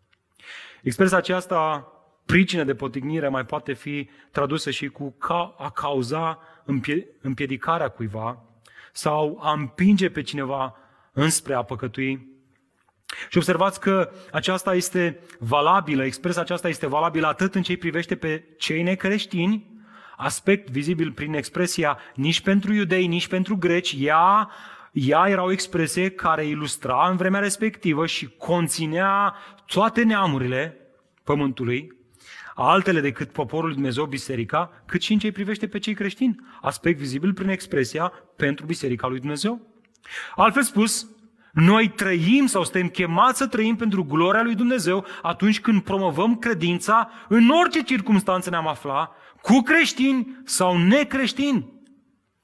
Expresia 0.82 1.18
aceasta, 1.18 1.92
pricină 2.28 2.64
de 2.64 2.76
potignire, 2.76 3.28
mai 3.28 3.46
poate 3.46 3.74
fi 3.74 4.10
tradusă 4.32 4.72
și 4.72 4.88
cu 4.88 5.16
ca, 5.18 5.56
a 5.58 5.70
cauza 5.70 6.40
împiedicarea 7.22 7.88
cuiva, 7.88 8.44
sau 8.92 9.40
a 9.42 9.52
împinge 9.52 10.10
pe 10.10 10.22
cineva 10.22 10.76
înspre 11.14 11.54
a 11.54 11.64
păcătui. 11.64 12.28
Și 13.30 13.38
observați 13.38 13.80
că 13.80 14.12
aceasta 14.32 14.76
este 14.76 15.20
valabilă, 15.40 16.06
expresia 16.06 16.42
aceasta 16.42 16.68
este 16.68 16.88
valabilă 16.88 17.28
atât 17.28 17.56
în 17.56 17.62
ce 17.62 17.72
îi 17.72 17.78
privește 17.78 18.16
pe 18.16 18.44
cei 18.58 18.82
necreștini, 18.82 19.76
aspect 20.18 20.70
vizibil 20.70 21.12
prin 21.12 21.34
expresia 21.34 21.98
nici 22.16 22.42
pentru 22.42 22.74
iudei, 22.74 23.08
nici 23.08 23.28
pentru 23.28 23.58
greci, 23.58 23.96
ea, 24.00 24.50
ea 24.92 25.26
era 25.28 25.44
o 25.44 25.52
expresie 25.52 26.10
care 26.10 26.46
ilustra 26.46 27.08
în 27.10 27.16
vremea 27.16 27.40
respectivă 27.40 28.06
și 28.06 28.30
conținea 28.38 29.36
toate 29.66 30.04
neamurile 30.04 30.78
pământului, 31.24 31.96
altele 32.60 33.00
decât 33.00 33.32
poporul 33.32 33.74
Dumnezeu, 33.74 34.06
biserica, 34.06 34.84
cât 34.86 35.02
și 35.02 35.14
în 35.14 35.20
ce 35.20 35.32
privește 35.32 35.68
pe 35.68 35.80
cei 35.80 35.94
creștini. 35.94 36.36
Aspect 36.62 37.00
vizibil 37.00 37.34
prin 37.34 37.50
expresia 37.50 38.12
pentru 38.36 38.66
biserica 38.66 39.08
lui 39.08 39.20
Dumnezeu. 39.20 39.62
Altfel 40.36 40.64
spus, 40.64 41.08
noi 41.54 41.90
trăim 41.90 42.46
sau 42.46 42.64
suntem 42.64 42.88
chemați 42.88 43.38
să 43.38 43.48
trăim 43.48 43.76
pentru 43.76 44.04
gloria 44.04 44.44
lui 44.44 44.56
Dumnezeu 44.56 45.06
atunci 45.22 45.60
când 45.60 45.82
promovăm 45.82 46.36
credința 46.36 47.10
în 47.28 47.50
orice 47.50 47.84
circunstanță 47.84 48.50
ne-am 48.50 48.68
afla, 48.68 49.12
cu 49.42 49.62
creștini 49.62 50.42
sau 50.44 50.78
necreștini. 50.78 51.74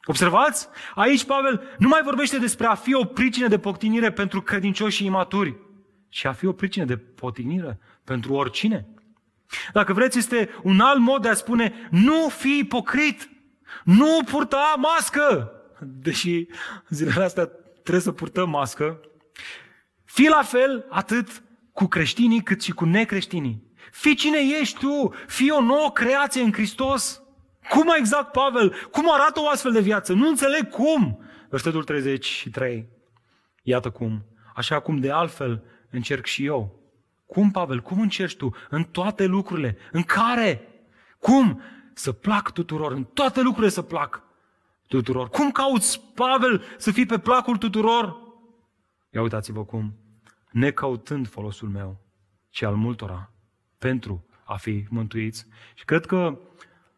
Observați? 0.06 0.68
Aici 0.96 1.26
Pavel 1.26 1.62
nu 1.78 1.88
mai 1.88 2.02
vorbește 2.04 2.38
despre 2.38 2.66
a 2.66 2.76
fi 2.76 2.94
o 2.94 3.04
pricină 3.04 3.48
de 3.48 3.60
poctinire 3.60 4.12
pentru 4.12 4.42
credincioși 4.42 4.96
și 4.96 5.06
imaturi, 5.06 5.56
ci 6.10 6.26
a 6.26 6.32
fi 6.32 6.46
o 6.46 6.52
pricină 6.52 6.86
de 6.86 6.98
poctinire 6.98 7.80
pentru 8.04 8.34
oricine. 8.34 8.88
Dacă 9.74 9.94
vreți, 9.94 10.18
este 10.18 10.50
un 10.64 10.80
alt 10.80 11.00
mod 11.00 11.22
de 11.22 11.30
a 11.30 11.34
spune 11.34 11.74
nu 11.90 12.30
fi 12.30 12.58
ipocrit, 12.58 13.30
nu 13.84 14.24
purta 14.26 14.76
mască, 14.78 15.52
deși 15.80 16.46
zilele 16.90 17.24
astea 17.24 17.46
trebuie 17.72 18.02
să 18.04 18.12
purtăm 18.12 18.50
mască. 18.50 19.00
Fii 20.06 20.28
la 20.28 20.42
fel 20.42 20.86
atât 20.90 21.44
cu 21.74 21.86
creștinii 21.86 22.44
cât 22.44 22.62
și 22.62 22.72
cu 22.72 22.86
necreștinii. 22.86 23.72
Fii 23.92 24.16
cine 24.16 24.38
ești 24.60 24.80
tu, 24.80 25.14
fii 25.28 25.50
o 25.50 25.62
nouă 25.62 25.92
creație 25.92 26.42
în 26.42 26.52
Hristos. 26.52 27.22
Cum 27.70 27.94
exact, 27.98 28.32
Pavel? 28.32 28.76
Cum 28.92 29.14
arată 29.14 29.40
o 29.40 29.48
astfel 29.48 29.72
de 29.72 29.80
viață? 29.80 30.14
Nu 30.14 30.28
înțeleg 30.28 30.70
cum. 30.70 31.24
Versetul 31.50 31.84
33. 31.84 32.90
Iată 33.64 33.90
cum. 33.90 34.26
Așa 34.56 34.80
cum 34.80 34.98
de 34.98 35.12
altfel 35.12 35.64
încerc 35.90 36.26
și 36.26 36.46
eu 36.46 36.83
cum, 37.34 37.52
Pavel? 37.52 37.80
Cum 37.82 38.02
încerci 38.02 38.36
tu? 38.36 38.56
În 38.70 38.84
toate 38.84 39.26
lucrurile. 39.26 39.78
În 39.92 40.04
care? 40.04 40.68
Cum? 41.20 41.62
Să 41.94 42.12
plac 42.12 42.52
tuturor. 42.52 42.92
În 42.92 43.04
toate 43.04 43.42
lucrurile 43.42 43.72
să 43.72 43.82
plac 43.82 44.24
tuturor. 44.88 45.30
Cum 45.30 45.52
cauți, 45.52 46.02
Pavel, 46.16 46.64
să 46.78 46.92
fii 46.92 47.06
pe 47.06 47.20
placul 47.20 47.58
tuturor? 47.58 48.18
Ia 49.10 49.22
uitați-vă 49.22 49.66
cum. 49.66 49.94
Necăutând 50.52 51.28
folosul 51.28 51.70
meu, 51.70 51.98
ci 52.50 52.62
al 52.62 52.76
multora, 52.76 53.32
pentru 53.78 54.26
a 54.44 54.56
fi 54.56 54.86
mântuiți. 54.90 55.46
Și 55.74 55.86
cred 55.86 56.06
că 56.06 56.40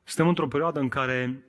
suntem 0.04 0.28
într-o 0.28 0.48
perioadă 0.48 0.80
în 0.80 0.90
care 0.90 1.46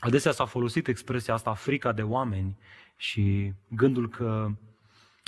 adesea 0.00 0.32
s-a 0.32 0.44
folosit 0.44 0.88
expresia 0.88 1.34
asta, 1.34 1.54
frica 1.54 1.92
de 1.92 2.02
oameni 2.02 2.58
și 2.96 3.52
gândul 3.68 4.08
că 4.08 4.50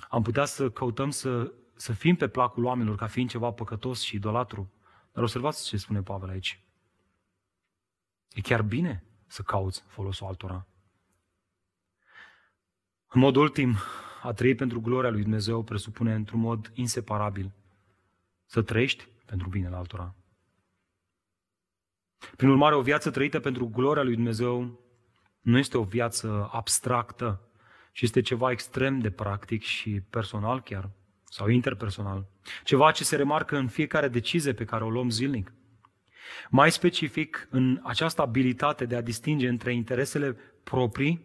am 0.09 0.23
putea 0.23 0.45
să 0.45 0.71
căutăm 0.71 1.11
să 1.11 1.53
să 1.79 1.93
fim 1.93 2.17
pe 2.17 2.29
placul 2.29 2.65
oamenilor 2.65 2.97
ca 2.97 3.07
fiind 3.07 3.31
ceva 3.31 3.51
păcătos 3.51 4.01
și 4.01 4.15
idolatru. 4.17 4.73
Dar 5.13 5.23
observați 5.23 5.67
ce 5.67 5.77
spune 5.77 6.03
Pavel 6.03 6.29
aici. 6.29 6.61
E 8.29 8.41
chiar 8.41 8.63
bine 8.63 9.05
să 9.27 9.43
cauți 9.43 9.85
folosul 9.87 10.27
altora. 10.27 10.67
În 13.09 13.21
mod 13.21 13.37
ultim, 13.37 13.77
a 14.23 14.33
trăi 14.33 14.55
pentru 14.55 14.81
gloria 14.81 15.11
lui 15.11 15.23
Dumnezeu 15.23 15.63
presupune 15.63 16.15
într-un 16.15 16.41
mod 16.41 16.71
inseparabil 16.75 17.53
să 18.45 18.63
trăiești 18.63 19.09
pentru 19.25 19.49
binele 19.49 19.77
altora. 19.77 20.15
Prin 22.37 22.49
urmare, 22.49 22.75
o 22.75 22.83
viață 22.83 23.11
trăită 23.11 23.41
pentru 23.41 23.67
gloria 23.67 24.03
lui 24.03 24.15
Dumnezeu 24.15 24.81
nu 25.41 25.59
este 25.59 25.79
o 25.79 25.83
viață 25.83 26.49
abstractă, 26.53 27.41
ci 27.93 28.03
este 28.03 28.21
ceva 28.21 28.51
extrem 28.51 28.99
de 28.99 29.11
practic 29.11 29.63
și 29.63 30.01
personal 30.01 30.63
chiar 30.63 30.91
sau 31.31 31.49
interpersonal. 31.49 32.27
Ceva 32.65 32.91
ce 32.91 33.05
se 33.05 33.17
remarcă 33.17 33.57
în 33.57 33.69
fiecare 33.69 34.09
decizie 34.09 34.53
pe 34.53 34.65
care 34.65 34.85
o 34.85 34.91
luăm 34.91 35.11
zilnic. 35.11 35.53
Mai 36.51 36.71
specific, 36.71 37.49
în 37.51 37.81
această 37.83 38.23
abilitate 38.23 38.85
de 38.85 38.97
a 38.97 39.01
distinge 39.01 39.49
între 39.49 39.75
interesele 39.75 40.37
proprii 40.63 41.25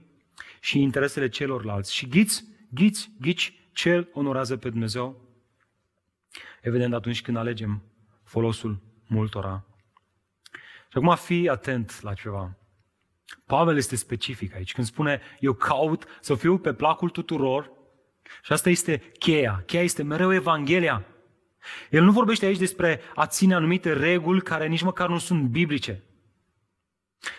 și 0.60 0.82
interesele 0.82 1.30
celorlalți. 1.30 1.94
Și 1.94 2.08
ghiți, 2.08 2.46
ghiți, 2.70 3.12
ghici, 3.20 3.68
cel 3.72 4.10
onorează 4.14 4.58
pe 4.58 4.70
Dumnezeu? 4.70 5.22
Evident, 6.62 6.94
atunci 6.94 7.22
când 7.22 7.38
alegem 7.38 7.84
folosul 8.24 8.82
multora. 9.08 9.66
Și 10.90 10.98
acum 10.98 11.16
fi 11.16 11.50
atent 11.50 12.02
la 12.02 12.14
ceva. 12.14 12.58
Pavel 13.46 13.78
este 13.78 13.96
specific 13.96 14.56
aici. 14.56 14.74
Când 14.74 14.88
spune, 14.88 15.22
eu 15.40 15.54
caut 15.54 16.06
să 16.22 16.36
fiu 16.36 16.58
pe 16.58 16.74
placul 16.74 17.10
tuturor, 17.10 17.72
și 18.44 18.54
asta 18.54 18.70
este 18.70 19.12
cheia. 19.20 19.64
Cheia 19.66 19.84
este 19.84 20.04
mereu 20.04 20.34
Evanghelia. 20.34 21.06
El 21.90 22.04
nu 22.04 22.12
vorbește 22.12 22.46
aici 22.46 22.58
despre 22.58 23.02
a 23.16 23.28
ține 23.28 23.54
anumite 23.56 23.94
reguli 23.94 24.42
care 24.42 24.68
nici 24.68 24.82
măcar 24.82 25.10
nu 25.10 25.18
sunt 25.18 25.44
biblice. 25.44 26.04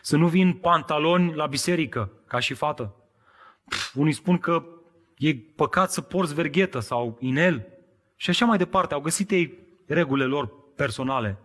Să 0.02 0.16
nu 0.16 0.28
vin 0.28 0.52
pantaloni 0.52 1.34
la 1.34 1.46
biserică, 1.46 2.12
ca 2.26 2.38
și 2.38 2.54
fată. 2.54 2.94
Pff, 3.68 3.94
unii 3.94 4.12
spun 4.12 4.38
că 4.38 4.64
e 5.16 5.34
păcat 5.34 5.92
să 5.92 6.00
porți 6.00 6.34
verghetă 6.34 6.80
sau 6.80 7.16
inel. 7.20 7.66
Și 8.16 8.30
așa 8.30 8.44
mai 8.44 8.58
departe. 8.58 8.94
Au 8.94 9.00
găsit 9.00 9.30
ei 9.30 9.58
regulile 9.86 10.26
lor 10.26 10.50
personale. 10.76 11.38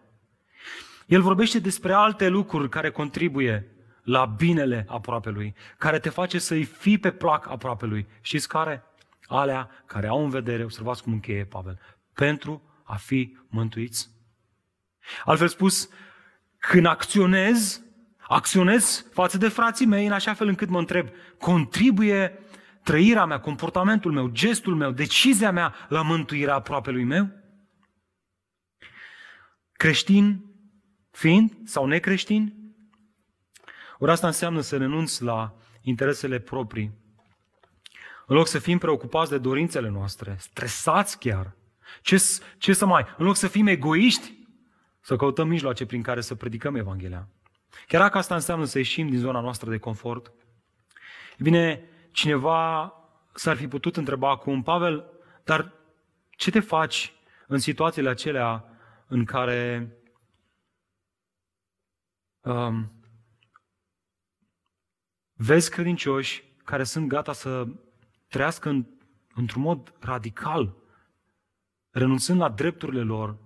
El 1.06 1.22
vorbește 1.22 1.60
despre 1.60 1.94
alte 1.94 2.28
lucruri 2.28 2.70
care 2.70 2.92
contribuie 2.92 3.72
la 4.04 4.26
binele 4.26 4.86
aproapelui, 4.88 5.56
care 5.78 6.00
te 6.00 6.10
face 6.10 6.40
să-i 6.40 6.64
fii 6.64 6.98
pe 6.98 7.12
plac 7.12 7.50
aproapelui. 7.50 8.08
Știți 8.22 8.48
care? 8.48 8.84
Alea 9.30 9.69
care 9.86 10.07
au 10.07 10.23
în 10.23 10.30
vedere, 10.30 10.63
observați 10.63 11.03
cum 11.03 11.13
încheie 11.13 11.45
Pavel, 11.45 11.80
pentru 12.13 12.61
a 12.84 12.95
fi 12.95 13.38
mântuiți. 13.47 14.09
Altfel 15.25 15.47
spus, 15.47 15.89
când 16.57 16.86
acționez, 16.86 17.84
acționez 18.19 19.05
față 19.11 19.38
de 19.38 19.47
frații 19.47 19.86
mei 19.86 20.05
în 20.05 20.11
așa 20.11 20.34
fel 20.34 20.47
încât 20.47 20.69
mă 20.69 20.80
întreb, 20.80 21.09
contribuie 21.39 22.39
trăirea 22.84 23.25
mea, 23.25 23.39
comportamentul 23.39 24.11
meu, 24.11 24.27
gestul 24.27 24.75
meu, 24.75 24.91
decizia 24.91 25.51
mea 25.51 25.75
la 25.89 26.01
mântuirea 26.01 26.55
aproapelui 26.55 27.03
meu? 27.03 27.30
Creștin 29.71 30.45
fiind 31.11 31.57
sau 31.63 31.86
necreștin? 31.86 32.53
Ori 33.97 34.11
asta 34.11 34.27
înseamnă 34.27 34.61
să 34.61 34.77
renunți 34.77 35.23
la 35.23 35.55
interesele 35.82 36.39
proprii. 36.39 36.91
În 38.30 38.36
loc 38.36 38.47
să 38.47 38.59
fim 38.59 38.77
preocupați 38.77 39.30
de 39.30 39.38
dorințele 39.38 39.89
noastre, 39.89 40.36
stresați 40.39 41.19
chiar. 41.19 41.55
Ce, 42.01 42.23
ce 42.57 42.73
să 42.73 42.86
mai? 42.86 43.05
În 43.17 43.25
loc 43.25 43.36
să 43.36 43.47
fim 43.47 43.67
egoiști, 43.67 44.34
să 45.01 45.15
căutăm 45.15 45.47
mijloace 45.47 45.86
prin 45.86 46.01
care 46.01 46.21
să 46.21 46.36
predicăm 46.36 46.75
Evanghelia. 46.75 47.27
Chiar 47.88 48.01
dacă 48.01 48.17
asta 48.17 48.36
înseamnă 48.36 48.65
să 48.65 48.77
ieșim 48.77 49.09
din 49.09 49.19
zona 49.19 49.39
noastră 49.39 49.69
de 49.69 49.77
confort. 49.77 50.32
E 51.38 51.43
bine, 51.43 51.89
cineva 52.11 52.93
s-ar 53.34 53.57
fi 53.57 53.67
putut 53.67 53.97
întreba 53.97 54.30
acum, 54.30 54.63
Pavel, 54.63 55.05
dar 55.43 55.73
ce 56.30 56.51
te 56.51 56.59
faci 56.59 57.13
în 57.47 57.57
situațiile 57.57 58.09
acelea 58.09 58.65
în 59.07 59.25
care 59.25 59.91
um, 62.41 62.91
vezi 65.34 65.69
credincioși 65.69 66.43
care 66.63 66.84
sunt 66.84 67.07
gata 67.07 67.34
să 67.34 67.67
trăiască 68.30 68.69
în, 68.69 68.86
într-un 69.36 69.61
mod 69.61 69.93
radical, 69.99 70.75
renunțând 71.89 72.39
la 72.39 72.49
drepturile 72.49 73.01
lor 73.01 73.38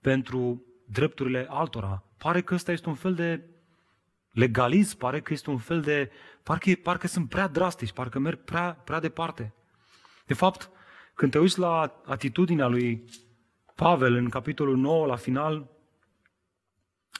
pentru 0.00 0.64
drepturile 0.86 1.46
altora. 1.48 2.04
Pare 2.18 2.42
că 2.42 2.54
ăsta 2.54 2.72
este 2.72 2.88
un 2.88 2.94
fel 2.94 3.14
de 3.14 3.44
legalism, 4.30 4.98
pare 4.98 5.20
că 5.20 5.32
este 5.32 5.50
un 5.50 5.58
fel 5.58 5.80
de... 5.80 6.10
Parcă, 6.42 6.70
parcă 6.82 7.06
sunt 7.06 7.28
prea 7.28 7.48
drastici, 7.48 7.92
parcă 7.92 8.18
merg 8.18 8.38
prea, 8.38 8.72
prea 8.84 9.00
departe. 9.00 9.54
De 10.26 10.34
fapt, 10.34 10.70
când 11.14 11.32
te 11.32 11.38
uiți 11.38 11.58
la 11.58 12.02
atitudinea 12.04 12.66
lui 12.66 13.04
Pavel 13.74 14.14
în 14.14 14.28
capitolul 14.28 14.76
9, 14.76 15.06
la 15.06 15.16
final, 15.16 15.70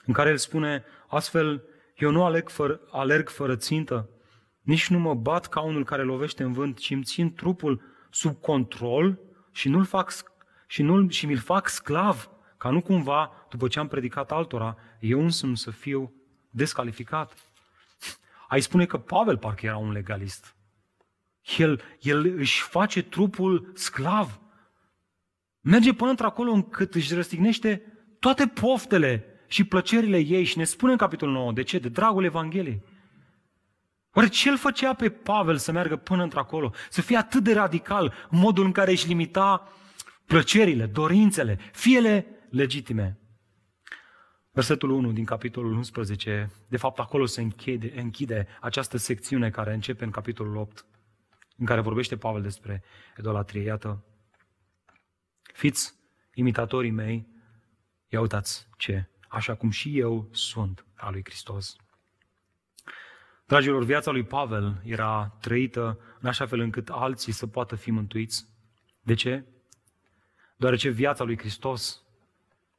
în 0.06 0.12
care 0.12 0.30
el 0.30 0.36
spune, 0.36 0.84
astfel, 1.08 1.64
eu 1.96 2.10
nu 2.10 2.24
alerg 2.24 2.48
fără, 2.48 2.80
alerg 2.90 3.28
fără 3.28 3.56
țintă, 3.56 4.08
nici 4.62 4.88
nu 4.88 4.98
mă 4.98 5.14
bat 5.14 5.46
ca 5.46 5.60
unul 5.60 5.84
care 5.84 6.02
lovește 6.02 6.42
în 6.42 6.52
vânt, 6.52 6.78
ci 6.78 6.90
îmi 6.90 7.02
țin 7.02 7.34
trupul 7.34 7.82
sub 8.10 8.40
control 8.40 9.18
și, 9.52 9.68
nu-l 9.68 9.84
fac, 9.84 10.12
și, 10.66 10.82
nu 10.82 11.08
și 11.08 11.26
mi-l 11.26 11.38
fac 11.38 11.68
sclav, 11.68 12.30
ca 12.56 12.70
nu 12.70 12.80
cumva, 12.80 13.32
după 13.50 13.68
ce 13.68 13.78
am 13.78 13.88
predicat 13.88 14.32
altora, 14.32 14.76
eu 15.00 15.20
însumi 15.20 15.56
să 15.56 15.70
fiu 15.70 16.12
descalificat. 16.50 17.34
Ai 18.48 18.60
spune 18.60 18.86
că 18.86 18.98
Pavel 18.98 19.38
parcă 19.38 19.66
era 19.66 19.76
un 19.76 19.92
legalist. 19.92 20.56
El, 21.58 21.82
el 22.00 22.38
își 22.38 22.62
face 22.62 23.02
trupul 23.02 23.70
sclav. 23.74 24.40
Merge 25.60 25.92
până 25.92 26.10
într-acolo 26.10 26.50
încât 26.50 26.94
își 26.94 27.14
răstignește 27.14 27.82
toate 28.18 28.46
poftele 28.46 29.24
și 29.46 29.64
plăcerile 29.64 30.18
ei 30.18 30.44
și 30.44 30.58
ne 30.58 30.64
spune 30.64 30.92
în 30.92 30.98
capitolul 30.98 31.34
9, 31.34 31.52
de 31.52 31.62
ce? 31.62 31.78
De 31.78 31.88
dragul 31.88 32.24
Evangheliei. 32.24 32.82
Oare 34.14 34.28
ce 34.28 34.48
îl 34.48 34.58
făcea 34.58 34.94
pe 34.94 35.10
Pavel 35.10 35.56
să 35.56 35.72
meargă 35.72 35.96
până 35.96 36.22
într-acolo? 36.22 36.72
Să 36.90 37.00
fie 37.00 37.16
atât 37.16 37.42
de 37.42 37.52
radical 37.52 38.14
în 38.30 38.38
modul 38.38 38.64
în 38.64 38.72
care 38.72 38.90
își 38.90 39.06
limita 39.06 39.72
plăcerile, 40.26 40.86
dorințele, 40.86 41.58
fiele 41.72 42.26
legitime. 42.50 43.18
Versetul 44.50 44.90
1 44.90 45.12
din 45.12 45.24
capitolul 45.24 45.72
11, 45.72 46.50
de 46.68 46.76
fapt 46.76 46.98
acolo 46.98 47.26
se 47.26 47.40
închide, 47.40 48.00
închide 48.00 48.46
această 48.60 48.96
secțiune 48.96 49.50
care 49.50 49.74
începe 49.74 50.04
în 50.04 50.10
capitolul 50.10 50.56
8, 50.56 50.86
în 51.56 51.66
care 51.66 51.80
vorbește 51.80 52.16
Pavel 52.16 52.42
despre 52.42 52.82
idolatrie. 53.18 53.62
Iată, 53.62 54.04
fiți 55.54 55.94
imitatorii 56.34 56.90
mei, 56.90 57.26
ia 58.08 58.20
uitați 58.20 58.68
ce, 58.76 59.10
așa 59.28 59.54
cum 59.54 59.70
și 59.70 59.98
eu 59.98 60.28
sunt 60.32 60.86
al 60.94 61.12
lui 61.12 61.22
Hristos. 61.24 61.76
Dragilor, 63.47 63.84
viața 63.84 64.11
lui 64.11 64.22
Pavel 64.22 64.80
era 64.84 65.36
trăită 65.40 65.99
în 66.20 66.28
așa 66.28 66.47
fel 66.47 66.61
încât 66.61 66.88
alții 66.88 67.32
să 67.32 67.47
poată 67.47 67.76
fi 67.76 67.90
mântuiți. 67.90 68.47
De 69.03 69.14
ce? 69.14 69.45
Deoarece 70.57 70.88
viața 70.88 71.24
lui 71.24 71.38
Hristos 71.38 72.03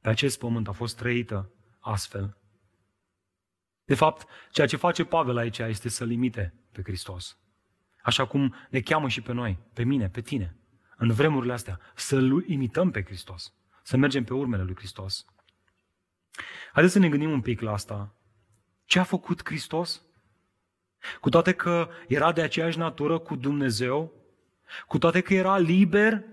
pe 0.02 0.10
acest 0.10 0.40
pământ 0.40 0.68
a 0.68 0.72
fost 0.72 0.98
trăită 0.98 1.52
astfel. 1.80 2.38
De 3.86 3.96
fapt, 3.96 4.28
ceea 4.52 4.68
ce 4.68 4.76
face 4.78 5.06
Pavel 5.06 5.38
aici 5.38 5.58
este 5.58 5.90
să 5.90 6.04
limite 6.06 6.54
pe 6.72 6.82
Hristos. 6.82 7.38
Așa 8.02 8.26
cum 8.26 8.56
ne 8.70 8.80
cheamă 8.80 9.08
și 9.08 9.22
pe 9.22 9.32
noi, 9.32 9.60
pe 9.74 9.84
mine, 9.84 10.10
pe 10.10 10.22
tine, 10.22 10.56
în 10.98 11.12
vremurile 11.12 11.54
astea, 11.54 11.80
să-L 11.96 12.44
imităm 12.48 12.92
pe 12.92 13.04
Hristos, 13.04 13.54
să 13.84 13.98
mergem 13.98 14.24
pe 14.24 14.34
urmele 14.34 14.64
lui 14.64 14.76
Hristos. 14.76 15.26
Haideți 16.72 16.94
să 16.94 17.00
ne 17.00 17.10
gândim 17.10 17.32
un 17.32 17.42
pic 17.42 17.62
la 17.62 17.72
asta. 17.72 18.16
Ce 18.86 19.00
a 19.00 19.04
făcut 19.04 19.46
Hristos? 19.46 20.02
Cu 21.20 21.30
toate 21.30 21.52
că 21.54 21.90
era 22.08 22.32
de 22.32 22.42
aceeași 22.42 22.78
natură 22.78 23.18
cu 23.18 23.36
Dumnezeu, 23.36 24.12
cu 24.88 24.98
toate 24.98 25.22
că 25.22 25.34
era 25.34 25.58
liber 25.58 26.24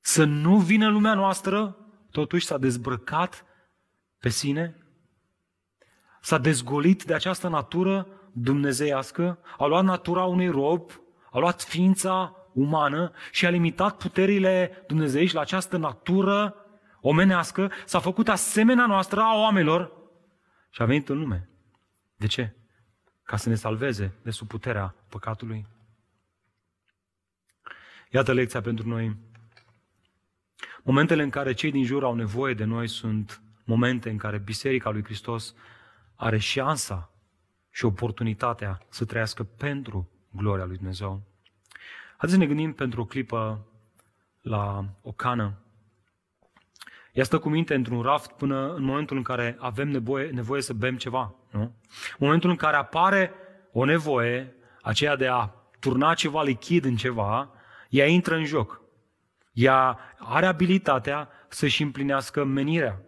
să 0.00 0.24
nu 0.24 0.56
vină 0.56 0.88
lumea 0.88 1.14
noastră, 1.14 1.76
totuși 2.10 2.46
s-a 2.46 2.58
dezbrăcat 2.58 3.44
pe 4.18 4.28
sine, 4.28 4.76
s-a 6.20 6.38
dezgolit 6.38 7.04
de 7.04 7.14
această 7.14 7.48
natură 7.48 8.06
dumnezeiască, 8.32 9.38
a 9.58 9.66
luat 9.66 9.84
natura 9.84 10.24
unui 10.24 10.48
rob, 10.48 10.90
a 11.30 11.38
luat 11.38 11.62
ființa 11.62 12.36
umană 12.52 13.12
și 13.30 13.46
a 13.46 13.50
limitat 13.50 13.96
puterile 13.96 14.84
dumnezeiești 14.86 15.34
la 15.34 15.40
această 15.40 15.76
natură 15.76 16.54
omenească, 17.00 17.70
s-a 17.84 17.98
făcut 17.98 18.28
asemenea 18.28 18.86
noastră 18.86 19.20
a 19.20 19.38
oamenilor 19.38 19.92
și 20.70 20.82
a 20.82 20.84
venit 20.84 21.08
în 21.08 21.18
lume. 21.18 21.48
De 22.16 22.26
ce? 22.26 22.56
Ca 23.26 23.36
să 23.36 23.48
ne 23.48 23.54
salveze 23.54 24.12
de 24.22 24.30
sub 24.30 24.48
puterea 24.48 24.94
păcatului. 25.08 25.66
Iată 28.10 28.32
lecția 28.32 28.60
pentru 28.60 28.88
noi. 28.88 29.16
Momentele 30.82 31.22
în 31.22 31.30
care 31.30 31.52
cei 31.52 31.70
din 31.70 31.84
jur 31.84 32.04
au 32.04 32.14
nevoie 32.14 32.54
de 32.54 32.64
noi 32.64 32.88
sunt 32.88 33.40
momente 33.64 34.10
în 34.10 34.16
care 34.16 34.38
Biserica 34.38 34.90
lui 34.90 35.04
Hristos 35.04 35.54
are 36.14 36.38
șansa 36.38 37.10
și 37.70 37.84
oportunitatea 37.84 38.78
să 38.88 39.04
trăiască 39.04 39.42
pentru 39.42 40.10
gloria 40.30 40.64
lui 40.64 40.76
Dumnezeu. 40.76 41.22
Haideți 42.16 42.32
să 42.32 42.38
ne 42.38 42.46
gândim 42.46 42.72
pentru 42.72 43.00
o 43.00 43.04
clipă 43.04 43.66
la 44.40 44.84
o 45.02 45.12
cană. 45.12 45.58
Ea 47.12 47.24
stă 47.24 47.38
cu 47.38 47.48
minte 47.48 47.74
într-un 47.74 48.02
raft 48.02 48.32
până 48.32 48.74
în 48.74 48.82
momentul 48.82 49.16
în 49.16 49.22
care 49.22 49.56
avem 49.58 49.88
nevoie, 49.88 50.30
nevoie 50.30 50.62
să 50.62 50.72
bem 50.72 50.96
ceva. 50.96 51.34
Nu? 51.56 51.62
În 51.62 52.16
momentul 52.18 52.50
în 52.50 52.56
care 52.56 52.76
apare 52.76 53.32
o 53.72 53.84
nevoie, 53.84 54.54
aceea 54.82 55.16
de 55.16 55.26
a 55.26 55.50
turna 55.80 56.14
ceva 56.14 56.42
lichid 56.42 56.84
în 56.84 56.96
ceva, 56.96 57.50
ea 57.88 58.06
intră 58.06 58.34
în 58.34 58.44
joc. 58.44 58.80
Ea 59.52 59.98
are 60.18 60.46
abilitatea 60.46 61.28
să-și 61.48 61.82
împlinească 61.82 62.44
menirea. 62.44 63.00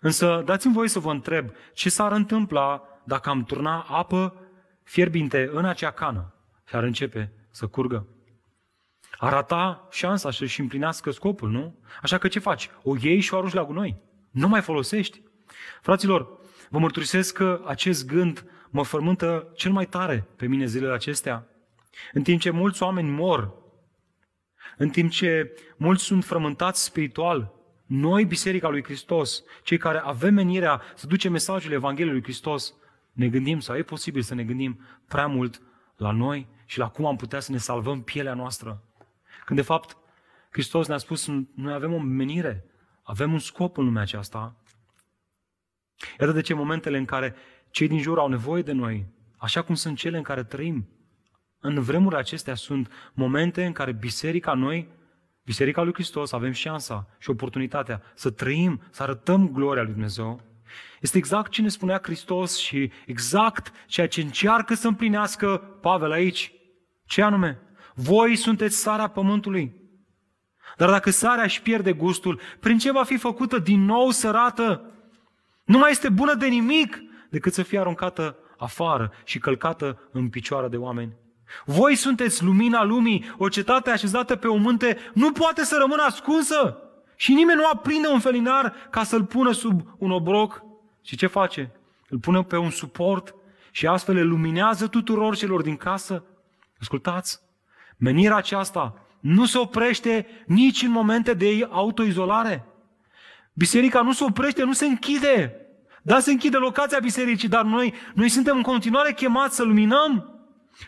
Însă 0.00 0.42
dați-mi 0.44 0.74
voi 0.74 0.88
să 0.88 0.98
vă 0.98 1.10
întreb 1.10 1.50
ce 1.72 1.90
s-ar 1.90 2.12
întâmpla 2.12 2.82
dacă 3.04 3.28
am 3.28 3.44
turna 3.44 3.86
apă 3.88 4.34
fierbinte 4.82 5.50
în 5.52 5.64
acea 5.64 5.90
cană 5.90 6.34
și 6.64 6.76
ar 6.76 6.82
începe 6.82 7.32
să 7.50 7.66
curgă. 7.66 8.06
Ar 9.18 9.32
rata 9.32 9.88
șansa 9.90 10.30
să-și 10.30 10.60
împlinească 10.60 11.10
scopul, 11.10 11.50
nu? 11.50 11.78
Așa 12.02 12.18
că 12.18 12.28
ce 12.28 12.38
faci? 12.38 12.70
O 12.82 12.96
iei 13.00 13.20
și 13.20 13.34
o 13.34 13.36
arunci 13.36 13.52
la 13.52 13.64
gunoi. 13.64 13.96
Nu 14.30 14.48
mai 14.48 14.60
folosești. 14.60 15.22
Fraților, 15.82 16.39
vă 16.70 16.78
mărturisesc 16.78 17.34
că 17.34 17.62
acest 17.66 18.06
gând 18.06 18.44
mă 18.70 18.82
fărmântă 18.82 19.52
cel 19.54 19.72
mai 19.72 19.86
tare 19.86 20.26
pe 20.36 20.46
mine 20.46 20.66
zilele 20.66 20.92
acestea. 20.92 21.46
În 22.12 22.22
timp 22.22 22.40
ce 22.40 22.50
mulți 22.50 22.82
oameni 22.82 23.10
mor, 23.10 23.52
în 24.76 24.88
timp 24.88 25.10
ce 25.10 25.54
mulți 25.76 26.04
sunt 26.04 26.24
frământați 26.24 26.84
spiritual, 26.84 27.52
noi, 27.86 28.24
Biserica 28.24 28.68
lui 28.68 28.84
Hristos, 28.84 29.42
cei 29.62 29.78
care 29.78 29.98
avem 29.98 30.34
menirea 30.34 30.82
să 30.94 31.06
ducem 31.06 31.32
mesajul 31.32 31.72
Evangheliei 31.72 32.12
lui 32.14 32.22
Hristos, 32.22 32.74
ne 33.12 33.28
gândim, 33.28 33.60
sau 33.60 33.76
e 33.76 33.82
posibil 33.82 34.22
să 34.22 34.34
ne 34.34 34.44
gândim 34.44 34.80
prea 35.08 35.26
mult 35.26 35.62
la 35.96 36.10
noi 36.10 36.46
și 36.66 36.78
la 36.78 36.88
cum 36.88 37.06
am 37.06 37.16
putea 37.16 37.40
să 37.40 37.52
ne 37.52 37.58
salvăm 37.58 38.02
pielea 38.02 38.34
noastră. 38.34 38.82
Când 39.44 39.58
de 39.58 39.64
fapt 39.64 39.96
Hristos 40.50 40.86
ne-a 40.86 40.98
spus, 40.98 41.26
noi 41.54 41.72
avem 41.72 41.92
o 41.92 41.98
menire, 41.98 42.64
avem 43.02 43.32
un 43.32 43.38
scop 43.38 43.78
în 43.78 43.84
lumea 43.84 44.02
aceasta. 44.02 44.54
Iată 46.20 46.32
de 46.32 46.40
ce 46.40 46.54
momentele 46.54 46.98
în 46.98 47.04
care 47.04 47.34
cei 47.70 47.88
din 47.88 48.00
jur 48.00 48.18
au 48.18 48.28
nevoie 48.28 48.62
de 48.62 48.72
noi, 48.72 49.06
așa 49.36 49.62
cum 49.62 49.74
sunt 49.74 49.96
cele 49.96 50.16
în 50.16 50.22
care 50.22 50.44
trăim 50.44 50.88
În 51.60 51.80
vremurile 51.80 52.20
acestea 52.20 52.54
sunt 52.54 52.92
momente 53.12 53.64
în 53.64 53.72
care 53.72 53.92
biserica, 53.92 54.54
noi, 54.54 54.88
biserica 55.44 55.82
lui 55.82 55.92
Hristos, 55.92 56.32
avem 56.32 56.52
șansa 56.52 57.08
și 57.18 57.30
oportunitatea 57.30 58.02
să 58.14 58.30
trăim, 58.30 58.80
să 58.90 59.02
arătăm 59.02 59.48
gloria 59.52 59.82
lui 59.82 59.92
Dumnezeu. 59.92 60.40
Este 61.00 61.18
exact 61.18 61.50
ce 61.50 61.62
ne 61.62 61.68
spunea 61.68 62.00
Hristos 62.02 62.58
și 62.58 62.90
exact 63.06 63.72
ceea 63.86 64.08
ce 64.08 64.20
încearcă 64.20 64.74
să 64.74 64.86
împlinească 64.86 65.56
Pavel 65.80 66.10
aici. 66.10 66.52
Ce 67.04 67.22
anume? 67.22 67.58
Voi 67.94 68.36
sunteți 68.36 68.76
sarea 68.76 69.08
pământului. 69.08 69.74
Dar 70.76 70.90
dacă 70.90 71.10
sarea 71.10 71.44
își 71.44 71.62
pierde 71.62 71.92
gustul, 71.92 72.40
prin 72.60 72.78
ce 72.78 72.92
va 72.92 73.04
fi 73.04 73.16
făcută 73.16 73.58
din 73.58 73.84
nou 73.84 74.10
sărată? 74.10 74.84
Nu 75.70 75.78
mai 75.78 75.90
este 75.90 76.08
bună 76.08 76.34
de 76.34 76.46
nimic 76.46 77.02
decât 77.28 77.52
să 77.52 77.62
fie 77.62 77.78
aruncată 77.78 78.36
afară 78.58 79.12
și 79.24 79.38
călcată 79.38 80.08
în 80.12 80.28
picioare 80.28 80.68
de 80.68 80.76
oameni. 80.76 81.12
Voi 81.64 81.94
sunteți 81.94 82.44
lumina 82.44 82.84
lumii, 82.84 83.34
o 83.38 83.48
cetate 83.48 83.90
așezată 83.90 84.36
pe 84.36 84.46
o 84.46 84.56
munte 84.56 84.98
nu 85.14 85.32
poate 85.32 85.64
să 85.64 85.76
rămână 85.80 86.02
ascunsă 86.02 86.76
și 87.16 87.32
nimeni 87.32 87.58
nu 87.58 87.68
aprinde 87.72 88.08
un 88.08 88.20
felinar 88.20 88.74
ca 88.90 89.02
să-l 89.02 89.24
pună 89.24 89.52
sub 89.52 89.80
un 89.98 90.10
obroc. 90.10 90.62
Și 91.04 91.16
ce 91.16 91.26
face? 91.26 91.72
Îl 92.08 92.18
pune 92.18 92.42
pe 92.42 92.56
un 92.56 92.70
suport 92.70 93.34
și 93.70 93.86
astfel 93.86 94.16
îl 94.16 94.28
luminează 94.28 94.86
tuturor 94.86 95.36
celor 95.36 95.62
din 95.62 95.76
casă. 95.76 96.24
Ascultați, 96.80 97.40
menirea 97.96 98.36
aceasta 98.36 98.94
nu 99.20 99.44
se 99.44 99.58
oprește 99.58 100.26
nici 100.46 100.82
în 100.82 100.90
momente 100.90 101.34
de 101.34 101.68
autoizolare. 101.70 102.64
Biserica 103.52 104.02
nu 104.02 104.12
se 104.12 104.24
oprește, 104.24 104.62
nu 104.62 104.72
se 104.72 104.86
închide. 104.86 105.54
Da, 106.02 106.20
se 106.20 106.30
închide 106.30 106.56
locația 106.56 106.98
bisericii, 106.98 107.48
dar 107.48 107.64
noi, 107.64 107.94
noi 108.14 108.28
suntem 108.28 108.56
în 108.56 108.62
continuare 108.62 109.12
chemați 109.12 109.56
să 109.56 109.62
luminăm. 109.62 110.34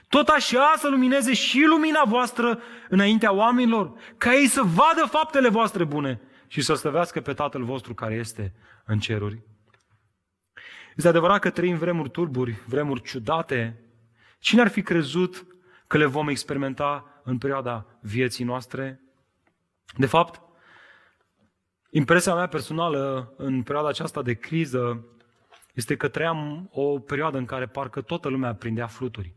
Tot 0.09 0.29
așa 0.29 0.75
să 0.77 0.89
lumineze 0.89 1.35
și 1.35 1.65
lumina 1.65 2.03
voastră 2.07 2.61
înaintea 2.89 3.33
oamenilor, 3.33 3.93
ca 4.17 4.35
ei 4.35 4.47
să 4.47 4.63
vadă 4.63 5.07
faptele 5.11 5.49
voastre 5.49 5.85
bune 5.85 6.21
și 6.47 6.61
să 6.61 6.75
slăvească 6.75 7.21
pe 7.21 7.33
Tatăl 7.33 7.65
vostru 7.65 7.95
care 7.95 8.15
este 8.15 8.55
în 8.85 8.99
ceruri. 8.99 9.43
Este 10.97 11.09
adevărat 11.09 11.41
că 11.41 11.51
trăim 11.51 11.77
vremuri 11.77 12.11
turburi, 12.11 12.57
vremuri 12.67 13.03
ciudate. 13.03 13.85
Cine 14.39 14.61
ar 14.61 14.69
fi 14.69 14.83
crezut 14.83 15.47
că 15.87 15.97
le 15.97 16.05
vom 16.05 16.29
experimenta 16.29 17.21
în 17.25 17.39
perioada 17.39 17.87
vieții 18.01 18.45
noastre? 18.45 19.01
De 19.97 20.07
fapt, 20.07 20.42
impresia 21.95 22.35
mea 22.35 22.47
personală 22.47 23.33
în 23.37 23.63
perioada 23.63 23.89
aceasta 23.89 24.23
de 24.23 24.35
criză 24.35 25.05
este 25.75 25.97
că 25.97 26.09
trăiam 26.09 26.69
o 26.73 26.99
perioadă 26.99 27.39
în 27.39 27.45
care 27.45 27.67
parcă 27.67 28.01
toată 28.01 28.29
lumea 28.29 28.55
prindea 28.55 28.87
fluturi. 28.87 29.35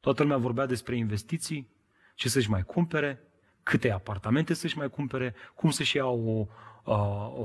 Toată 0.00 0.22
lumea 0.22 0.36
vorbea 0.36 0.66
despre 0.66 0.96
investiții, 0.96 1.68
ce 2.14 2.28
să-și 2.28 2.50
mai 2.50 2.62
cumpere, 2.62 3.22
câte 3.62 3.90
apartamente 3.90 4.54
să-și 4.54 4.78
mai 4.78 4.90
cumpere, 4.90 5.34
cum 5.54 5.70
să-și 5.70 5.96
ia 5.96 6.06
o, 6.06 6.46
o, 6.84 6.94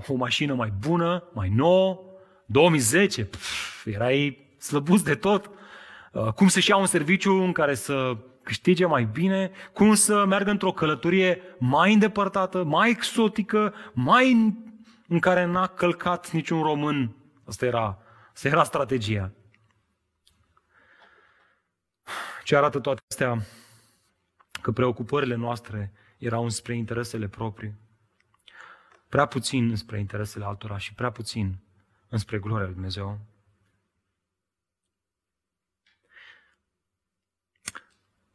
o 0.08 0.16
mașină 0.16 0.54
mai 0.54 0.74
bună, 0.80 1.24
mai 1.34 1.50
nouă. 1.50 2.00
2010, 2.46 3.26
pf, 3.26 3.86
erai 3.86 4.48
slăbus 4.58 5.04
de 5.04 5.16
tot. 5.16 5.50
Cum 6.36 6.48
să-și 6.48 6.70
ia 6.70 6.78
un 6.78 6.86
serviciu 6.86 7.34
în 7.34 7.52
care 7.52 7.74
să 7.74 8.18
câștige 8.48 8.86
mai 8.86 9.06
bine, 9.06 9.52
cum 9.74 9.94
să 9.94 10.26
meargă 10.26 10.50
într-o 10.50 10.72
călătorie 10.72 11.42
mai 11.60 11.94
îndepărtată, 11.94 12.64
mai 12.64 12.90
exotică, 12.90 13.74
mai 13.94 14.32
în, 14.32 14.54
în 15.08 15.20
care 15.20 15.46
n-a 15.46 15.68
călcat 15.68 16.32
niciun 16.32 16.62
român. 16.62 17.16
Asta 17.46 17.66
era, 17.66 17.98
asta 18.34 18.48
era 18.48 18.64
strategia. 18.64 19.32
Ce 22.44 22.56
arată 22.56 22.80
toate 22.80 23.02
astea? 23.10 23.46
Că 24.62 24.72
preocupările 24.72 25.36
noastre 25.36 25.94
erau 26.18 26.50
spre 26.50 26.76
interesele 26.76 27.28
proprii. 27.28 27.74
Prea 29.10 29.26
puțin 29.26 29.76
spre 29.76 30.00
interesele 30.00 30.46
altora 30.46 30.78
și 30.78 30.94
prea 30.94 31.10
puțin 31.12 31.58
înspre 32.10 32.40
gloria 32.40 32.66
lui 32.66 32.74
Dumnezeu. 32.74 33.20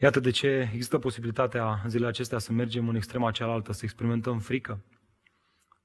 Iată 0.02 0.20
de 0.20 0.30
ce 0.30 0.68
există 0.72 0.98
posibilitatea 0.98 1.80
în 1.84 1.90
zilele 1.90 2.08
acestea 2.08 2.38
să 2.38 2.52
mergem 2.52 2.88
în 2.88 2.94
extrema 2.94 3.30
cealaltă, 3.30 3.72
să 3.72 3.80
experimentăm 3.82 4.38
frică. 4.38 4.84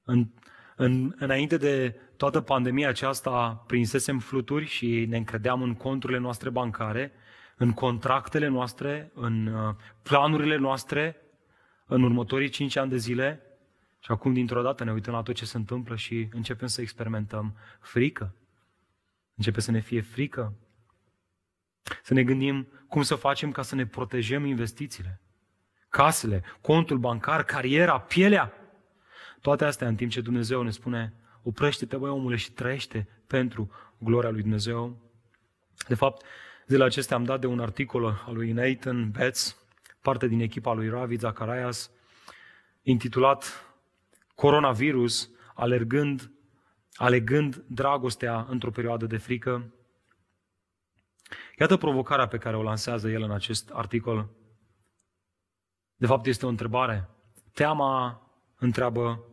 În, 0.04 0.28
în, 0.76 1.14
înainte 1.18 1.56
de 1.56 2.00
toată 2.16 2.40
pandemia 2.40 2.88
aceasta, 2.88 3.64
prinsesem 3.66 4.18
fluturi 4.18 4.64
și 4.64 5.06
ne 5.08 5.16
încredeam 5.16 5.62
în 5.62 5.74
conturile 5.74 6.18
noastre 6.18 6.50
bancare, 6.50 7.12
în 7.56 7.72
contractele 7.72 8.48
noastre, 8.48 9.10
în 9.14 9.46
uh, 9.46 9.74
planurile 10.02 10.56
noastre, 10.56 11.16
în 11.86 12.02
următorii 12.02 12.48
cinci 12.48 12.76
ani 12.76 12.90
de 12.90 12.96
zile. 12.96 13.42
Și 13.98 14.10
acum, 14.10 14.32
dintr-o 14.32 14.62
dată, 14.62 14.84
ne 14.84 14.92
uităm 14.92 15.14
la 15.14 15.22
tot 15.22 15.34
ce 15.34 15.44
se 15.44 15.56
întâmplă 15.56 15.96
și 15.96 16.28
începem 16.32 16.68
să 16.68 16.80
experimentăm 16.80 17.56
frică. 17.80 18.34
Începe 19.34 19.60
să 19.60 19.70
ne 19.70 19.80
fie 19.80 20.00
frică 20.00 20.54
să 22.02 22.14
ne 22.14 22.24
gândim 22.24 22.68
cum 22.88 23.02
să 23.02 23.14
facem 23.14 23.50
ca 23.50 23.62
să 23.62 23.74
ne 23.74 23.86
protejăm 23.86 24.44
investițiile, 24.44 25.20
casele, 25.88 26.42
contul 26.60 26.98
bancar, 26.98 27.44
cariera, 27.44 28.00
pielea. 28.00 28.52
Toate 29.40 29.64
astea 29.64 29.88
în 29.88 29.94
timp 29.94 30.10
ce 30.10 30.20
Dumnezeu 30.20 30.62
ne 30.62 30.70
spune, 30.70 31.14
oprește-te, 31.42 31.96
băi 31.96 32.10
omule, 32.10 32.36
și 32.36 32.52
trăiește 32.52 33.08
pentru 33.26 33.70
gloria 33.98 34.30
lui 34.30 34.40
Dumnezeu. 34.40 34.96
De 35.88 35.94
fapt, 35.94 36.24
zilele 36.66 36.84
acestea 36.84 37.16
am 37.16 37.24
dat 37.24 37.40
de 37.40 37.46
un 37.46 37.60
articol 37.60 38.22
al 38.26 38.34
lui 38.34 38.52
Nathan 38.52 39.10
Betts, 39.10 39.56
parte 40.02 40.26
din 40.26 40.40
echipa 40.40 40.72
lui 40.72 40.88
Ravi 40.88 41.16
Zacharias, 41.16 41.90
intitulat 42.82 43.66
Coronavirus, 44.34 45.30
alergând, 45.54 46.30
alegând 46.94 47.64
dragostea 47.66 48.46
într-o 48.48 48.70
perioadă 48.70 49.06
de 49.06 49.16
frică. 49.16 49.72
Iată 51.58 51.76
provocarea 51.76 52.26
pe 52.28 52.38
care 52.38 52.56
o 52.56 52.62
lansează 52.62 53.08
el 53.08 53.22
în 53.22 53.30
acest 53.30 53.70
articol. 53.70 54.28
De 55.96 56.06
fapt, 56.06 56.26
este 56.26 56.46
o 56.46 56.48
întrebare. 56.48 57.08
Teama 57.52 58.22
întreabă, 58.58 59.24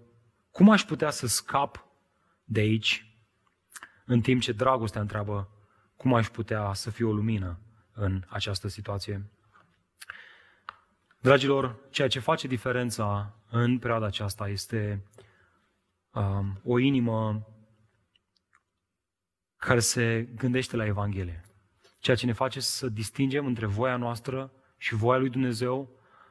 cum 0.51 0.69
aș 0.69 0.83
putea 0.83 1.09
să 1.09 1.27
scap 1.27 1.85
de 2.43 2.59
aici, 2.59 3.17
în 4.05 4.21
timp 4.21 4.41
ce 4.41 4.51
dragostea 4.51 5.01
întreabă, 5.01 5.49
cum 5.95 6.13
aș 6.13 6.27
putea 6.29 6.73
să 6.73 6.89
fiu 6.89 7.09
o 7.09 7.13
lumină 7.13 7.59
în 7.93 8.23
această 8.27 8.67
situație. 8.67 9.29
Dragilor, 11.19 11.75
ceea 11.89 12.07
ce 12.07 12.19
face 12.19 12.47
diferența 12.47 13.35
în 13.49 13.79
perioada 13.79 14.05
aceasta 14.05 14.47
este 14.47 15.05
um, 16.13 16.59
o 16.63 16.79
inimă 16.79 17.47
care 19.55 19.79
se 19.79 20.29
gândește 20.35 20.75
la 20.75 20.85
Evanghelie. 20.85 21.45
Ceea 22.05 22.17
ce 22.17 22.25
ne 22.25 22.33
face 22.33 22.59
să 22.59 22.89
distingem 22.89 23.45
între 23.45 23.65
voia 23.65 23.97
noastră 23.97 24.51
și 24.77 24.95
voia 24.95 25.19
lui 25.19 25.29
Dumnezeu 25.29 25.89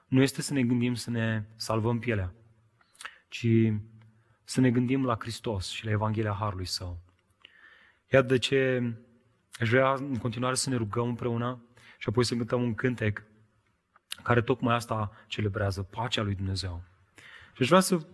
nu 0.08 0.22
este 0.22 0.42
să 0.42 0.52
ne 0.52 0.62
gândim 0.62 0.94
să 0.94 1.10
ne 1.10 1.44
salvăm 1.56 1.98
pielea, 1.98 2.32
ci 3.28 3.46
să 4.44 4.60
ne 4.60 4.70
gândim 4.70 5.04
la 5.04 5.16
Hristos 5.18 5.68
și 5.68 5.84
la 5.84 5.90
Evanghelia 5.90 6.32
Harului 6.32 6.66
Său. 6.66 6.98
Iată 8.12 8.26
de 8.26 8.38
ce 8.38 8.92
aș 9.52 9.68
vrea 9.68 9.92
în 9.92 10.16
continuare 10.16 10.54
să 10.54 10.70
ne 10.70 10.76
rugăm 10.76 11.08
împreună 11.08 11.62
și 11.98 12.08
apoi 12.08 12.24
să 12.24 12.34
cântăm 12.34 12.62
un 12.62 12.74
cântec 12.74 13.22
care 14.22 14.42
tocmai 14.42 14.74
asta 14.74 15.12
celebrează, 15.26 15.82
pacea 15.82 16.22
lui 16.22 16.34
Dumnezeu. 16.34 16.82
Și 17.52 17.62
aș 17.62 17.68
vrea 17.68 17.80
să 17.80 18.06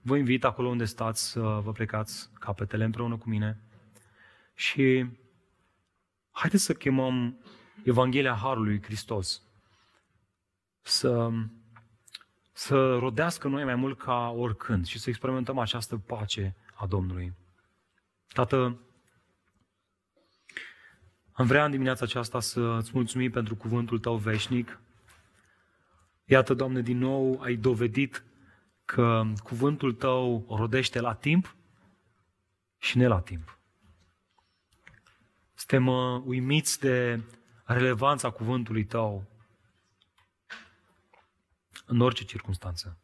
vă 0.00 0.16
invit 0.16 0.44
acolo 0.44 0.68
unde 0.68 0.84
stați 0.84 1.30
să 1.30 1.40
vă 1.40 1.72
plecați 1.72 2.30
capetele 2.38 2.84
împreună 2.84 3.16
cu 3.16 3.28
mine 3.28 3.58
și 4.54 5.06
Haideți 6.38 6.64
să 6.64 6.74
chemăm 6.74 7.38
Evanghelia 7.84 8.34
Harului 8.34 8.82
Hristos 8.82 9.42
să, 10.80 11.30
să 12.52 12.96
rodească 12.98 13.48
noi 13.48 13.64
mai 13.64 13.74
mult 13.74 13.98
ca 13.98 14.28
oricând 14.36 14.86
și 14.86 14.98
să 14.98 15.08
experimentăm 15.08 15.58
această 15.58 15.96
pace 15.96 16.56
a 16.74 16.86
Domnului. 16.86 17.32
Tată, 18.28 18.80
am 21.32 21.46
vrea 21.46 21.64
în 21.64 21.70
dimineața 21.70 22.04
aceasta 22.04 22.40
să 22.40 22.60
îți 22.60 22.90
mulțumim 22.94 23.30
pentru 23.30 23.56
cuvântul 23.56 23.98
Tău 23.98 24.16
veșnic. 24.16 24.80
Iată, 26.24 26.54
Doamne, 26.54 26.80
din 26.80 26.98
nou 26.98 27.40
ai 27.40 27.54
dovedit 27.54 28.24
că 28.84 29.22
cuvântul 29.42 29.92
Tău 29.92 30.46
rodește 30.48 31.00
la 31.00 31.14
timp 31.14 31.56
și 32.78 32.96
ne 32.96 33.06
la 33.06 33.20
timp. 33.20 33.55
Suntem 35.56 35.86
uh, 35.86 36.22
uimiți 36.24 36.80
de 36.80 37.22
relevanța 37.64 38.30
cuvântului 38.30 38.84
tău 38.84 39.24
în 41.86 42.00
orice 42.00 42.24
circunstanță. 42.24 42.98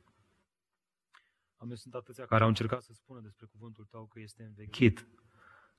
Am 1.56 1.74
sunt 1.74 1.94
atâția 1.94 2.24
care 2.24 2.42
au 2.42 2.48
încercat 2.48 2.82
să 2.82 2.92
spună 2.92 3.20
despre 3.20 3.46
cuvântul 3.52 3.84
tău 3.90 4.04
că 4.04 4.20
este 4.20 4.42
învechit, 4.42 5.06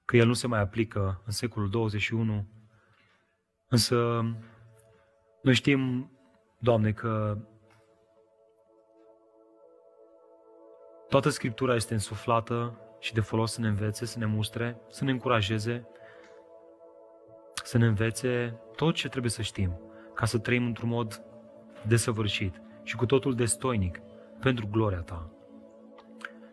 că 0.06 0.18
el 0.18 0.28
nu 0.28 0.34
se 0.34 0.48
mai 0.48 0.60
aplică 0.60 1.22
în 1.26 1.32
secolul 1.32 1.70
21, 1.70 2.48
însă 3.68 4.26
Noi 5.42 5.54
știm, 5.54 6.12
Doamne, 6.60 6.92
că 6.92 7.38
toată 11.10 11.30
Scriptura 11.30 11.76
este 11.76 11.94
însuflată 11.94 12.80
și 13.00 13.14
de 13.14 13.22
folos 13.22 13.52
să 13.52 13.62
ne 13.62 13.68
învețe, 13.68 14.06
să 14.06 14.20
ne 14.20 14.26
mustre, 14.26 14.82
să 14.90 15.04
ne 15.04 15.12
încurajeze, 15.12 15.88
să 17.64 17.78
ne 17.78 17.86
învețe 17.86 18.60
tot 18.76 18.94
ce 18.94 19.10
trebuie 19.10 19.32
să 19.32 19.42
știm 19.42 19.80
ca 20.14 20.26
să 20.26 20.38
trăim 20.38 20.66
într-un 20.66 20.90
mod 20.90 21.24
desăvârșit 21.88 22.62
și 22.84 22.96
cu 22.96 23.06
totul 23.06 23.36
destoinic 23.36 24.02
pentru 24.40 24.68
gloria 24.72 25.00
Ta. 25.00 25.30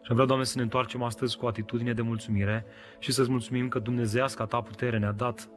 Și 0.02 0.12
vreau, 0.12 0.26
Doamne, 0.26 0.44
să 0.44 0.56
ne 0.56 0.62
întoarcem 0.62 1.02
astăzi 1.02 1.36
cu 1.36 1.44
o 1.44 1.48
atitudine 1.48 1.92
de 1.92 2.02
mulțumire 2.02 2.64
și 2.98 3.12
să-ți 3.12 3.30
mulțumim 3.30 3.68
că 3.68 3.78
Dumnezeiasca 3.78 4.46
Ta 4.46 4.60
putere 4.60 4.98
ne-a 4.98 5.12
dat 5.12 5.48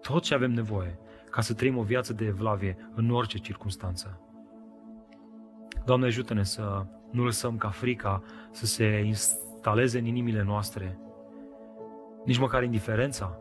tot 0.00 0.22
ce 0.22 0.34
avem 0.34 0.50
nevoie 0.50 0.98
ca 1.30 1.40
să 1.40 1.54
trăim 1.54 1.76
o 1.76 1.82
viață 1.82 2.12
de 2.12 2.24
evlavie 2.24 2.90
în 2.94 3.10
orice 3.10 3.38
circunstanță. 3.38 4.20
Doamne, 5.84 6.06
ajută-ne 6.06 6.44
să 6.44 6.86
nu 7.10 7.24
lăsăm 7.24 7.56
ca 7.56 7.68
frica 7.68 8.22
să 8.50 8.66
se 8.66 8.84
instaleze 9.04 9.98
în 9.98 10.04
inimile 10.04 10.42
noastre, 10.42 10.98
nici 12.24 12.38
măcar 12.38 12.62
indiferența, 12.62 13.38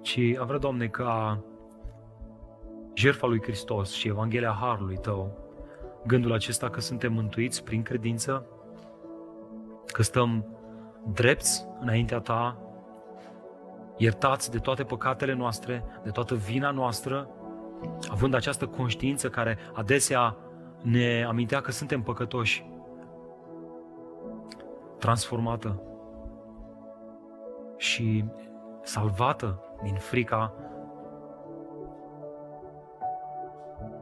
ci 0.00 0.18
am 0.38 0.46
vrea, 0.46 0.58
Doamne, 0.58 0.86
ca 0.86 1.40
jertfa 2.94 3.26
lui 3.26 3.42
Hristos 3.42 3.92
și 3.92 4.08
Evanghelia 4.08 4.56
Harului 4.60 4.96
Tău, 4.96 5.38
gândul 6.06 6.32
acesta 6.32 6.70
că 6.70 6.80
suntem 6.80 7.12
mântuiți 7.12 7.64
prin 7.64 7.82
credință, 7.82 8.46
că 9.86 10.02
stăm 10.02 10.46
drepți 11.12 11.66
înaintea 11.80 12.20
Ta, 12.20 12.58
iertați 13.96 14.50
de 14.50 14.58
toate 14.58 14.84
păcatele 14.84 15.32
noastre, 15.34 15.84
de 16.02 16.10
toată 16.10 16.34
vina 16.34 16.70
noastră, 16.70 17.28
având 18.10 18.34
această 18.34 18.66
conștiință 18.66 19.28
care 19.28 19.58
adesea 19.72 20.36
ne 20.82 21.24
amintea 21.28 21.60
că 21.60 21.70
suntem 21.70 22.02
păcătoși, 22.02 22.70
transformată 24.98 25.82
și 27.76 28.24
salvată 28.82 29.67
din 29.82 29.94
frica 29.94 30.52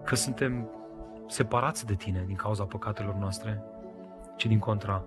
că 0.04 0.14
suntem 0.14 0.70
separați 1.26 1.86
de 1.86 1.94
tine 1.94 2.24
din 2.26 2.36
cauza 2.36 2.64
păcatelor 2.64 3.14
noastre, 3.14 3.62
ci 4.36 4.46
din 4.46 4.58
contra, 4.58 5.04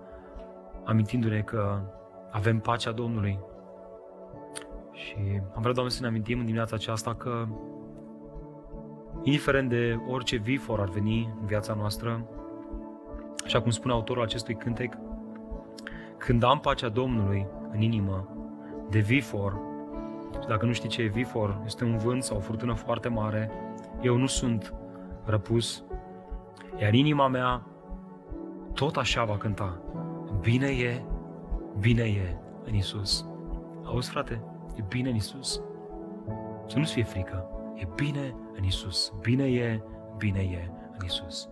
amintindu-ne 0.84 1.40
că 1.40 1.80
avem 2.30 2.58
pacea 2.58 2.92
Domnului. 2.92 3.38
Și 4.92 5.40
am 5.54 5.60
vrea, 5.60 5.72
Doamne, 5.72 5.92
să 5.92 6.00
ne 6.00 6.06
amintim 6.06 6.38
în 6.38 6.44
dimineața 6.44 6.76
aceasta 6.76 7.14
că, 7.14 7.46
indiferent 9.22 9.68
de 9.68 10.00
orice 10.08 10.36
vifor 10.36 10.80
ar 10.80 10.88
veni 10.88 11.34
în 11.40 11.46
viața 11.46 11.74
noastră, 11.74 12.26
așa 13.44 13.60
cum 13.62 13.70
spune 13.70 13.92
autorul 13.92 14.22
acestui 14.22 14.54
cântec, 14.54 14.96
când 16.16 16.42
am 16.42 16.60
pacea 16.60 16.88
Domnului 16.88 17.46
în 17.70 17.80
inimă, 17.80 18.28
de 18.90 18.98
vifor, 18.98 19.60
și 20.40 20.46
dacă 20.48 20.66
nu 20.66 20.72
știi 20.72 20.88
ce 20.88 21.02
e 21.02 21.06
vifor, 21.06 21.60
este 21.64 21.84
un 21.84 21.96
vânt 21.96 22.22
sau 22.22 22.36
o 22.36 22.40
furtună 22.40 22.74
foarte 22.74 23.08
mare, 23.08 23.50
eu 24.00 24.16
nu 24.16 24.26
sunt 24.26 24.74
răpus, 25.24 25.84
iar 26.80 26.94
inima 26.94 27.28
mea 27.28 27.66
tot 28.74 28.96
așa 28.96 29.24
va 29.24 29.36
cânta. 29.36 29.80
Bine 30.40 30.66
e, 30.66 31.04
bine 31.78 32.02
e 32.02 32.36
în 32.64 32.74
Isus. 32.74 33.26
Auzi, 33.84 34.10
frate? 34.10 34.42
E 34.76 34.84
bine 34.88 35.08
în 35.08 35.14
Isus. 35.14 35.62
Să 36.66 36.78
nu-ți 36.78 36.92
fie 36.92 37.04
frică. 37.04 37.46
E 37.74 37.88
bine 37.94 38.34
în 38.56 38.64
Isus. 38.64 39.12
Bine 39.20 39.44
e, 39.44 39.82
bine 40.16 40.40
e 40.40 40.70
în 40.98 41.04
Isus. 41.04 41.48